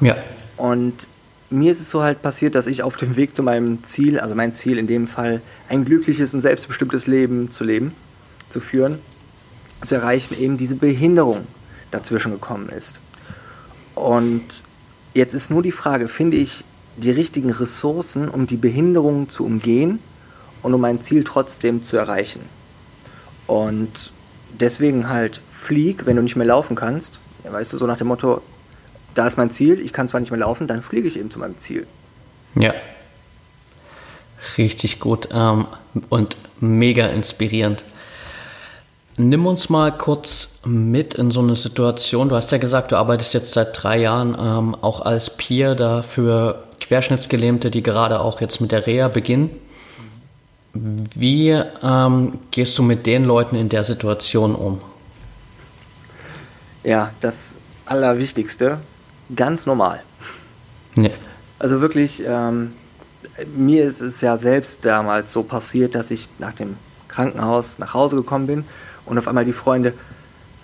ja. 0.00 0.16
Und 0.56 1.08
mir 1.50 1.72
ist 1.72 1.80
es 1.80 1.90
so 1.90 2.02
halt 2.02 2.22
passiert, 2.22 2.54
dass 2.54 2.66
ich 2.66 2.82
auf 2.82 2.96
dem 2.96 3.16
Weg 3.16 3.36
zu 3.36 3.42
meinem 3.42 3.84
Ziel, 3.84 4.18
also 4.18 4.34
mein 4.34 4.52
Ziel 4.52 4.78
in 4.78 4.86
dem 4.86 5.06
Fall, 5.06 5.42
ein 5.68 5.84
glückliches 5.84 6.34
und 6.34 6.40
selbstbestimmtes 6.40 7.06
Leben 7.06 7.50
zu 7.50 7.64
leben, 7.64 7.94
zu 8.48 8.60
führen, 8.60 8.98
zu 9.84 9.94
erreichen, 9.94 10.38
eben 10.38 10.56
diese 10.56 10.76
Behinderung 10.76 11.46
dazwischen 11.90 12.32
gekommen 12.32 12.68
ist. 12.68 13.00
Und 13.94 14.62
jetzt 15.14 15.34
ist 15.34 15.50
nur 15.50 15.62
die 15.62 15.72
Frage, 15.72 16.08
finde 16.08 16.36
ich 16.36 16.64
die 16.96 17.10
richtigen 17.10 17.50
Ressourcen, 17.50 18.28
um 18.28 18.46
die 18.46 18.56
Behinderung 18.56 19.28
zu 19.28 19.44
umgehen 19.44 19.98
und 20.62 20.74
um 20.74 20.80
mein 20.80 21.00
Ziel 21.00 21.24
trotzdem 21.24 21.82
zu 21.82 21.96
erreichen. 21.96 22.40
Und 23.46 24.12
deswegen 24.58 25.08
halt 25.08 25.40
flieg, 25.50 26.06
wenn 26.06 26.16
du 26.16 26.22
nicht 26.22 26.36
mehr 26.36 26.46
laufen 26.46 26.76
kannst. 26.76 27.20
Weißt 27.44 27.72
du, 27.72 27.78
so 27.78 27.86
nach 27.86 27.96
dem 27.96 28.08
Motto, 28.08 28.40
da 29.14 29.26
ist 29.26 29.36
mein 29.36 29.50
Ziel, 29.50 29.80
ich 29.80 29.92
kann 29.92 30.08
zwar 30.08 30.20
nicht 30.20 30.30
mehr 30.30 30.40
laufen, 30.40 30.66
dann 30.66 30.82
fliege 30.82 31.08
ich 31.08 31.18
eben 31.18 31.30
zu 31.30 31.38
meinem 31.38 31.58
Ziel. 31.58 31.86
Ja. 32.54 32.72
Richtig 34.58 35.00
gut 35.00 35.28
ähm, 35.32 35.66
und 36.08 36.36
mega 36.60 37.06
inspirierend. 37.06 37.84
Nimm 39.18 39.46
uns 39.46 39.68
mal 39.68 39.96
kurz 39.96 40.48
mit 40.64 41.14
in 41.14 41.30
so 41.30 41.40
eine 41.40 41.54
Situation. 41.54 42.30
Du 42.30 42.36
hast 42.36 42.50
ja 42.50 42.58
gesagt, 42.58 42.92
du 42.92 42.96
arbeitest 42.96 43.34
jetzt 43.34 43.52
seit 43.52 43.82
drei 43.82 43.98
Jahren 43.98 44.36
ähm, 44.38 44.74
auch 44.80 45.02
als 45.02 45.36
Peer 45.36 45.74
da 45.74 46.00
für 46.00 46.64
Querschnittsgelähmte, 46.80 47.70
die 47.70 47.82
gerade 47.82 48.20
auch 48.20 48.40
jetzt 48.40 48.60
mit 48.60 48.72
der 48.72 48.86
Reha 48.86 49.08
beginnen. 49.08 49.50
Wie 50.72 51.50
ähm, 51.50 52.38
gehst 52.50 52.78
du 52.78 52.82
mit 52.82 53.04
den 53.04 53.24
Leuten 53.24 53.56
in 53.56 53.68
der 53.68 53.82
Situation 53.82 54.54
um? 54.54 54.78
Ja, 56.82 57.10
das 57.20 57.56
Allerwichtigste, 57.84 58.78
ganz 59.36 59.66
normal. 59.66 60.02
Ja. 60.96 61.10
Also 61.58 61.82
wirklich, 61.82 62.22
ähm, 62.26 62.72
mir 63.54 63.84
ist 63.84 64.00
es 64.00 64.22
ja 64.22 64.38
selbst 64.38 64.86
damals 64.86 65.32
so 65.32 65.42
passiert, 65.42 65.94
dass 65.94 66.10
ich 66.10 66.28
nach 66.38 66.54
dem 66.54 66.76
Krankenhaus 67.08 67.78
nach 67.78 67.92
Hause 67.92 68.16
gekommen 68.16 68.46
bin 68.46 68.64
und 69.06 69.18
auf 69.18 69.28
einmal 69.28 69.44
die 69.44 69.52
Freunde 69.52 69.94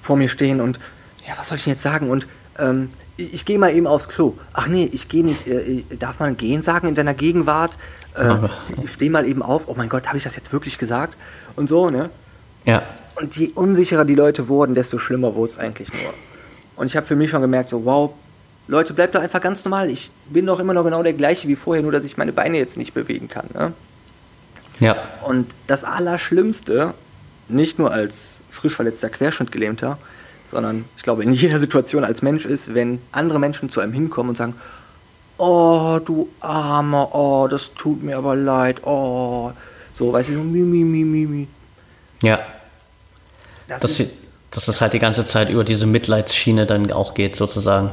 vor 0.00 0.16
mir 0.16 0.28
stehen 0.28 0.60
und 0.60 0.78
ja, 1.26 1.34
was 1.36 1.48
soll 1.48 1.58
ich 1.58 1.64
denn 1.64 1.74
jetzt 1.74 1.82
sagen? 1.82 2.10
Und 2.10 2.26
ähm, 2.58 2.90
ich, 3.16 3.34
ich 3.34 3.44
gehe 3.44 3.58
mal 3.58 3.72
eben 3.74 3.86
aufs 3.86 4.08
Klo. 4.08 4.34
Ach 4.54 4.68
nee, 4.68 4.88
ich 4.92 5.08
gehe 5.08 5.24
nicht. 5.24 5.46
Äh, 5.46 5.84
darf 5.98 6.20
man 6.20 6.36
gehen 6.36 6.62
sagen 6.62 6.88
in 6.88 6.94
deiner 6.94 7.14
Gegenwart? 7.14 7.72
Äh, 8.16 8.36
ich 8.82 8.92
stehe 8.92 9.10
mal 9.10 9.26
eben 9.26 9.42
auf. 9.42 9.64
Oh 9.66 9.74
mein 9.76 9.88
Gott, 9.88 10.06
habe 10.06 10.16
ich 10.16 10.24
das 10.24 10.36
jetzt 10.36 10.52
wirklich 10.52 10.78
gesagt? 10.78 11.16
Und 11.56 11.68
so, 11.68 11.90
ne? 11.90 12.10
Ja. 12.64 12.82
Und 13.16 13.36
je 13.36 13.48
unsicherer 13.54 14.04
die 14.04 14.14
Leute 14.14 14.48
wurden, 14.48 14.74
desto 14.74 14.98
schlimmer 14.98 15.34
wurde 15.34 15.52
es 15.52 15.58
eigentlich 15.58 15.92
nur. 15.92 16.14
Und 16.76 16.86
ich 16.86 16.96
habe 16.96 17.06
für 17.06 17.16
mich 17.16 17.30
schon 17.30 17.40
gemerkt, 17.40 17.70
so, 17.70 17.84
wow, 17.84 18.12
Leute, 18.68 18.94
bleibt 18.94 19.14
doch 19.14 19.20
einfach 19.20 19.40
ganz 19.40 19.64
normal. 19.64 19.90
Ich 19.90 20.10
bin 20.26 20.46
doch 20.46 20.60
immer 20.60 20.74
noch 20.74 20.84
genau 20.84 21.02
der 21.02 21.14
gleiche 21.14 21.48
wie 21.48 21.56
vorher, 21.56 21.82
nur 21.82 21.90
dass 21.90 22.04
ich 22.04 22.16
meine 22.16 22.32
Beine 22.32 22.58
jetzt 22.58 22.76
nicht 22.76 22.94
bewegen 22.94 23.26
kann. 23.26 23.46
Ne? 23.54 23.72
Ja. 24.78 24.96
Und 25.24 25.52
das 25.66 25.84
Allerschlimmste 25.84 26.94
nicht 27.48 27.78
nur 27.78 27.90
als 27.90 28.42
frisch 28.50 28.74
verletzter 28.74 29.08
Querschnittgelähmter, 29.08 29.98
sondern 30.50 30.84
ich 30.96 31.02
glaube 31.02 31.22
in 31.22 31.32
jeder 31.32 31.58
Situation 31.58 32.04
als 32.04 32.22
Mensch 32.22 32.44
ist, 32.44 32.74
wenn 32.74 33.00
andere 33.12 33.38
Menschen 33.38 33.68
zu 33.68 33.80
einem 33.80 33.92
hinkommen 33.92 34.30
und 34.30 34.36
sagen, 34.36 34.54
oh, 35.38 36.00
du 36.04 36.28
Armer, 36.40 37.14
oh, 37.14 37.48
das 37.48 37.72
tut 37.74 38.02
mir 38.02 38.18
aber 38.18 38.34
leid, 38.34 38.84
oh, 38.84 39.52
so, 39.92 40.12
weiß 40.12 40.28
ich, 40.28 40.34
so, 40.34 40.42
mi, 40.42 40.60
mi, 40.60 40.84
mi, 40.84 41.04
mi, 41.04 41.26
mi. 41.26 41.48
Ja. 42.22 42.40
Das 43.68 43.82
dass, 43.82 44.00
ist, 44.00 44.10
dass 44.50 44.66
das 44.66 44.80
halt 44.80 44.92
die 44.92 44.98
ganze 44.98 45.24
Zeit 45.24 45.50
über 45.50 45.64
diese 45.64 45.86
Mitleidsschiene 45.86 46.66
dann 46.66 46.90
auch 46.92 47.14
geht, 47.14 47.36
sozusagen. 47.36 47.90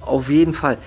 Auf 0.00 0.28
jeden 0.28 0.54
Fall. 0.54 0.78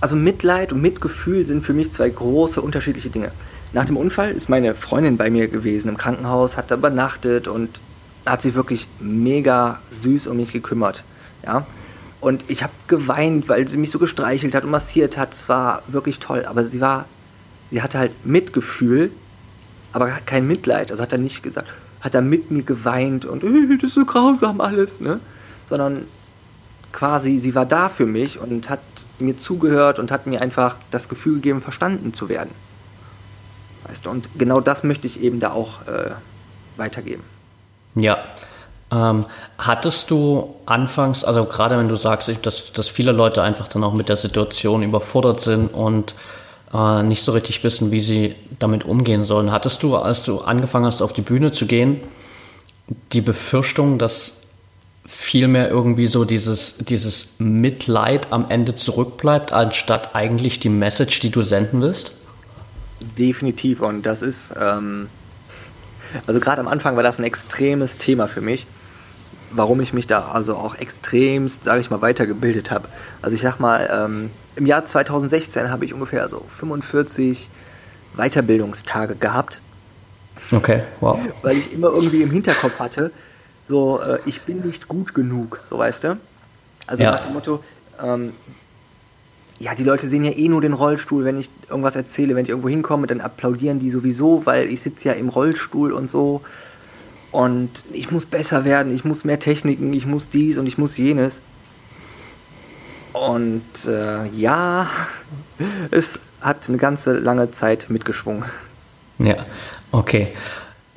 Also 0.00 0.16
Mitleid 0.16 0.72
und 0.72 0.80
Mitgefühl 0.80 1.46
sind 1.46 1.62
für 1.64 1.72
mich 1.72 1.92
zwei 1.92 2.08
große 2.08 2.60
unterschiedliche 2.60 3.10
Dinge. 3.10 3.32
Nach 3.72 3.84
dem 3.84 3.96
Unfall 3.96 4.32
ist 4.32 4.48
meine 4.48 4.74
Freundin 4.74 5.16
bei 5.16 5.30
mir 5.30 5.46
gewesen 5.46 5.88
im 5.88 5.96
Krankenhaus, 5.96 6.56
hat 6.56 6.70
da 6.70 6.74
übernachtet 6.74 7.46
und 7.46 7.80
hat 8.26 8.42
sich 8.42 8.54
wirklich 8.54 8.88
mega 8.98 9.78
süß 9.90 10.26
um 10.26 10.38
mich 10.38 10.52
gekümmert. 10.52 11.04
Ja? 11.44 11.66
Und 12.20 12.44
ich 12.48 12.62
habe 12.62 12.72
geweint, 12.88 13.48
weil 13.48 13.68
sie 13.68 13.76
mich 13.76 13.90
so 13.90 13.98
gestreichelt 13.98 14.54
hat 14.54 14.64
und 14.64 14.70
massiert 14.70 15.16
hat. 15.16 15.34
Es 15.34 15.48
war 15.48 15.82
wirklich 15.86 16.18
toll. 16.18 16.44
Aber 16.46 16.64
sie 16.64 16.80
war, 16.80 17.06
sie 17.70 17.80
hatte 17.80 17.98
halt 17.98 18.26
Mitgefühl, 18.26 19.12
aber 19.92 20.08
kein 20.26 20.46
Mitleid. 20.46 20.90
Also 20.90 21.02
hat 21.02 21.12
er 21.12 21.18
nicht 21.18 21.42
gesagt, 21.42 21.68
hat 22.00 22.14
er 22.14 22.22
mit 22.22 22.50
mir 22.50 22.64
geweint 22.64 23.24
und 23.24 23.42
das 23.44 23.90
ist 23.90 23.94
so 23.94 24.04
grausam 24.04 24.60
alles, 24.60 25.00
ne? 25.00 25.20
Sondern 25.64 26.06
quasi, 26.92 27.38
sie 27.38 27.54
war 27.54 27.66
da 27.66 27.88
für 27.88 28.06
mich 28.06 28.40
und 28.40 28.68
hat 28.68 28.80
mir 29.20 29.36
zugehört 29.36 29.98
und 29.98 30.10
hat 30.10 30.26
mir 30.26 30.40
einfach 30.42 30.76
das 30.90 31.08
Gefühl 31.08 31.36
gegeben, 31.36 31.60
verstanden 31.60 32.12
zu 32.12 32.28
werden. 32.28 32.50
Weißt 33.90 34.06
du, 34.06 34.10
und 34.10 34.28
genau 34.38 34.60
das 34.60 34.84
möchte 34.84 35.08
ich 35.08 35.20
eben 35.20 35.40
da 35.40 35.50
auch 35.50 35.86
äh, 35.88 36.12
weitergeben. 36.76 37.24
Ja. 37.96 38.18
Ähm, 38.92 39.26
hattest 39.58 40.10
du 40.12 40.54
anfangs, 40.64 41.24
also 41.24 41.44
gerade 41.44 41.76
wenn 41.76 41.88
du 41.88 41.96
sagst, 41.96 42.30
dass, 42.42 42.72
dass 42.72 42.88
viele 42.88 43.10
Leute 43.10 43.42
einfach 43.42 43.66
dann 43.66 43.82
auch 43.82 43.94
mit 43.94 44.08
der 44.08 44.16
Situation 44.16 44.84
überfordert 44.84 45.40
sind 45.40 45.74
und 45.74 46.14
äh, 46.72 47.02
nicht 47.02 47.24
so 47.24 47.32
richtig 47.32 47.64
wissen, 47.64 47.90
wie 47.90 48.00
sie 48.00 48.36
damit 48.60 48.84
umgehen 48.84 49.24
sollen, 49.24 49.50
hattest 49.50 49.82
du, 49.82 49.96
als 49.96 50.24
du 50.24 50.40
angefangen 50.40 50.86
hast, 50.86 51.02
auf 51.02 51.12
die 51.12 51.22
Bühne 51.22 51.50
zu 51.50 51.66
gehen, 51.66 52.00
die 53.12 53.20
Befürchtung, 53.20 53.98
dass 53.98 54.42
vielmehr 55.04 55.68
irgendwie 55.68 56.06
so 56.06 56.24
dieses, 56.24 56.78
dieses 56.78 57.34
Mitleid 57.38 58.28
am 58.30 58.46
Ende 58.50 58.76
zurückbleibt, 58.76 59.52
anstatt 59.52 60.14
eigentlich 60.14 60.60
die 60.60 60.68
Message, 60.68 61.18
die 61.18 61.30
du 61.30 61.42
senden 61.42 61.80
willst? 61.80 62.12
Definitiv. 63.00 63.80
Und 63.80 64.04
das 64.04 64.22
ist, 64.22 64.52
ähm, 64.60 65.08
also 66.26 66.40
gerade 66.40 66.60
am 66.60 66.68
Anfang 66.68 66.96
war 66.96 67.02
das 67.02 67.18
ein 67.18 67.24
extremes 67.24 67.98
Thema 67.98 68.28
für 68.28 68.40
mich, 68.40 68.66
warum 69.50 69.80
ich 69.80 69.92
mich 69.92 70.06
da 70.06 70.28
also 70.28 70.56
auch 70.56 70.74
extremst, 70.74 71.64
sage 71.64 71.80
ich 71.80 71.90
mal, 71.90 72.02
weitergebildet 72.02 72.70
habe. 72.70 72.88
Also 73.22 73.34
ich 73.34 73.42
sag 73.42 73.58
mal, 73.58 73.88
ähm, 73.92 74.30
im 74.56 74.66
Jahr 74.66 74.84
2016 74.84 75.70
habe 75.70 75.84
ich 75.84 75.94
ungefähr 75.94 76.28
so 76.28 76.44
45 76.48 77.50
Weiterbildungstage 78.16 79.14
gehabt. 79.14 79.60
Okay, 80.52 80.84
wow. 81.00 81.18
Weil 81.42 81.56
ich 81.56 81.72
immer 81.72 81.88
irgendwie 81.88 82.22
im 82.22 82.30
Hinterkopf 82.30 82.78
hatte, 82.78 83.12
so, 83.68 84.00
äh, 84.00 84.18
ich 84.24 84.42
bin 84.42 84.60
nicht 84.60 84.88
gut 84.88 85.14
genug, 85.14 85.60
so 85.64 85.78
weißt 85.78 86.04
du? 86.04 86.18
Also 86.86 87.04
ja. 87.04 87.12
nach 87.12 87.20
dem 87.20 87.34
Motto, 87.34 87.62
ähm, 88.02 88.32
ja, 89.60 89.74
die 89.74 89.84
Leute 89.84 90.06
sehen 90.06 90.24
ja 90.24 90.32
eh 90.32 90.48
nur 90.48 90.62
den 90.62 90.72
Rollstuhl, 90.72 91.24
wenn 91.24 91.38
ich 91.38 91.50
irgendwas 91.68 91.94
erzähle, 91.94 92.34
wenn 92.34 92.44
ich 92.44 92.48
irgendwo 92.48 92.70
hinkomme, 92.70 93.06
dann 93.06 93.20
applaudieren 93.20 93.78
die 93.78 93.90
sowieso, 93.90 94.46
weil 94.46 94.70
ich 94.70 94.80
sitze 94.80 95.08
ja 95.08 95.14
im 95.14 95.28
Rollstuhl 95.28 95.92
und 95.92 96.10
so. 96.10 96.40
Und 97.30 97.84
ich 97.92 98.10
muss 98.10 98.24
besser 98.24 98.64
werden, 98.64 98.92
ich 98.92 99.04
muss 99.04 99.24
mehr 99.24 99.38
Techniken, 99.38 99.92
ich 99.92 100.06
muss 100.06 100.30
dies 100.30 100.56
und 100.56 100.66
ich 100.66 100.78
muss 100.78 100.96
jenes. 100.96 101.42
Und 103.12 103.84
äh, 103.86 104.26
ja, 104.28 104.88
es 105.90 106.20
hat 106.40 106.66
eine 106.68 106.78
ganze 106.78 107.18
lange 107.18 107.50
Zeit 107.50 107.90
mitgeschwungen. 107.90 108.44
Ja, 109.18 109.44
okay. 109.92 110.28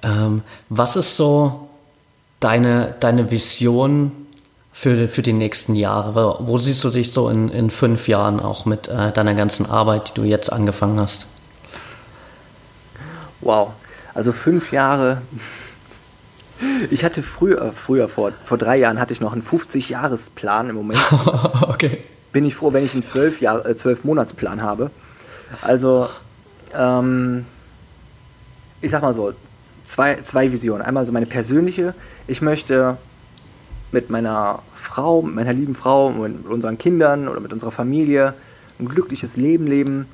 Ähm, 0.02 0.42
was 0.70 0.96
ist 0.96 1.18
so 1.18 1.68
deine, 2.40 2.96
deine 3.02 3.30
Vision 3.30 4.23
für, 4.74 5.08
für 5.08 5.22
die 5.22 5.32
nächsten 5.32 5.76
Jahre? 5.76 6.38
Wo 6.42 6.58
siehst 6.58 6.84
du 6.84 6.90
dich 6.90 7.14
so 7.14 7.30
in, 7.30 7.48
in 7.50 7.70
fünf 7.70 8.08
Jahren 8.10 8.42
auch 8.42 8.66
mit 8.66 8.90
äh, 8.90 9.12
deiner 9.14 9.36
ganzen 9.36 9.68
Arbeit, 9.68 10.10
die 10.10 10.22
du 10.22 10.24
jetzt 10.24 10.52
angefangen 10.52 11.00
hast? 11.00 11.28
Wow, 13.40 13.70
also 14.14 14.34
fünf 14.34 14.72
Jahre. 14.72 15.22
Ich 16.90 17.04
hatte 17.04 17.24
früher, 17.24 17.72
früher 17.74 18.10
vor, 18.10 18.32
vor 18.46 18.58
drei 18.58 18.78
Jahren 18.78 19.00
hatte 19.00 19.14
ich 19.14 19.22
noch 19.22 19.34
einen 19.34 19.44
50-Jahres-Plan 19.44 20.70
im 20.70 20.76
Moment. 20.76 21.00
okay. 21.62 22.04
Bin 22.32 22.44
ich 22.44 22.56
froh, 22.56 22.74
wenn 22.74 22.84
ich 22.84 22.94
einen 22.94 23.04
12 23.04 23.42
Jahr, 23.42 23.66
äh, 23.66 23.76
12 23.76 24.04
Monatsplan 24.06 24.62
habe. 24.62 24.90
Also, 25.62 26.10
ähm, 26.74 27.46
ich 28.82 28.90
sag 28.90 29.04
mal 29.04 29.14
so, 29.14 29.34
zwei, 29.84 30.16
zwei 30.24 30.52
Visionen. 30.52 30.82
Einmal 30.82 31.06
so 31.06 31.12
meine 31.12 31.28
persönliche. 31.28 31.94
Ich 32.28 32.42
möchte 32.42 32.98
mit 33.94 34.10
meiner 34.10 34.62
Frau, 34.74 35.22
mit 35.22 35.36
meiner 35.36 35.54
lieben 35.54 35.76
Frau, 35.76 36.12
mit 36.12 36.46
unseren 36.46 36.78
Kindern 36.78 37.28
oder 37.28 37.40
mit 37.40 37.54
unserer 37.54 37.72
Familie 37.72 38.34
ein 38.80 38.88
glückliches 38.88 39.38
Leben 39.38 39.68
leben 39.68 40.08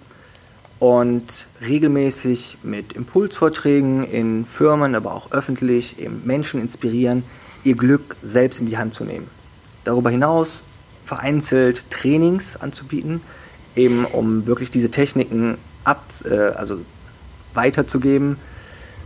und 0.79 1.47
regelmäßig 1.61 2.57
mit 2.63 2.93
Impulsvorträgen 2.93 4.03
in 4.03 4.45
Firmen, 4.45 4.95
aber 4.95 5.13
auch 5.13 5.31
öffentlich 5.31 5.99
eben 5.99 6.21
Menschen 6.25 6.61
inspirieren, 6.61 7.23
ihr 7.63 7.75
Glück 7.75 8.15
selbst 8.21 8.59
in 8.59 8.65
die 8.65 8.77
Hand 8.77 8.93
zu 8.93 9.03
nehmen. 9.03 9.27
Darüber 9.83 10.09
hinaus 10.09 10.63
vereinzelt 11.05 11.89
Trainings 11.89 12.55
anzubieten, 12.55 13.21
eben 13.75 14.05
um 14.05 14.45
wirklich 14.45 14.69
diese 14.69 14.91
Techniken 14.91 15.57
ab, 15.83 16.03
äh, 16.25 16.35
also 16.35 16.79
weiterzugeben, 17.53 18.37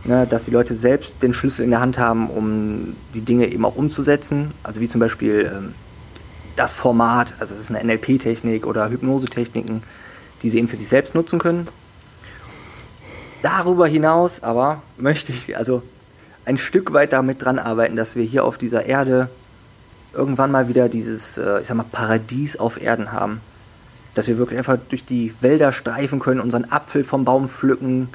ne, 0.04 0.26
dass 0.26 0.44
die 0.44 0.50
Leute 0.50 0.74
selbst 0.74 1.14
den 1.22 1.34
Schlüssel 1.34 1.64
in 1.64 1.70
der 1.70 1.80
Hand 1.80 1.98
haben, 1.98 2.28
um 2.30 2.96
die 3.14 3.22
Dinge 3.22 3.46
eben 3.46 3.64
auch 3.64 3.76
umzusetzen. 3.76 4.50
Also 4.62 4.80
wie 4.80 4.88
zum 4.88 5.00
Beispiel 5.00 5.50
ähm, 5.54 5.74
das 6.56 6.72
Format, 6.72 7.34
also 7.40 7.54
es 7.54 7.60
ist 7.60 7.70
eine 7.70 7.84
NLP-Technik 7.84 8.66
oder 8.66 8.90
Hypnosetechniken, 8.90 9.82
die 10.42 10.50
sie 10.50 10.58
eben 10.58 10.68
für 10.68 10.76
sich 10.76 10.88
selbst 10.88 11.14
nutzen 11.14 11.38
können. 11.38 11.68
Darüber 13.42 13.86
hinaus 13.86 14.42
aber 14.42 14.82
möchte 14.96 15.32
ich 15.32 15.56
also 15.56 15.82
ein 16.44 16.58
Stück 16.58 16.92
weit 16.92 17.12
damit 17.12 17.42
dran 17.42 17.58
arbeiten, 17.58 17.96
dass 17.96 18.16
wir 18.16 18.24
hier 18.24 18.44
auf 18.44 18.58
dieser 18.58 18.86
Erde 18.86 19.28
irgendwann 20.12 20.50
mal 20.50 20.68
wieder 20.68 20.88
dieses, 20.88 21.38
äh, 21.38 21.60
ich 21.60 21.68
sag 21.68 21.76
mal, 21.76 21.86
Paradies 21.90 22.56
auf 22.56 22.80
Erden 22.80 23.12
haben. 23.12 23.40
Dass 24.14 24.28
wir 24.28 24.38
wirklich 24.38 24.58
einfach 24.58 24.78
durch 24.88 25.04
die 25.04 25.34
Wälder 25.40 25.72
streifen 25.72 26.20
können, 26.20 26.40
unseren 26.40 26.70
Apfel 26.70 27.02
vom 27.02 27.24
Baum 27.24 27.48
pflücken, 27.48 28.08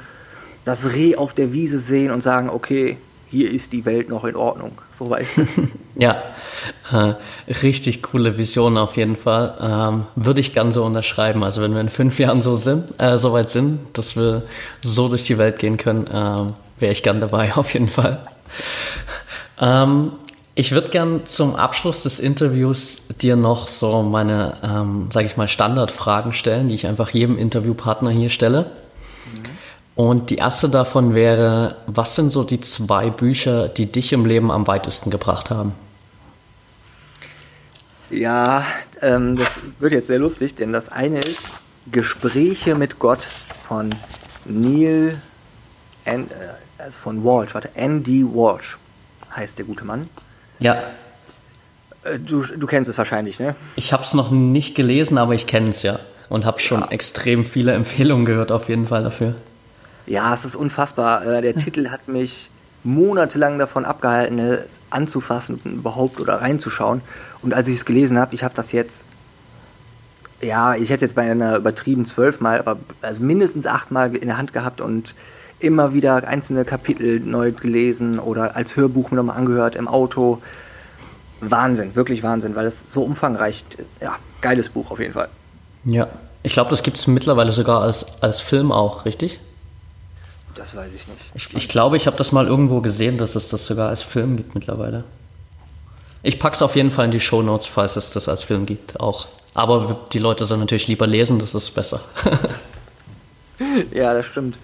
das 0.70 0.94
Reh 0.94 1.16
auf 1.16 1.34
der 1.34 1.52
Wiese 1.52 1.80
sehen 1.80 2.12
und 2.12 2.22
sagen, 2.22 2.48
okay, 2.48 2.96
hier 3.28 3.50
ist 3.50 3.72
die 3.72 3.84
Welt 3.84 4.08
noch 4.08 4.24
in 4.24 4.36
Ordnung. 4.36 4.72
So 4.90 5.10
weißt 5.10 5.38
du. 5.38 5.46
ja, 5.96 6.22
äh, 6.92 7.14
richtig 7.62 8.02
coole 8.02 8.36
Vision 8.36 8.76
auf 8.76 8.96
jeden 8.96 9.16
Fall. 9.16 9.56
Ähm, 9.60 10.06
würde 10.14 10.40
ich 10.40 10.54
gern 10.54 10.70
so 10.70 10.84
unterschreiben. 10.84 11.42
Also 11.42 11.60
wenn 11.60 11.74
wir 11.74 11.80
in 11.80 11.88
fünf 11.88 12.18
Jahren 12.20 12.40
so 12.40 12.54
sind, 12.54 12.94
äh, 12.98 13.18
so 13.18 13.32
weit 13.32 13.50
sind, 13.50 13.80
dass 13.94 14.16
wir 14.16 14.44
so 14.80 15.08
durch 15.08 15.24
die 15.24 15.38
Welt 15.38 15.58
gehen 15.58 15.76
können, 15.76 16.06
äh, 16.06 16.36
wäre 16.78 16.92
ich 16.92 17.02
gern 17.02 17.20
dabei 17.20 17.52
auf 17.56 17.72
jeden 17.72 17.88
Fall. 17.88 18.20
Ähm, 19.60 20.12
ich 20.54 20.70
würde 20.70 20.90
gern 20.90 21.26
zum 21.26 21.56
Abschluss 21.56 22.04
des 22.04 22.20
Interviews 22.20 23.02
dir 23.20 23.34
noch 23.34 23.66
so 23.66 24.02
meine, 24.02 24.54
ähm, 24.62 25.08
sage 25.12 25.26
ich 25.26 25.36
mal, 25.36 25.48
Standardfragen 25.48 26.32
stellen, 26.32 26.68
die 26.68 26.74
ich 26.76 26.86
einfach 26.86 27.10
jedem 27.10 27.36
Interviewpartner 27.36 28.10
hier 28.10 28.30
stelle. 28.30 28.70
Und 30.00 30.30
die 30.30 30.36
erste 30.36 30.70
davon 30.70 31.14
wäre, 31.14 31.76
was 31.86 32.14
sind 32.14 32.30
so 32.30 32.42
die 32.42 32.58
zwei 32.60 33.10
Bücher, 33.10 33.68
die 33.68 33.84
dich 33.84 34.14
im 34.14 34.24
Leben 34.24 34.50
am 34.50 34.66
weitesten 34.66 35.10
gebracht 35.10 35.50
haben? 35.50 35.74
Ja, 38.08 38.64
ähm, 39.02 39.36
das 39.36 39.60
wird 39.78 39.92
jetzt 39.92 40.06
sehr 40.06 40.18
lustig, 40.18 40.54
denn 40.54 40.72
das 40.72 40.88
eine 40.88 41.18
ist 41.18 41.48
Gespräche 41.92 42.74
mit 42.76 42.98
Gott 42.98 43.28
von 43.62 43.94
Neil, 44.46 45.20
and, 46.06 46.32
äh, 46.32 46.34
also 46.78 46.98
von 46.98 47.22
Walsh, 47.22 47.52
warte, 47.52 47.68
Andy 47.74 48.24
Walsh 48.24 48.78
heißt 49.36 49.58
der 49.58 49.66
gute 49.66 49.84
Mann. 49.84 50.08
Ja. 50.60 50.76
Äh, 52.04 52.18
du, 52.18 52.42
du 52.42 52.66
kennst 52.66 52.88
es 52.88 52.96
wahrscheinlich, 52.96 53.38
ne? 53.38 53.54
Ich 53.76 53.92
habe 53.92 54.02
es 54.02 54.14
noch 54.14 54.30
nicht 54.30 54.74
gelesen, 54.74 55.18
aber 55.18 55.34
ich 55.34 55.46
kenne 55.46 55.68
es 55.68 55.82
ja 55.82 56.00
und 56.30 56.46
habe 56.46 56.58
schon 56.58 56.80
ja. 56.80 56.88
extrem 56.88 57.44
viele 57.44 57.74
Empfehlungen 57.74 58.24
gehört 58.24 58.50
auf 58.50 58.70
jeden 58.70 58.86
Fall 58.86 59.04
dafür. 59.04 59.34
Ja, 60.10 60.34
es 60.34 60.44
ist 60.44 60.56
unfassbar. 60.56 61.24
Äh, 61.24 61.40
der 61.40 61.54
Titel 61.54 61.88
hat 61.88 62.08
mich 62.08 62.50
monatelang 62.82 63.60
davon 63.60 63.84
abgehalten, 63.84 64.40
es 64.40 64.80
anzufassen 64.90 65.60
überhaupt 65.64 66.20
oder 66.20 66.42
reinzuschauen. 66.42 67.00
Und 67.42 67.54
als 67.54 67.68
ich 67.68 67.76
es 67.76 67.84
gelesen 67.84 68.18
habe, 68.18 68.34
ich 68.34 68.42
habe 68.42 68.52
das 68.52 68.72
jetzt, 68.72 69.04
ja, 70.40 70.74
ich 70.74 70.90
hätte 70.90 71.04
jetzt 71.04 71.14
bei 71.14 71.30
einer 71.30 71.56
übertrieben 71.56 72.04
zwölfmal, 72.06 72.58
aber 72.58 72.80
also 73.02 73.22
mindestens 73.22 73.66
achtmal 73.66 74.16
in 74.16 74.26
der 74.26 74.36
Hand 74.36 74.52
gehabt 74.52 74.80
und 74.80 75.14
immer 75.60 75.94
wieder 75.94 76.26
einzelne 76.26 76.64
Kapitel 76.64 77.20
neu 77.20 77.52
gelesen 77.52 78.18
oder 78.18 78.56
als 78.56 78.74
Hörbuch 78.74 79.12
mir 79.12 79.18
nochmal 79.18 79.36
angehört 79.36 79.76
im 79.76 79.86
Auto. 79.86 80.42
Wahnsinn, 81.40 81.94
wirklich 81.94 82.24
Wahnsinn, 82.24 82.56
weil 82.56 82.66
es 82.66 82.82
so 82.88 83.04
umfangreich, 83.04 83.64
ja, 84.00 84.16
geiles 84.40 84.70
Buch 84.70 84.90
auf 84.90 84.98
jeden 84.98 85.14
Fall. 85.14 85.28
Ja, 85.84 86.08
ich 86.42 86.52
glaube, 86.52 86.70
das 86.70 86.82
gibt 86.82 86.96
es 86.96 87.06
mittlerweile 87.06 87.52
sogar 87.52 87.82
als, 87.82 88.06
als 88.20 88.40
Film 88.40 88.72
auch, 88.72 89.04
richtig? 89.04 89.38
Das 90.54 90.74
weiß 90.74 90.92
ich 90.92 91.08
nicht. 91.08 91.32
Ich, 91.34 91.54
ich 91.54 91.68
glaube, 91.68 91.96
ich 91.96 92.06
habe 92.06 92.16
das 92.16 92.32
mal 92.32 92.46
irgendwo 92.46 92.80
gesehen, 92.80 93.18
dass 93.18 93.34
es 93.34 93.48
das 93.48 93.66
sogar 93.66 93.88
als 93.88 94.02
Film 94.02 94.36
gibt 94.36 94.54
mittlerweile. 94.54 95.04
Ich 96.22 96.38
packe 96.38 96.54
es 96.54 96.62
auf 96.62 96.76
jeden 96.76 96.90
Fall 96.90 97.06
in 97.06 97.10
die 97.10 97.20
Show 97.20 97.42
Notes, 97.42 97.66
falls 97.66 97.96
es 97.96 98.10
das 98.10 98.28
als 98.28 98.42
Film 98.42 98.66
gibt, 98.66 99.00
auch. 99.00 99.28
Aber 99.54 100.00
die 100.12 100.18
Leute 100.18 100.44
sollen 100.44 100.60
natürlich 100.60 100.88
lieber 100.88 101.06
lesen, 101.06 101.38
das 101.38 101.54
ist 101.54 101.70
besser. 101.74 102.00
ja, 103.92 104.12
das 104.12 104.26
stimmt. 104.26 104.58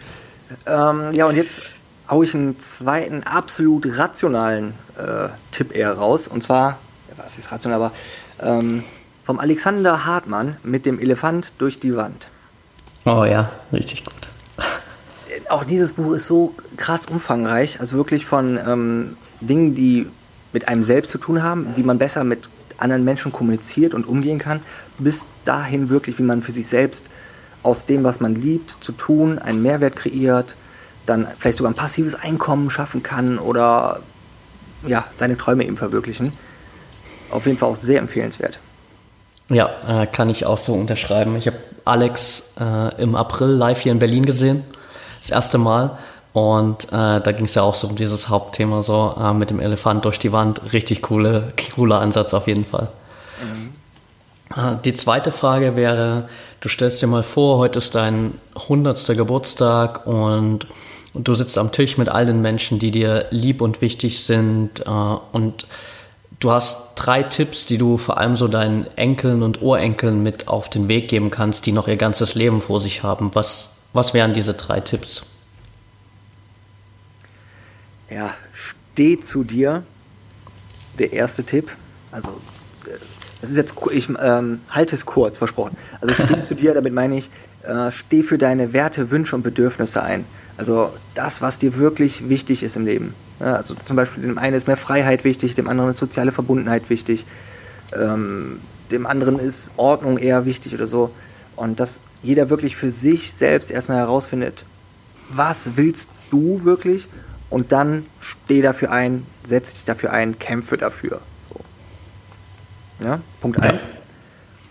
Ähm, 0.66 1.12
ja, 1.12 1.26
und 1.26 1.36
jetzt 1.36 1.62
haue 2.08 2.24
ich 2.24 2.34
einen 2.34 2.58
zweiten 2.58 3.22
absolut 3.24 3.86
rationalen 3.98 4.74
äh, 4.96 5.28
Tipp 5.50 5.74
eher 5.74 5.94
raus. 5.94 6.28
Und 6.28 6.42
zwar, 6.42 6.78
ja, 7.08 7.24
was 7.24 7.38
ist 7.38 7.50
rational, 7.50 7.82
aber 7.82 7.92
ähm, 8.40 8.84
vom 9.24 9.40
Alexander 9.40 10.04
Hartmann 10.04 10.58
mit 10.62 10.86
dem 10.86 11.00
Elefant 11.00 11.54
durch 11.58 11.80
die 11.80 11.96
Wand. 11.96 12.28
Oh 13.04 13.24
ja, 13.24 13.50
richtig 13.72 14.04
gut 14.04 14.35
auch 15.48 15.64
dieses 15.64 15.92
Buch 15.92 16.14
ist 16.14 16.26
so 16.26 16.54
krass 16.76 17.06
umfangreich, 17.06 17.80
also 17.80 17.96
wirklich 17.96 18.26
von 18.26 18.58
ähm, 18.58 19.16
Dingen, 19.40 19.74
die 19.74 20.08
mit 20.52 20.68
einem 20.68 20.82
selbst 20.82 21.10
zu 21.10 21.18
tun 21.18 21.42
haben, 21.42 21.68
wie 21.76 21.82
man 21.82 21.98
besser 21.98 22.24
mit 22.24 22.48
anderen 22.78 23.04
Menschen 23.04 23.32
kommuniziert 23.32 23.94
und 23.94 24.06
umgehen 24.06 24.38
kann, 24.38 24.60
bis 24.98 25.28
dahin 25.44 25.88
wirklich, 25.88 26.18
wie 26.18 26.22
man 26.22 26.42
für 26.42 26.52
sich 26.52 26.66
selbst 26.66 27.10
aus 27.62 27.84
dem, 27.84 28.04
was 28.04 28.20
man 28.20 28.34
liebt, 28.34 28.76
zu 28.80 28.92
tun, 28.92 29.38
einen 29.38 29.62
Mehrwert 29.62 29.96
kreiert, 29.96 30.56
dann 31.04 31.26
vielleicht 31.38 31.58
sogar 31.58 31.72
ein 31.72 31.76
passives 31.76 32.14
Einkommen 32.14 32.70
schaffen 32.70 33.02
kann 33.02 33.38
oder 33.38 34.00
ja, 34.86 35.04
seine 35.14 35.36
Träume 35.36 35.64
eben 35.64 35.76
verwirklichen. 35.76 36.32
Auf 37.30 37.46
jeden 37.46 37.58
Fall 37.58 37.70
auch 37.70 37.76
sehr 37.76 37.98
empfehlenswert. 37.98 38.58
Ja, 39.48 40.02
äh, 40.02 40.06
kann 40.06 40.28
ich 40.28 40.44
auch 40.44 40.58
so 40.58 40.74
unterschreiben. 40.74 41.36
Ich 41.36 41.46
habe 41.46 41.56
Alex 41.84 42.54
äh, 42.58 43.02
im 43.02 43.14
April 43.14 43.48
live 43.48 43.80
hier 43.80 43.92
in 43.92 43.98
Berlin 43.98 44.26
gesehen 44.26 44.64
das 45.20 45.30
erste 45.30 45.58
Mal. 45.58 45.98
Und 46.32 46.92
äh, 46.92 47.20
da 47.20 47.32
ging 47.32 47.46
es 47.46 47.54
ja 47.54 47.62
auch 47.62 47.74
so 47.74 47.88
um 47.88 47.96
dieses 47.96 48.28
Hauptthema, 48.28 48.82
so 48.82 49.14
äh, 49.18 49.32
mit 49.32 49.48
dem 49.48 49.58
Elefant 49.58 50.04
durch 50.04 50.18
die 50.18 50.32
Wand. 50.32 50.72
Richtig 50.72 51.00
coole, 51.02 51.52
cooler 51.74 52.00
Ansatz 52.00 52.34
auf 52.34 52.46
jeden 52.46 52.66
Fall. 52.66 52.88
Mhm. 53.40 53.72
Äh, 54.54 54.76
die 54.84 54.94
zweite 54.94 55.32
Frage 55.32 55.76
wäre, 55.76 56.28
du 56.60 56.68
stellst 56.68 57.00
dir 57.00 57.06
mal 57.06 57.22
vor, 57.22 57.58
heute 57.58 57.78
ist 57.78 57.94
dein 57.94 58.38
100. 58.54 59.06
Geburtstag 59.16 60.06
und, 60.06 60.66
du 61.14 61.32
sitzt 61.32 61.56
am 61.56 61.72
Tisch 61.72 61.96
mit 61.96 62.10
all 62.10 62.26
den 62.26 62.42
Menschen, 62.42 62.78
die 62.78 62.90
dir 62.90 63.24
lieb 63.30 63.62
und 63.62 63.80
wichtig 63.80 64.22
sind 64.22 64.80
äh, 64.80 65.16
und 65.32 65.66
du 66.40 66.50
hast 66.50 66.90
drei 66.96 67.22
Tipps, 67.22 67.64
die 67.64 67.78
du 67.78 67.96
vor 67.96 68.18
allem 68.18 68.36
so 68.36 68.48
deinen 68.48 68.86
Enkeln 68.96 69.42
und 69.42 69.62
Urenkeln 69.62 70.22
mit 70.22 70.48
auf 70.48 70.68
den 70.68 70.88
Weg 70.88 71.08
geben 71.08 71.30
kannst, 71.30 71.64
die 71.64 71.72
noch 71.72 71.88
ihr 71.88 71.96
ganzes 71.96 72.34
Leben 72.34 72.60
vor 72.60 72.80
sich 72.80 73.02
haben. 73.02 73.34
Was 73.34 73.72
was 73.96 74.14
wären 74.14 74.34
diese 74.34 74.54
drei 74.54 74.80
Tipps? 74.80 75.22
Ja, 78.10 78.34
steh 78.52 79.18
zu 79.18 79.42
dir. 79.42 79.82
Der 80.98 81.12
erste 81.12 81.44
Tipp. 81.44 81.72
Also, 82.12 82.40
das 83.40 83.50
ist 83.50 83.56
jetzt, 83.56 83.74
ich 83.92 84.08
ähm, 84.22 84.60
halte 84.70 84.94
es 84.94 85.04
kurz, 85.04 85.38
versprochen. 85.38 85.76
Also, 86.00 86.14
steh 86.14 86.42
zu 86.42 86.54
dir, 86.54 86.74
damit 86.74 86.94
meine 86.94 87.18
ich, 87.18 87.30
äh, 87.62 87.90
steh 87.90 88.22
für 88.22 88.38
deine 88.38 88.72
Werte, 88.72 89.10
Wünsche 89.10 89.34
und 89.36 89.42
Bedürfnisse 89.42 90.02
ein. 90.02 90.24
Also, 90.56 90.92
das, 91.14 91.42
was 91.42 91.58
dir 91.58 91.76
wirklich 91.76 92.28
wichtig 92.28 92.62
ist 92.62 92.76
im 92.76 92.86
Leben. 92.86 93.14
Ja, 93.40 93.56
also, 93.56 93.74
zum 93.84 93.96
Beispiel, 93.96 94.22
dem 94.22 94.38
einen 94.38 94.54
ist 94.54 94.66
mehr 94.66 94.78
Freiheit 94.78 95.24
wichtig, 95.24 95.54
dem 95.54 95.68
anderen 95.68 95.90
ist 95.90 95.98
soziale 95.98 96.32
Verbundenheit 96.32 96.88
wichtig. 96.88 97.26
Ähm, 97.94 98.60
dem 98.90 99.06
anderen 99.06 99.38
ist 99.38 99.70
Ordnung 99.76 100.16
eher 100.16 100.44
wichtig 100.44 100.74
oder 100.74 100.86
so. 100.86 101.10
Und 101.56 101.80
dass 101.80 102.00
jeder 102.26 102.50
wirklich 102.50 102.76
für 102.76 102.90
sich 102.90 103.32
selbst 103.32 103.70
erstmal 103.70 103.98
herausfindet, 103.98 104.64
was 105.30 105.76
willst 105.76 106.10
du 106.30 106.64
wirklich? 106.64 107.08
Und 107.48 107.70
dann 107.70 108.04
steh 108.20 108.60
dafür 108.60 108.90
ein, 108.90 109.24
setz 109.44 109.74
dich 109.74 109.84
dafür 109.84 110.12
ein, 110.12 110.38
kämpfe 110.38 110.76
dafür. 110.76 111.20
So. 111.48 113.04
Ja, 113.04 113.20
Punkt 113.40 113.60
1. 113.60 113.82
Ja. 113.84 113.88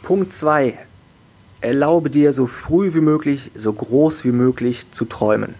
Punkt 0.03 0.33
2. 0.33 0.77
Erlaube 1.61 2.09
dir 2.09 2.33
so 2.33 2.47
früh 2.47 2.93
wie 2.93 3.01
möglich, 3.01 3.51
so 3.55 3.71
groß 3.71 4.25
wie 4.25 4.33
möglich 4.33 4.91
zu 4.91 5.05
träumen. 5.05 5.55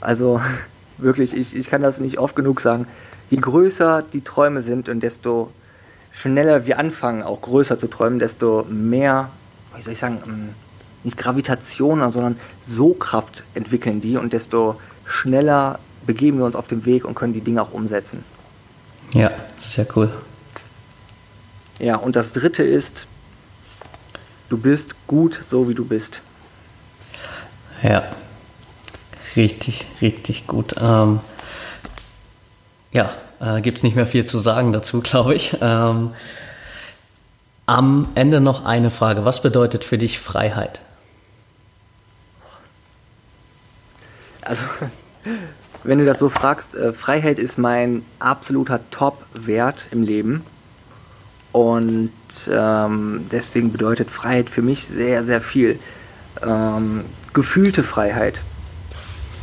Also 0.00 0.40
wirklich, 0.98 1.36
ich, 1.36 1.56
ich 1.56 1.70
kann 1.70 1.82
das 1.82 2.00
nicht 2.00 2.18
oft 2.18 2.34
genug 2.34 2.60
sagen. 2.60 2.86
Je 3.30 3.38
größer 3.38 4.02
die 4.02 4.22
Träume 4.22 4.60
sind 4.60 4.88
und 4.88 5.00
desto 5.00 5.52
schneller 6.10 6.66
wir 6.66 6.80
anfangen, 6.80 7.22
auch 7.22 7.40
größer 7.40 7.78
zu 7.78 7.86
träumen, 7.86 8.18
desto 8.18 8.66
mehr, 8.68 9.30
wie 9.74 9.82
soll 9.82 9.92
ich 9.92 9.98
sagen, 9.98 10.20
ähm, 10.26 10.48
nicht 11.02 11.16
Gravitation, 11.16 12.10
sondern 12.10 12.36
So-Kraft 12.66 13.44
entwickeln 13.54 14.00
die 14.00 14.16
und 14.16 14.32
desto 14.32 14.78
schneller 15.06 15.78
begeben 16.06 16.38
wir 16.38 16.44
uns 16.44 16.56
auf 16.56 16.66
den 16.66 16.84
Weg 16.84 17.04
und 17.04 17.14
können 17.14 17.32
die 17.32 17.40
Dinge 17.40 17.62
auch 17.62 17.72
umsetzen. 17.72 18.24
Ja, 19.12 19.30
sehr 19.58 19.86
cool. 19.96 20.10
Ja, 21.78 21.96
und 21.96 22.16
das 22.16 22.32
dritte 22.32 22.62
ist, 22.62 23.06
du 24.48 24.58
bist 24.58 24.94
gut 25.06 25.34
so, 25.34 25.68
wie 25.68 25.74
du 25.74 25.84
bist. 25.84 26.22
Ja, 27.82 28.04
richtig, 29.36 29.86
richtig 30.02 30.46
gut. 30.46 30.74
Ähm, 30.78 31.20
ja, 32.92 33.14
äh, 33.40 33.60
gibt 33.62 33.78
es 33.78 33.82
nicht 33.82 33.96
mehr 33.96 34.06
viel 34.06 34.26
zu 34.26 34.38
sagen 34.38 34.72
dazu, 34.72 35.00
glaube 35.02 35.34
ich. 35.34 35.56
Ähm, 35.60 36.10
am 37.70 38.08
Ende 38.16 38.40
noch 38.40 38.64
eine 38.64 38.90
Frage. 38.90 39.24
Was 39.24 39.42
bedeutet 39.42 39.84
für 39.84 39.96
dich 39.96 40.18
Freiheit? 40.18 40.80
Also, 44.42 44.64
wenn 45.84 46.00
du 46.00 46.04
das 46.04 46.18
so 46.18 46.30
fragst, 46.30 46.74
äh, 46.74 46.92
Freiheit 46.92 47.38
ist 47.38 47.58
mein 47.58 48.04
absoluter 48.18 48.80
Top-Wert 48.90 49.86
im 49.92 50.02
Leben. 50.02 50.44
Und 51.52 52.10
ähm, 52.52 53.26
deswegen 53.30 53.70
bedeutet 53.70 54.10
Freiheit 54.10 54.50
für 54.50 54.62
mich 54.62 54.84
sehr, 54.84 55.22
sehr 55.22 55.40
viel. 55.40 55.78
Ähm, 56.42 57.04
gefühlte 57.34 57.84
Freiheit. 57.84 58.42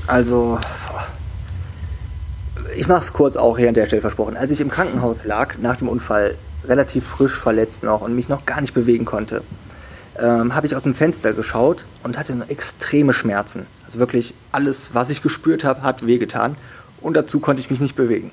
Also, 0.06 0.60
ich 2.76 2.90
mache 2.90 3.00
es 3.00 3.14
kurz 3.14 3.38
auch 3.38 3.58
hier 3.58 3.70
an 3.70 3.74
der 3.74 3.86
Stelle 3.86 4.02
versprochen. 4.02 4.36
Als 4.36 4.52
ich 4.52 4.60
im 4.60 4.70
Krankenhaus 4.70 5.24
lag, 5.24 5.58
nach 5.60 5.78
dem 5.78 5.88
Unfall, 5.88 6.36
relativ 6.68 7.06
frisch 7.06 7.40
verletzt 7.40 7.84
noch 7.84 8.02
und 8.02 8.16
mich 8.16 8.30
noch 8.30 8.46
gar 8.46 8.62
nicht 8.62 8.74
bewegen 8.74 9.06
konnte, 9.06 9.44
ähm, 10.20 10.56
habe 10.56 10.68
ich 10.68 10.76
aus 10.76 10.84
dem 10.84 10.96
Fenster 10.96 11.34
geschaut 11.34 11.86
und 12.04 12.18
hatte 12.18 12.36
extreme 12.48 13.14
Schmerzen. 13.14 13.66
Also 13.86 14.00
wirklich 14.00 14.34
alles, 14.52 14.92
was 14.94 15.10
ich 15.10 15.22
gespürt 15.22 15.64
habe, 15.64 15.84
hat 15.84 16.06
wehgetan. 16.06 16.56
Und 17.02 17.16
dazu 17.16 17.40
konnte 17.40 17.60
ich 17.60 17.70
mich 17.70 17.80
nicht 17.80 17.96
bewegen. 17.96 18.32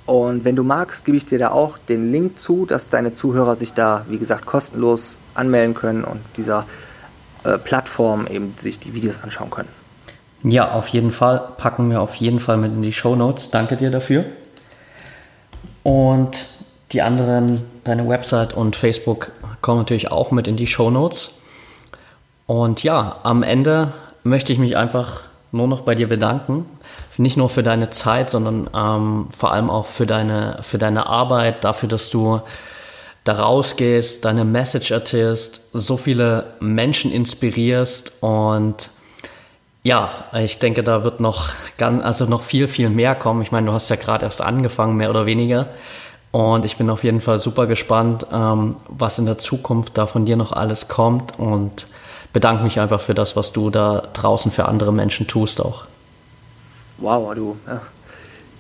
Und 0.06 0.44
wenn 0.44 0.56
du 0.56 0.64
magst, 0.64 1.06
gebe 1.06 1.18
ich 1.18 1.26
dir 1.26 1.38
da 1.38 1.52
auch 1.52 1.78
den 1.78 2.12
Link 2.12 2.40
zu, 2.40 2.66
dass 2.66 2.90
deine 2.90 3.12
Zuhörer 3.12 3.56
sich 3.56 3.74
da, 3.74 4.06
wie 4.10 4.18
gesagt, 4.18 4.48
kostenlos 4.48 5.20
anmelden 5.36 5.76
können 5.76 6.04
und 6.04 6.22
dieser 6.36 6.66
äh, 7.44 7.60
Plattform 7.60 8.26
eben 8.26 8.56
sich 8.58 8.80
die 8.80 8.96
Videos 8.96 9.22
anschauen 9.22 9.52
können. 9.52 9.70
Ja, 10.42 10.72
auf 10.72 10.88
jeden 10.88 11.12
Fall. 11.12 11.50
Packen 11.58 11.92
wir 11.92 12.02
auf 12.02 12.16
jeden 12.16 12.40
Fall 12.40 12.58
mit 12.58 12.72
in 12.72 12.82
die 12.82 12.94
Show 12.94 13.16
Notes. 13.16 13.52
Danke 13.52 13.78
dir 13.78 13.92
dafür. 13.92 14.26
Und 15.84 16.48
die 16.92 17.02
anderen, 17.02 17.64
deine 17.84 18.08
Website 18.08 18.54
und 18.54 18.76
Facebook 18.76 19.32
kommen 19.62 19.80
natürlich 19.80 20.12
auch 20.12 20.32
mit 20.32 20.48
in 20.48 20.56
die 20.56 20.68
Show 20.68 20.90
Notes. 20.90 21.32
Und 22.46 22.84
ja, 22.84 23.18
am 23.24 23.44
Ende 23.44 23.94
möchte 24.24 24.54
ich 24.54 24.60
mich 24.60 24.78
einfach 24.78 25.24
nur 25.52 25.68
noch 25.68 25.82
bei 25.82 25.96
dir 25.96 26.08
bedanken. 26.08 26.66
Nicht 27.18 27.38
nur 27.38 27.50
für 27.50 27.64
deine 27.64 27.90
Zeit, 27.90 28.30
sondern 28.30 28.70
ähm, 28.76 29.28
vor 29.30 29.52
allem 29.52 29.70
auch 29.70 29.86
für 29.86 30.06
deine, 30.06 30.60
für 30.62 30.78
deine 30.78 31.08
Arbeit, 31.08 31.64
dafür, 31.64 31.90
dass 31.90 32.10
du 32.10 32.42
da 33.24 33.34
rausgehst, 33.34 34.26
deine 34.26 34.46
Message 34.46 34.92
erzählst, 34.92 35.62
so 35.74 35.98
viele 35.98 36.54
Menschen 36.60 37.12
inspirierst 37.12 38.14
und 38.22 38.90
ja, 39.84 40.26
ich 40.34 40.60
denke, 40.60 40.84
da 40.84 41.04
wird 41.04 41.20
noch 41.20 41.50
ganz, 41.78 42.04
also 42.04 42.26
noch 42.26 42.42
viel, 42.42 42.68
viel 42.68 42.90
mehr 42.90 43.16
kommen. 43.16 43.42
Ich 43.42 43.52
meine, 43.52 43.68
du 43.68 43.74
hast 43.74 43.90
ja 43.90 43.96
gerade 43.96 44.26
erst 44.26 44.42
angefangen, 44.42 44.98
mehr 44.98 45.10
oder 45.10 45.26
weniger. 45.26 45.68
Und 46.32 46.66
ich 46.66 46.78
bin 46.78 46.90
auf 46.90 47.04
jeden 47.04 47.22
Fall 47.22 47.40
super 47.40 47.66
gespannt, 47.66 48.28
ähm, 48.32 48.76
was 48.88 49.18
in 49.18 49.26
der 49.26 49.38
Zukunft 49.38 49.98
da 49.98 50.06
von 50.06 50.26
dir 50.26 50.36
noch 50.36 50.52
alles 50.52 50.88
kommt 50.88 51.40
und 51.40 51.88
bedanke 52.34 52.64
mich 52.64 52.80
einfach 52.80 53.02
für 53.02 53.16
das, 53.16 53.36
was 53.36 53.52
du 53.52 53.70
da 53.70 54.04
draußen 54.14 54.52
für 54.52 54.66
andere 54.66 54.94
Menschen 54.94 55.28
tust 55.28 55.60
auch. 55.60 55.86
Wow, 57.00 57.34
du. 57.34 57.58
Ja. 57.68 57.82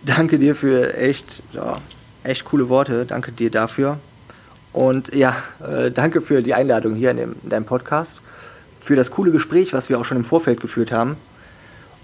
Danke 0.03 0.39
dir 0.39 0.55
für 0.55 0.95
echt, 0.95 1.43
ja, 1.53 1.78
echt 2.24 2.45
coole 2.45 2.70
Worte. 2.70 3.05
Danke 3.05 3.32
dir 3.32 3.51
dafür. 3.51 3.99
Und 4.72 5.13
ja, 5.13 5.36
äh, 5.67 5.91
danke 5.91 6.22
für 6.22 6.41
die 6.41 6.53
Einladung 6.53 6.95
hier 6.95 7.11
in, 7.11 7.17
dem, 7.17 7.36
in 7.43 7.49
deinem 7.49 7.65
Podcast 7.65 8.22
für 8.80 8.95
das 8.95 9.11
coole 9.11 9.32
Gespräch, 9.32 9.74
was 9.74 9.89
wir 9.89 9.99
auch 9.99 10.05
schon 10.05 10.17
im 10.17 10.26
Vorfeld 10.26 10.61
geführt 10.61 10.91
haben. 10.91 11.17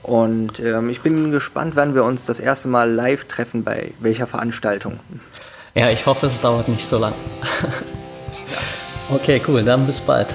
Und 0.03 0.59
ähm, 0.59 0.89
ich 0.89 1.01
bin 1.01 1.31
gespannt, 1.31 1.75
wann 1.75 1.95
wir 1.95 2.03
uns 2.03 2.25
das 2.25 2.39
erste 2.39 2.67
Mal 2.67 2.91
live 2.91 3.25
treffen, 3.25 3.63
bei 3.63 3.93
welcher 3.99 4.27
Veranstaltung. 4.27 4.99
Ja, 5.77 5.89
ich 5.89 6.05
hoffe, 6.05 6.27
es 6.27 6.39
dauert 6.39 6.69
nicht 6.69 6.87
so 6.87 6.97
lang. 6.97 7.13
Okay, 9.07 9.39
cool, 9.47 9.63
dann 9.63 9.85
bis 9.85 10.01
bald. 10.01 10.33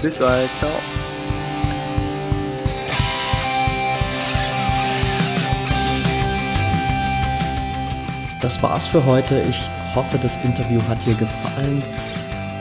Bis 0.00 0.16
bald, 0.16 0.48
ciao. 0.58 0.70
Das 8.40 8.62
war's 8.62 8.86
für 8.86 9.04
heute. 9.04 9.42
Ich 9.42 9.68
hoffe, 9.94 10.16
das 10.16 10.38
Interview 10.38 10.80
hat 10.88 11.04
dir 11.04 11.14
gefallen. 11.14 11.82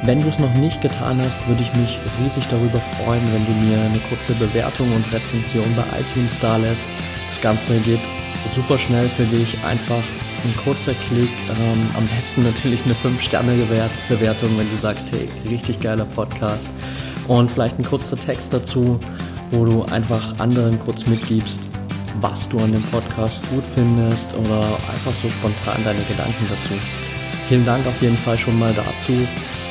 Wenn 0.03 0.19
du 0.19 0.27
es 0.27 0.39
noch 0.39 0.53
nicht 0.55 0.81
getan 0.81 1.21
hast, 1.23 1.39
würde 1.47 1.61
ich 1.61 1.73
mich 1.75 1.99
riesig 2.21 2.45
darüber 2.49 2.81
freuen, 3.01 3.23
wenn 3.31 3.45
du 3.45 3.51
mir 3.65 3.79
eine 3.79 3.99
kurze 4.09 4.33
Bewertung 4.33 4.93
und 4.93 5.09
Rezension 5.13 5.73
bei 5.73 6.01
iTunes 6.01 6.37
da 6.39 6.57
lässt. 6.57 6.87
Das 7.29 7.39
Ganze 7.39 7.79
geht 7.79 8.01
super 8.53 8.77
schnell 8.77 9.07
für 9.07 9.25
dich. 9.25 9.57
Einfach 9.63 10.03
ein 10.43 10.55
kurzer 10.63 10.93
Klick. 10.93 11.29
Ähm, 11.49 11.89
am 11.95 12.07
besten 12.07 12.43
natürlich 12.43 12.83
eine 12.85 12.93
5-Sterne-Bewertung, 12.93 14.57
wenn 14.57 14.69
du 14.69 14.77
sagst, 14.77 15.11
hey, 15.11 15.29
richtig 15.49 15.79
geiler 15.79 16.05
Podcast. 16.05 16.69
Und 17.27 17.51
vielleicht 17.51 17.77
ein 17.79 17.85
kurzer 17.85 18.17
Text 18.17 18.53
dazu, 18.53 18.99
wo 19.51 19.65
du 19.65 19.83
einfach 19.83 20.39
anderen 20.39 20.79
kurz 20.79 21.05
mitgibst, 21.05 21.67
was 22.21 22.49
du 22.49 22.59
an 22.59 22.71
dem 22.71 22.83
Podcast 22.83 23.47
gut 23.49 23.63
findest 23.75 24.35
oder 24.35 24.61
einfach 24.91 25.13
so 25.13 25.29
spontan 25.29 25.83
deine 25.83 26.01
Gedanken 26.03 26.47
dazu. 26.49 26.73
Vielen 27.47 27.65
Dank 27.65 27.85
auf 27.87 28.01
jeden 28.01 28.17
Fall 28.17 28.37
schon 28.37 28.57
mal 28.57 28.73
dazu 28.73 29.27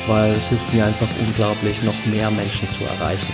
weil 0.09 0.33
es 0.33 0.49
hilft 0.49 0.73
mir 0.73 0.85
einfach 0.85 1.07
unglaublich, 1.25 1.81
noch 1.83 2.05
mehr 2.05 2.31
Menschen 2.31 2.67
zu 2.71 2.83
erreichen. 2.83 3.33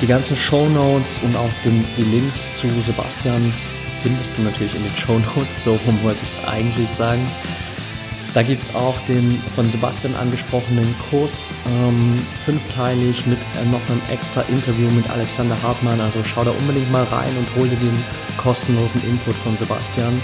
Die 0.00 0.06
ganzen 0.06 0.36
Show 0.36 0.68
Notes 0.68 1.18
und 1.22 1.34
auch 1.36 1.50
den, 1.64 1.84
die 1.96 2.02
Links 2.02 2.56
zu 2.56 2.68
Sebastian 2.86 3.52
findest 4.06 4.38
du 4.38 4.42
natürlich 4.42 4.76
in 4.76 4.84
den 4.84 4.96
Show 4.96 5.18
Notes, 5.18 5.64
so 5.64 5.72
rum 5.84 6.00
wollte 6.04 6.22
ich 6.22 6.30
es 6.30 6.44
eigentlich 6.44 6.88
sagen. 6.88 7.26
Da 8.34 8.42
gibt 8.42 8.62
es 8.62 8.74
auch 8.74 9.00
den 9.08 9.42
von 9.56 9.68
Sebastian 9.68 10.14
angesprochenen 10.14 10.94
Kurs, 11.10 11.52
ähm, 11.66 12.24
fünfteilig 12.44 13.26
mit 13.26 13.38
äh, 13.38 13.64
noch 13.72 13.80
einem 13.88 14.00
extra 14.12 14.42
Interview 14.42 14.88
mit 14.90 15.10
Alexander 15.10 15.60
Hartmann. 15.60 16.00
Also 16.00 16.22
schau 16.22 16.44
da 16.44 16.52
unbedingt 16.52 16.92
mal 16.92 17.02
rein 17.04 17.32
und 17.36 17.48
hol 17.56 17.66
dir 17.66 17.76
den 17.76 18.04
kostenlosen 18.36 19.02
Input 19.08 19.34
von 19.34 19.56
Sebastian. 19.56 20.22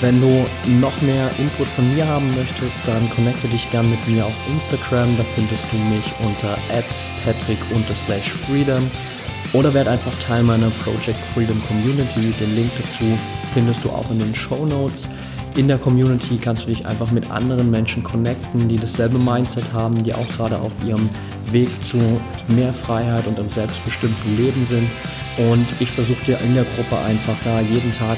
Wenn 0.00 0.20
du 0.20 0.46
noch 0.80 1.00
mehr 1.00 1.30
Input 1.38 1.68
von 1.68 1.92
mir 1.94 2.06
haben 2.06 2.32
möchtest, 2.36 2.86
dann 2.86 3.08
connecte 3.10 3.48
dich 3.48 3.68
gern 3.70 3.90
mit 3.90 4.06
mir 4.06 4.26
auf 4.26 4.34
Instagram. 4.48 5.16
Da 5.16 5.24
findest 5.34 5.66
du 5.72 5.76
mich 5.76 6.12
unter 6.20 6.56
patrick-freedom 7.24 8.90
oder 9.52 9.72
werd 9.74 9.88
einfach 9.88 10.14
Teil 10.18 10.42
meiner 10.42 10.70
Project 10.84 11.18
Freedom 11.34 11.60
Community. 11.66 12.32
Den 12.40 12.54
Link 12.54 12.70
dazu 12.80 13.04
findest 13.52 13.84
du 13.84 13.90
auch 13.90 14.10
in 14.10 14.18
den 14.18 14.34
Show 14.34 14.64
Notes. 14.64 15.08
In 15.56 15.68
der 15.68 15.76
Community 15.76 16.38
kannst 16.38 16.64
du 16.64 16.70
dich 16.70 16.86
einfach 16.86 17.10
mit 17.10 17.30
anderen 17.30 17.70
Menschen 17.70 18.02
connecten, 18.02 18.68
die 18.68 18.78
dasselbe 18.78 19.18
Mindset 19.18 19.70
haben, 19.72 20.02
die 20.02 20.14
auch 20.14 20.28
gerade 20.28 20.58
auf 20.58 20.72
ihrem 20.86 21.10
Weg 21.50 21.68
zu 21.84 21.98
mehr 22.48 22.72
Freiheit 22.72 23.26
und 23.26 23.38
einem 23.38 23.50
selbstbestimmten 23.50 24.36
Leben 24.38 24.64
sind. 24.64 24.88
Und 25.36 25.66
ich 25.78 25.90
versuche 25.90 26.24
dir 26.24 26.38
in 26.38 26.54
der 26.54 26.64
Gruppe 26.64 26.96
einfach 26.98 27.36
da 27.44 27.60
jeden 27.60 27.92
Tag 27.92 28.16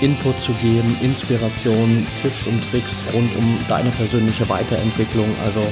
Input 0.00 0.38
zu 0.38 0.52
geben, 0.54 0.96
Inspiration, 1.00 2.06
Tipps 2.20 2.46
und 2.46 2.60
Tricks 2.70 3.04
rund 3.12 3.30
um 3.36 3.58
deine 3.68 3.90
persönliche 3.90 4.48
Weiterentwicklung. 4.48 5.28
Also 5.44 5.62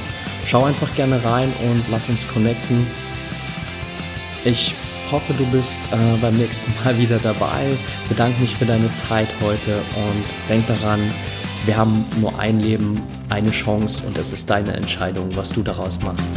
schau 0.45 0.65
einfach 0.65 0.93
gerne 0.95 1.23
rein 1.23 1.53
und 1.69 1.83
lass 1.89 2.09
uns 2.09 2.27
connecten. 2.27 2.87
Ich 4.43 4.75
hoffe, 5.11 5.33
du 5.33 5.45
bist 5.47 5.79
äh, 5.91 6.17
beim 6.17 6.35
nächsten 6.35 6.73
Mal 6.83 6.97
wieder 6.97 7.19
dabei. 7.19 7.77
Bedanke 8.09 8.39
mich 8.41 8.55
für 8.55 8.65
deine 8.65 8.91
Zeit 8.93 9.27
heute 9.41 9.77
und 9.95 10.23
denk 10.49 10.65
daran, 10.67 10.99
wir 11.65 11.77
haben 11.77 12.05
nur 12.19 12.37
ein 12.39 12.59
Leben, 12.59 13.01
eine 13.29 13.51
Chance 13.51 14.03
und 14.07 14.17
es 14.17 14.33
ist 14.33 14.49
deine 14.49 14.73
Entscheidung, 14.73 15.35
was 15.35 15.49
du 15.49 15.61
daraus 15.61 15.99
machst. 16.01 16.31